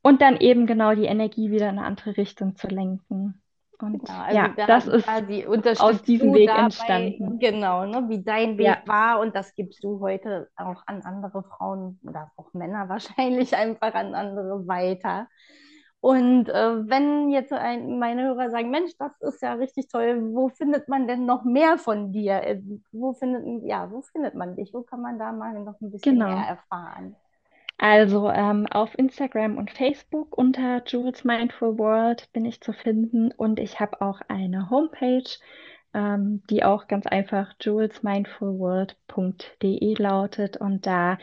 Und 0.04 0.22
dann 0.22 0.38
eben 0.38 0.68
genau 0.68 0.96
die 0.96 1.06
Energie 1.06 1.52
wieder 1.52 1.70
in 1.70 1.78
eine 1.80 1.88
andere 1.88 2.18
Richtung 2.18 2.56
zu 2.56 2.68
lenken. 2.68 3.42
Und 3.82 4.06
Genau, 4.06 4.20
also 4.20 4.36
ja, 4.36 4.50
da 4.56 4.68
das 4.68 4.88
ist 4.88 5.06
quasi 5.06 5.46
aus 5.78 6.02
diesem 6.04 6.34
Weg 6.34 6.48
dabei, 6.48 6.60
entstanden. 6.60 7.40
genau, 7.40 7.86
ne, 7.86 8.08
wie 8.10 8.24
dein 8.24 8.58
Ja, 8.58 8.78
Weg 8.78 8.88
war 8.88 9.20
und 9.20 9.36
das 9.36 9.56
gibst 9.56 9.84
du 9.84 10.00
heute 10.00 10.50
auch 10.56 10.84
an 10.88 11.02
andere 11.04 11.44
Frauen 11.44 12.00
oder 12.04 12.32
auch 12.38 12.54
Männer 12.54 12.90
wahrscheinlich 12.90 13.56
einfach 13.56 13.94
an 13.94 14.16
andere 14.16 14.68
weiter. 14.68 15.28
Und 16.00 16.50
äh, 16.50 16.90
wenn 16.90 17.30
jetzt 17.30 17.54
ein, 17.54 18.00
meine 18.00 18.24
Hörer 18.24 18.50
sagen, 18.50 18.72
Mensch, 18.72 18.92
das 18.98 19.12
ist 19.22 19.42
ja 19.42 19.54
richtig 19.54 19.88
toll, 19.88 20.20
wo 20.34 20.50
findet 20.50 20.88
man 20.90 21.08
denn 21.08 21.26
noch 21.26 21.44
mehr 21.44 21.78
von 21.78 22.12
dir? 22.12 22.42
Äh, 22.44 22.62
Wo 22.92 23.14
findet, 23.14 23.64
ja, 23.66 23.92
wo 23.92 24.02
findet 24.02 24.34
man 24.36 24.56
dich? 24.56 24.74
Wo 24.74 24.82
kann 24.84 25.02
man 25.02 25.20
da 25.20 25.32
mal 25.32 25.54
noch 25.64 25.80
ein 25.82 25.92
bisschen 25.92 26.24
mehr 26.24 26.36
genau. 26.36 26.48
erfahren? 26.48 27.16
Also 27.84 28.30
ähm, 28.30 28.68
auf 28.68 28.96
Instagram 28.98 29.58
und 29.58 29.72
Facebook 29.72 30.38
unter 30.38 30.84
Jules 30.86 31.24
Mindful 31.24 31.80
World 31.80 32.32
bin 32.32 32.46
ich 32.46 32.62
zu 32.62 32.74
finden 32.74 33.32
und 33.32 33.60
ich 33.60 33.80
habe 33.80 34.02
auch 34.02 34.22
eine 34.28 34.70
Homepage, 34.70 35.24
ähm, 35.96 36.44
die 36.52 36.64
auch 36.64 36.88
ganz 36.88 37.08
einfach 37.08 37.54
julesmindfulworld.de 37.60 39.96
lautet. 39.98 40.58
Und 40.58 40.86
da, 40.86 41.18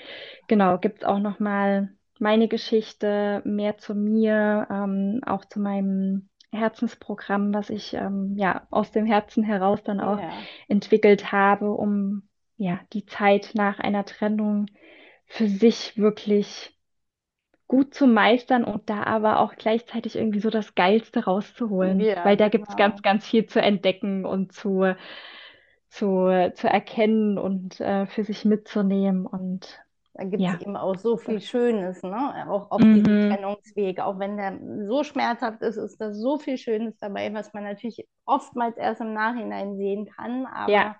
genau, 0.48 0.78
gibt 0.78 1.02
es 1.02 1.04
auch 1.04 1.20
nochmal 1.20 1.90
meine 2.18 2.48
Geschichte, 2.48 3.40
mehr 3.44 3.78
zu 3.78 3.94
mir, 3.94 4.66
ähm, 4.68 5.20
auch 5.24 5.44
zu 5.44 5.60
meinem 5.60 6.28
Herzensprogramm, 6.50 7.54
was 7.54 7.70
ich 7.70 7.94
ähm, 7.94 8.34
ja 8.36 8.66
aus 8.70 8.90
dem 8.90 9.06
Herzen 9.06 9.44
heraus 9.44 9.84
dann 9.84 10.00
auch 10.00 10.18
Ja. 10.18 10.32
entwickelt 10.66 11.30
habe, 11.30 11.70
um 11.70 12.24
ja 12.56 12.80
die 12.92 13.06
Zeit 13.06 13.52
nach 13.54 13.78
einer 13.78 14.04
Trennung 14.04 14.66
für 15.28 15.48
sich 15.48 15.96
wirklich 15.98 16.76
gut 17.68 17.94
zu 17.94 18.06
meistern 18.06 18.64
und 18.64 18.90
da 18.90 19.04
aber 19.04 19.40
auch 19.40 19.56
gleichzeitig 19.56 20.16
irgendwie 20.16 20.40
so 20.40 20.50
das 20.50 20.74
Geilste 20.74 21.24
rauszuholen, 21.24 22.08
Ja, 22.08 22.24
weil 22.24 22.36
da 22.36 22.48
gibt 22.48 22.70
es 22.70 22.76
ganz, 22.76 23.02
genau. 23.02 23.02
ganz 23.02 23.26
viel 23.26 23.46
zu 23.46 23.60
entdecken 23.62 24.24
und 24.26 24.52
zu, 24.52 24.96
zu, 25.90 26.52
zu 26.54 26.68
erkennen 26.68 27.38
und 27.38 27.80
äh, 27.80 28.06
für 28.06 28.24
sich 28.24 28.44
mitzunehmen 28.44 29.26
und 29.26 29.80
Da 30.14 30.24
gibt 30.24 30.48
es 30.52 30.52
ja, 30.52 30.60
eben 30.60 30.76
auch 30.76 30.96
so 30.96 31.16
viel. 31.16 31.40
Schönes, 31.40 32.02
ne? 32.02 32.46
Auch 32.50 32.70
auf 32.72 32.88
diesem 32.90 33.08
Mhm. 33.08 33.38
Trennungsweg. 33.38 34.00
Auch 34.00 34.18
wenn 34.18 34.36
der 34.36 34.58
so 34.88 35.04
schmerzhaft 35.04 35.62
ist, 35.62 35.76
ist 35.76 35.98
da 36.00 36.12
so 36.12 36.38
viel 36.38 36.58
Schönes 36.58 36.98
dabei, 36.98 37.32
was 37.34 37.52
man 37.54 37.62
natürlich 37.64 38.06
oftmals 38.24 38.76
erst 38.76 39.00
im 39.00 39.12
Nachhinein 39.14 39.76
sehen 39.76 40.06
kann. 40.06 40.46
Ja, 40.66 40.84
Aber 40.84 40.96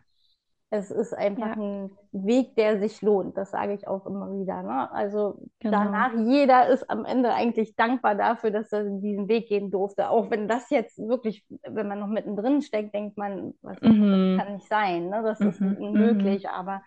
es 0.71 0.91
ist 0.91 1.14
einfach 1.14 1.47
ja, 1.47 1.57
ein 1.57 1.91
Weg, 2.12 2.55
der 2.57 2.79
sich 2.81 3.01
lohnt. 3.03 3.37
Das 3.37 3.51
sage 3.51 3.75
ich 3.75 3.89
auch 3.89 4.07
immer 4.07 4.31
wieder, 4.33 4.62
ne? 4.62 4.91
Also 4.93 5.41
genau. 5.61 6.03
danach, 6.03 6.12
jeder 6.27 6.69
ist 6.69 6.89
am 6.91 7.05
Ende 7.05 7.33
eigentlich 7.35 7.75
dankbar 7.77 8.14
dafür, 8.14 8.51
dass 8.51 8.73
er 8.73 8.85
diesen 8.85 9.29
Weg 9.29 9.49
gehen 9.49 9.71
durfte. 9.71 10.11
Auch 10.11 10.31
wenn 10.31 10.49
das 10.49 10.69
jetzt 10.71 10.99
wirklich, 10.99 11.47
wenn 11.66 11.89
man 11.89 12.01
noch 12.01 12.09
mittendrin 12.09 12.62
steckt, 12.62 12.95
denkt 12.95 13.16
man, 13.16 13.55
was, 13.62 13.79
das 14.11 14.21
Mhm. 14.21 14.35
kann 14.35 14.55
nicht 14.55 14.69
sein, 14.69 15.09
ne? 15.09 15.23
Das 15.23 15.45
ist 15.45 15.61
Mhm. 15.61 15.79
Mhm. 15.93 16.39
unmöglich. 16.41 16.49
Aber 16.51 16.83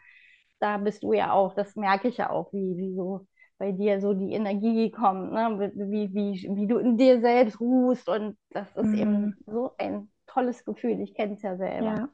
da 0.59 0.77
bist 0.77 1.03
du 1.03 1.13
ja 1.13 1.31
auch, 1.33 1.53
das 1.55 1.75
merke 1.75 2.07
ich 2.07 2.17
ja 2.17 2.29
auch, 2.29 2.53
wie, 2.53 2.77
wie 2.77 2.95
so 2.95 3.27
bei 3.57 3.71
dir 3.71 4.01
so 4.01 4.13
die 4.13 4.33
Energie 4.33 4.91
kommt, 4.91 5.31
ne? 5.33 5.71
Wie, 5.75 6.13
wie, 6.13 6.49
wie 6.55 6.67
du 6.67 6.77
in 6.77 6.97
dir 6.97 7.19
selbst 7.21 7.59
ruhst 7.59 8.07
und 8.09 8.37
das 8.51 8.75
ist 8.75 8.93
eben 8.93 9.17
Mhm. 9.21 9.37
so 9.45 9.71
ein 9.77 10.11
tolles 10.27 10.65
Gefühl. 10.65 10.99
Ich 11.01 11.13
kenne 11.15 11.33
es 11.33 11.41
ja 11.41 11.57
selber. 11.57 11.95
Ja, 11.95 12.09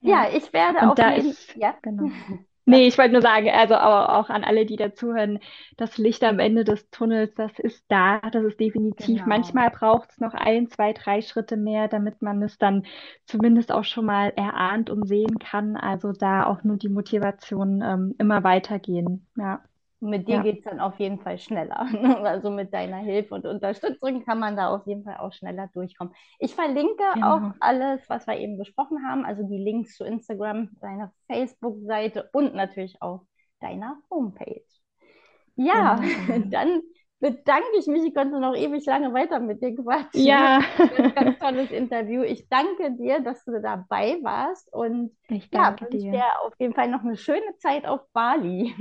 Ja, 0.00 0.28
ja. 0.28 0.30
ich 0.30 0.52
werde 0.52 0.78
Und 0.78 0.90
auf 0.90 0.98
da 0.98 1.14
jeden, 1.14 1.30
ist, 1.30 1.54
ja, 1.54 1.74
genau. 1.82 2.10
Nee, 2.66 2.86
ich 2.86 2.98
wollte 2.98 3.12
nur 3.12 3.22
sagen, 3.22 3.48
also 3.50 3.74
auch, 3.74 4.08
auch 4.10 4.30
an 4.30 4.44
alle, 4.44 4.64
die 4.64 4.76
dazuhören, 4.76 5.40
das 5.76 5.98
Licht 5.98 6.22
am 6.22 6.38
Ende 6.38 6.62
des 6.62 6.88
Tunnels, 6.90 7.34
das 7.34 7.58
ist 7.58 7.84
da, 7.88 8.20
das 8.30 8.44
ist 8.44 8.60
definitiv. 8.60 9.24
genau. 9.24 9.26
Manchmal 9.26 9.70
braucht 9.70 10.10
es 10.12 10.18
noch 10.20 10.34
ein, 10.34 10.68
zwei, 10.68 10.92
drei 10.92 11.20
Schritte 11.22 11.56
mehr, 11.56 11.88
damit 11.88 12.22
man 12.22 12.40
es 12.42 12.58
dann 12.58 12.86
zumindest 13.26 13.72
auch 13.72 13.82
schon 13.84 14.04
mal 14.06 14.32
erahnt 14.36 14.88
und 14.90 15.06
sehen 15.08 15.38
kann. 15.40 15.76
Also 15.76 16.12
da 16.12 16.46
auch 16.46 16.62
nur 16.62 16.76
die 16.76 16.88
Motivation 16.90 17.82
ähm, 17.82 18.14
immer 18.18 18.44
weitergehen. 18.44 19.26
Ja, 19.36 19.64
Mit 20.02 20.28
dir 20.28 20.36
ja, 20.36 20.42
geht 20.42 20.58
es 20.58 20.64
dann 20.64 20.80
auf 20.80 20.98
jeden 20.98 21.18
Fall 21.20 21.38
schneller. 21.38 21.84
ne? 21.92 22.18
Also 22.20 22.50
mit 22.50 22.72
deiner 22.72 22.98
Hilfe 22.98 23.34
und 23.34 23.46
Unterstützung 23.46 24.24
kann 24.24 24.38
man 24.38 24.56
da 24.56 24.74
auf 24.74 24.86
jeden 24.86 25.04
Fall 25.04 25.18
auch 25.18 25.32
schneller 25.32 25.68
durchkommen. 25.74 26.14
Ich 26.38 26.54
verlinke 26.54 27.04
auch 27.22 27.40
genau. 27.40 27.52
alles, 27.60 28.08
was 28.08 28.26
wir 28.26 28.38
eben 28.38 28.56
besprochen 28.56 29.06
haben, 29.06 29.24
also 29.26 29.42
die 29.42 29.58
Links 29.58 29.96
zu 29.96 30.04
Instagram, 30.04 30.70
deiner 30.80 31.12
Facebook-Seite 31.26 32.30
und 32.32 32.54
natürlich 32.54 32.96
auch 33.00 33.22
deiner 33.60 33.98
Homepage. 34.10 34.64
Ja, 35.56 35.98
Wunderbar. 35.98 36.38
dann 36.50 36.80
bedanke 37.20 37.68
ich 37.78 37.86
mich. 37.86 38.04
Ich 38.04 38.14
konnte 38.14 38.40
noch 38.40 38.56
ewig 38.56 38.84
lange 38.86 39.12
weiter 39.12 39.38
mit 39.38 39.62
dir 39.62 39.76
quatschen. 39.76 40.24
Ja, 40.24 40.60
ein 40.78 40.96
ganz, 40.96 41.14
ganz 41.14 41.38
tolles 41.38 41.70
Interview. 41.70 42.22
Ich 42.22 42.48
danke 42.48 42.92
dir, 42.92 43.20
dass 43.20 43.44
du 43.44 43.60
dabei 43.60 44.18
warst 44.22 44.72
und 44.72 45.14
ich 45.28 45.44
ja, 45.52 45.64
danke 45.64 45.84
wünsche 45.84 45.98
dir 45.98 46.12
dir. 46.12 46.40
auf 46.42 46.54
jeden 46.58 46.74
Fall 46.74 46.88
noch 46.88 47.02
eine 47.02 47.16
schöne 47.16 47.56
Zeit 47.58 47.86
auf 47.86 48.00
Bali. 48.12 48.74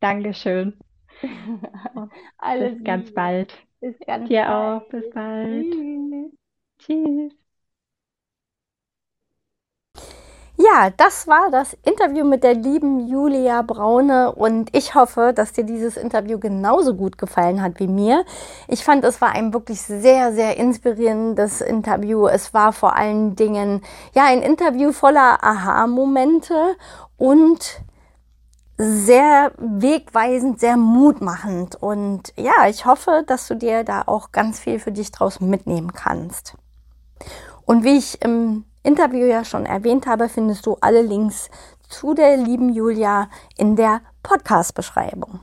Dankeschön. 0.00 0.78
Und 1.94 2.12
bis 2.56 2.70
Alles 2.70 2.82
ganz 2.84 3.12
Liebe. 3.12 3.12
bald. 3.12 3.52
Bis 3.80 3.96
ganz 4.06 4.30
Dir 4.30 4.44
bald. 4.44 4.74
auch. 4.82 4.88
Bis 4.88 5.08
bald. 5.12 5.68
Tschüss. 5.70 6.32
Tschüss. 6.78 7.32
Ja, 10.58 10.88
das 10.96 11.28
war 11.28 11.50
das 11.50 11.76
Interview 11.84 12.24
mit 12.24 12.42
der 12.42 12.54
lieben 12.54 13.06
Julia 13.08 13.60
Braune 13.60 14.32
und 14.32 14.74
ich 14.74 14.94
hoffe, 14.94 15.32
dass 15.34 15.52
dir 15.52 15.64
dieses 15.64 15.98
Interview 15.98 16.38
genauso 16.38 16.94
gut 16.94 17.18
gefallen 17.18 17.60
hat 17.60 17.78
wie 17.78 17.86
mir. 17.86 18.24
Ich 18.66 18.82
fand, 18.82 19.04
es 19.04 19.20
war 19.20 19.32
ein 19.32 19.52
wirklich 19.52 19.82
sehr, 19.82 20.32
sehr 20.32 20.56
inspirierendes 20.56 21.60
Interview. 21.60 22.26
Es 22.26 22.54
war 22.54 22.72
vor 22.72 22.96
allen 22.96 23.36
Dingen 23.36 23.82
ja 24.14 24.24
ein 24.24 24.40
Interview 24.40 24.92
voller 24.92 25.44
Aha-Momente 25.44 26.54
und 27.18 27.80
sehr 28.78 29.52
wegweisend, 29.58 30.60
sehr 30.60 30.76
mutmachend. 30.76 31.76
Und 31.76 32.32
ja, 32.36 32.68
ich 32.68 32.86
hoffe, 32.86 33.24
dass 33.26 33.48
du 33.48 33.54
dir 33.54 33.84
da 33.84 34.02
auch 34.06 34.32
ganz 34.32 34.60
viel 34.60 34.78
für 34.78 34.92
dich 34.92 35.10
draus 35.12 35.40
mitnehmen 35.40 35.92
kannst. 35.92 36.56
Und 37.64 37.84
wie 37.84 37.96
ich 37.96 38.22
im 38.22 38.64
Interview 38.82 39.26
ja 39.26 39.44
schon 39.44 39.66
erwähnt 39.66 40.06
habe, 40.06 40.28
findest 40.28 40.66
du 40.66 40.76
alle 40.80 41.02
Links 41.02 41.50
zu 41.88 42.14
der 42.14 42.36
lieben 42.36 42.68
Julia 42.68 43.28
in 43.56 43.76
der 43.76 44.00
Podcast-Beschreibung. 44.22 45.40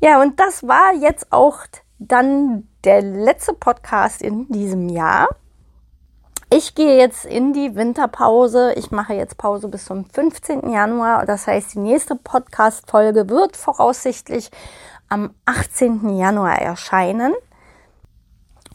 Ja, 0.00 0.20
und 0.20 0.40
das 0.40 0.66
war 0.66 0.94
jetzt 0.94 1.32
auch 1.32 1.58
dann 1.98 2.68
der 2.84 3.02
letzte 3.02 3.52
Podcast 3.54 4.20
in 4.20 4.48
diesem 4.48 4.88
Jahr. 4.88 5.28
Ich 6.54 6.74
gehe 6.74 6.98
jetzt 6.98 7.24
in 7.24 7.54
die 7.54 7.76
Winterpause. 7.76 8.74
Ich 8.74 8.90
mache 8.90 9.14
jetzt 9.14 9.38
Pause 9.38 9.68
bis 9.68 9.86
zum 9.86 10.04
15. 10.04 10.68
Januar. 10.68 11.24
Das 11.24 11.46
heißt, 11.46 11.72
die 11.72 11.78
nächste 11.78 12.14
Podcast-Folge 12.14 13.30
wird 13.30 13.56
voraussichtlich 13.56 14.50
am 15.08 15.30
18. 15.46 16.14
Januar 16.14 16.58
erscheinen. 16.58 17.32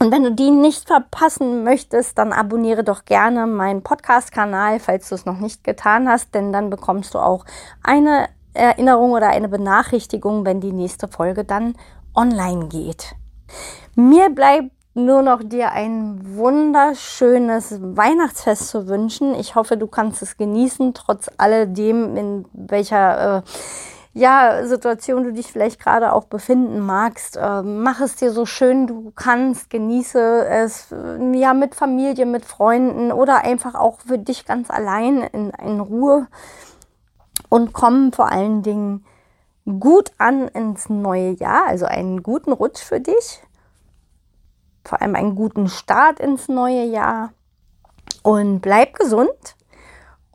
Und 0.00 0.10
wenn 0.10 0.24
du 0.24 0.32
die 0.32 0.50
nicht 0.50 0.88
verpassen 0.88 1.62
möchtest, 1.62 2.18
dann 2.18 2.32
abonniere 2.32 2.82
doch 2.82 3.04
gerne 3.04 3.46
meinen 3.46 3.84
Podcast-Kanal, 3.84 4.80
falls 4.80 5.08
du 5.10 5.14
es 5.14 5.24
noch 5.24 5.38
nicht 5.38 5.62
getan 5.62 6.08
hast, 6.08 6.34
denn 6.34 6.52
dann 6.52 6.70
bekommst 6.70 7.14
du 7.14 7.20
auch 7.20 7.44
eine 7.84 8.28
Erinnerung 8.54 9.12
oder 9.12 9.28
eine 9.28 9.48
Benachrichtigung, 9.48 10.44
wenn 10.44 10.60
die 10.60 10.72
nächste 10.72 11.06
Folge 11.06 11.44
dann 11.44 11.76
online 12.12 12.66
geht. 12.66 13.14
Mir 13.94 14.30
bleibt 14.30 14.72
nur 14.98 15.22
noch 15.22 15.42
dir 15.42 15.72
ein 15.72 16.20
wunderschönes 16.36 17.78
Weihnachtsfest 17.80 18.68
zu 18.68 18.88
wünschen. 18.88 19.34
Ich 19.34 19.54
hoffe, 19.54 19.76
du 19.76 19.86
kannst 19.86 20.20
es 20.22 20.36
genießen, 20.36 20.92
trotz 20.94 21.30
alledem, 21.38 22.16
in 22.16 22.44
welcher 22.52 23.38
äh, 23.38 23.42
ja, 24.14 24.66
Situation 24.66 25.22
du 25.24 25.32
dich 25.32 25.52
vielleicht 25.52 25.80
gerade 25.80 26.12
auch 26.12 26.24
befinden 26.24 26.80
magst. 26.80 27.36
Äh, 27.36 27.62
mach 27.62 28.00
es 28.00 28.16
dir 28.16 28.32
so 28.32 28.46
schön 28.46 28.86
du 28.86 29.12
kannst, 29.14 29.70
genieße 29.70 30.46
es 30.46 30.92
äh, 30.92 31.38
ja 31.38 31.54
mit 31.54 31.74
Familie, 31.74 32.26
mit 32.26 32.44
Freunden 32.44 33.12
oder 33.12 33.44
einfach 33.44 33.74
auch 33.74 34.00
für 34.00 34.18
dich 34.18 34.44
ganz 34.44 34.70
allein 34.70 35.22
in, 35.22 35.50
in 35.50 35.80
Ruhe 35.80 36.26
und 37.48 37.72
komm 37.72 38.12
vor 38.12 38.30
allen 38.30 38.62
Dingen 38.62 39.04
gut 39.78 40.12
an 40.18 40.48
ins 40.48 40.88
neue 40.88 41.30
Jahr, 41.32 41.66
also 41.66 41.84
einen 41.86 42.22
guten 42.22 42.52
Rutsch 42.52 42.80
für 42.80 43.00
dich, 43.00 43.42
vor 44.88 45.02
allem 45.02 45.14
einen 45.14 45.34
guten 45.34 45.68
Start 45.68 46.18
ins 46.18 46.48
neue 46.48 46.84
Jahr 46.84 47.32
und 48.22 48.60
bleib 48.60 48.94
gesund. 48.94 49.56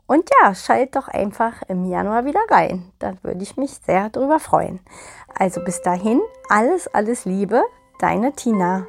Und 0.06 0.30
ja, 0.40 0.54
schalt 0.54 0.96
doch 0.96 1.08
einfach 1.08 1.62
im 1.68 1.84
Januar 1.86 2.24
wieder 2.24 2.40
rein. 2.50 2.92
Da 2.98 3.14
würde 3.22 3.42
ich 3.42 3.56
mich 3.56 3.72
sehr 3.84 4.10
drüber 4.10 4.38
freuen. 4.38 4.80
Also 5.34 5.64
bis 5.64 5.82
dahin, 5.82 6.20
alles, 6.48 6.86
alles 6.88 7.24
Liebe, 7.24 7.62
deine 7.98 8.32
Tina. 8.32 8.86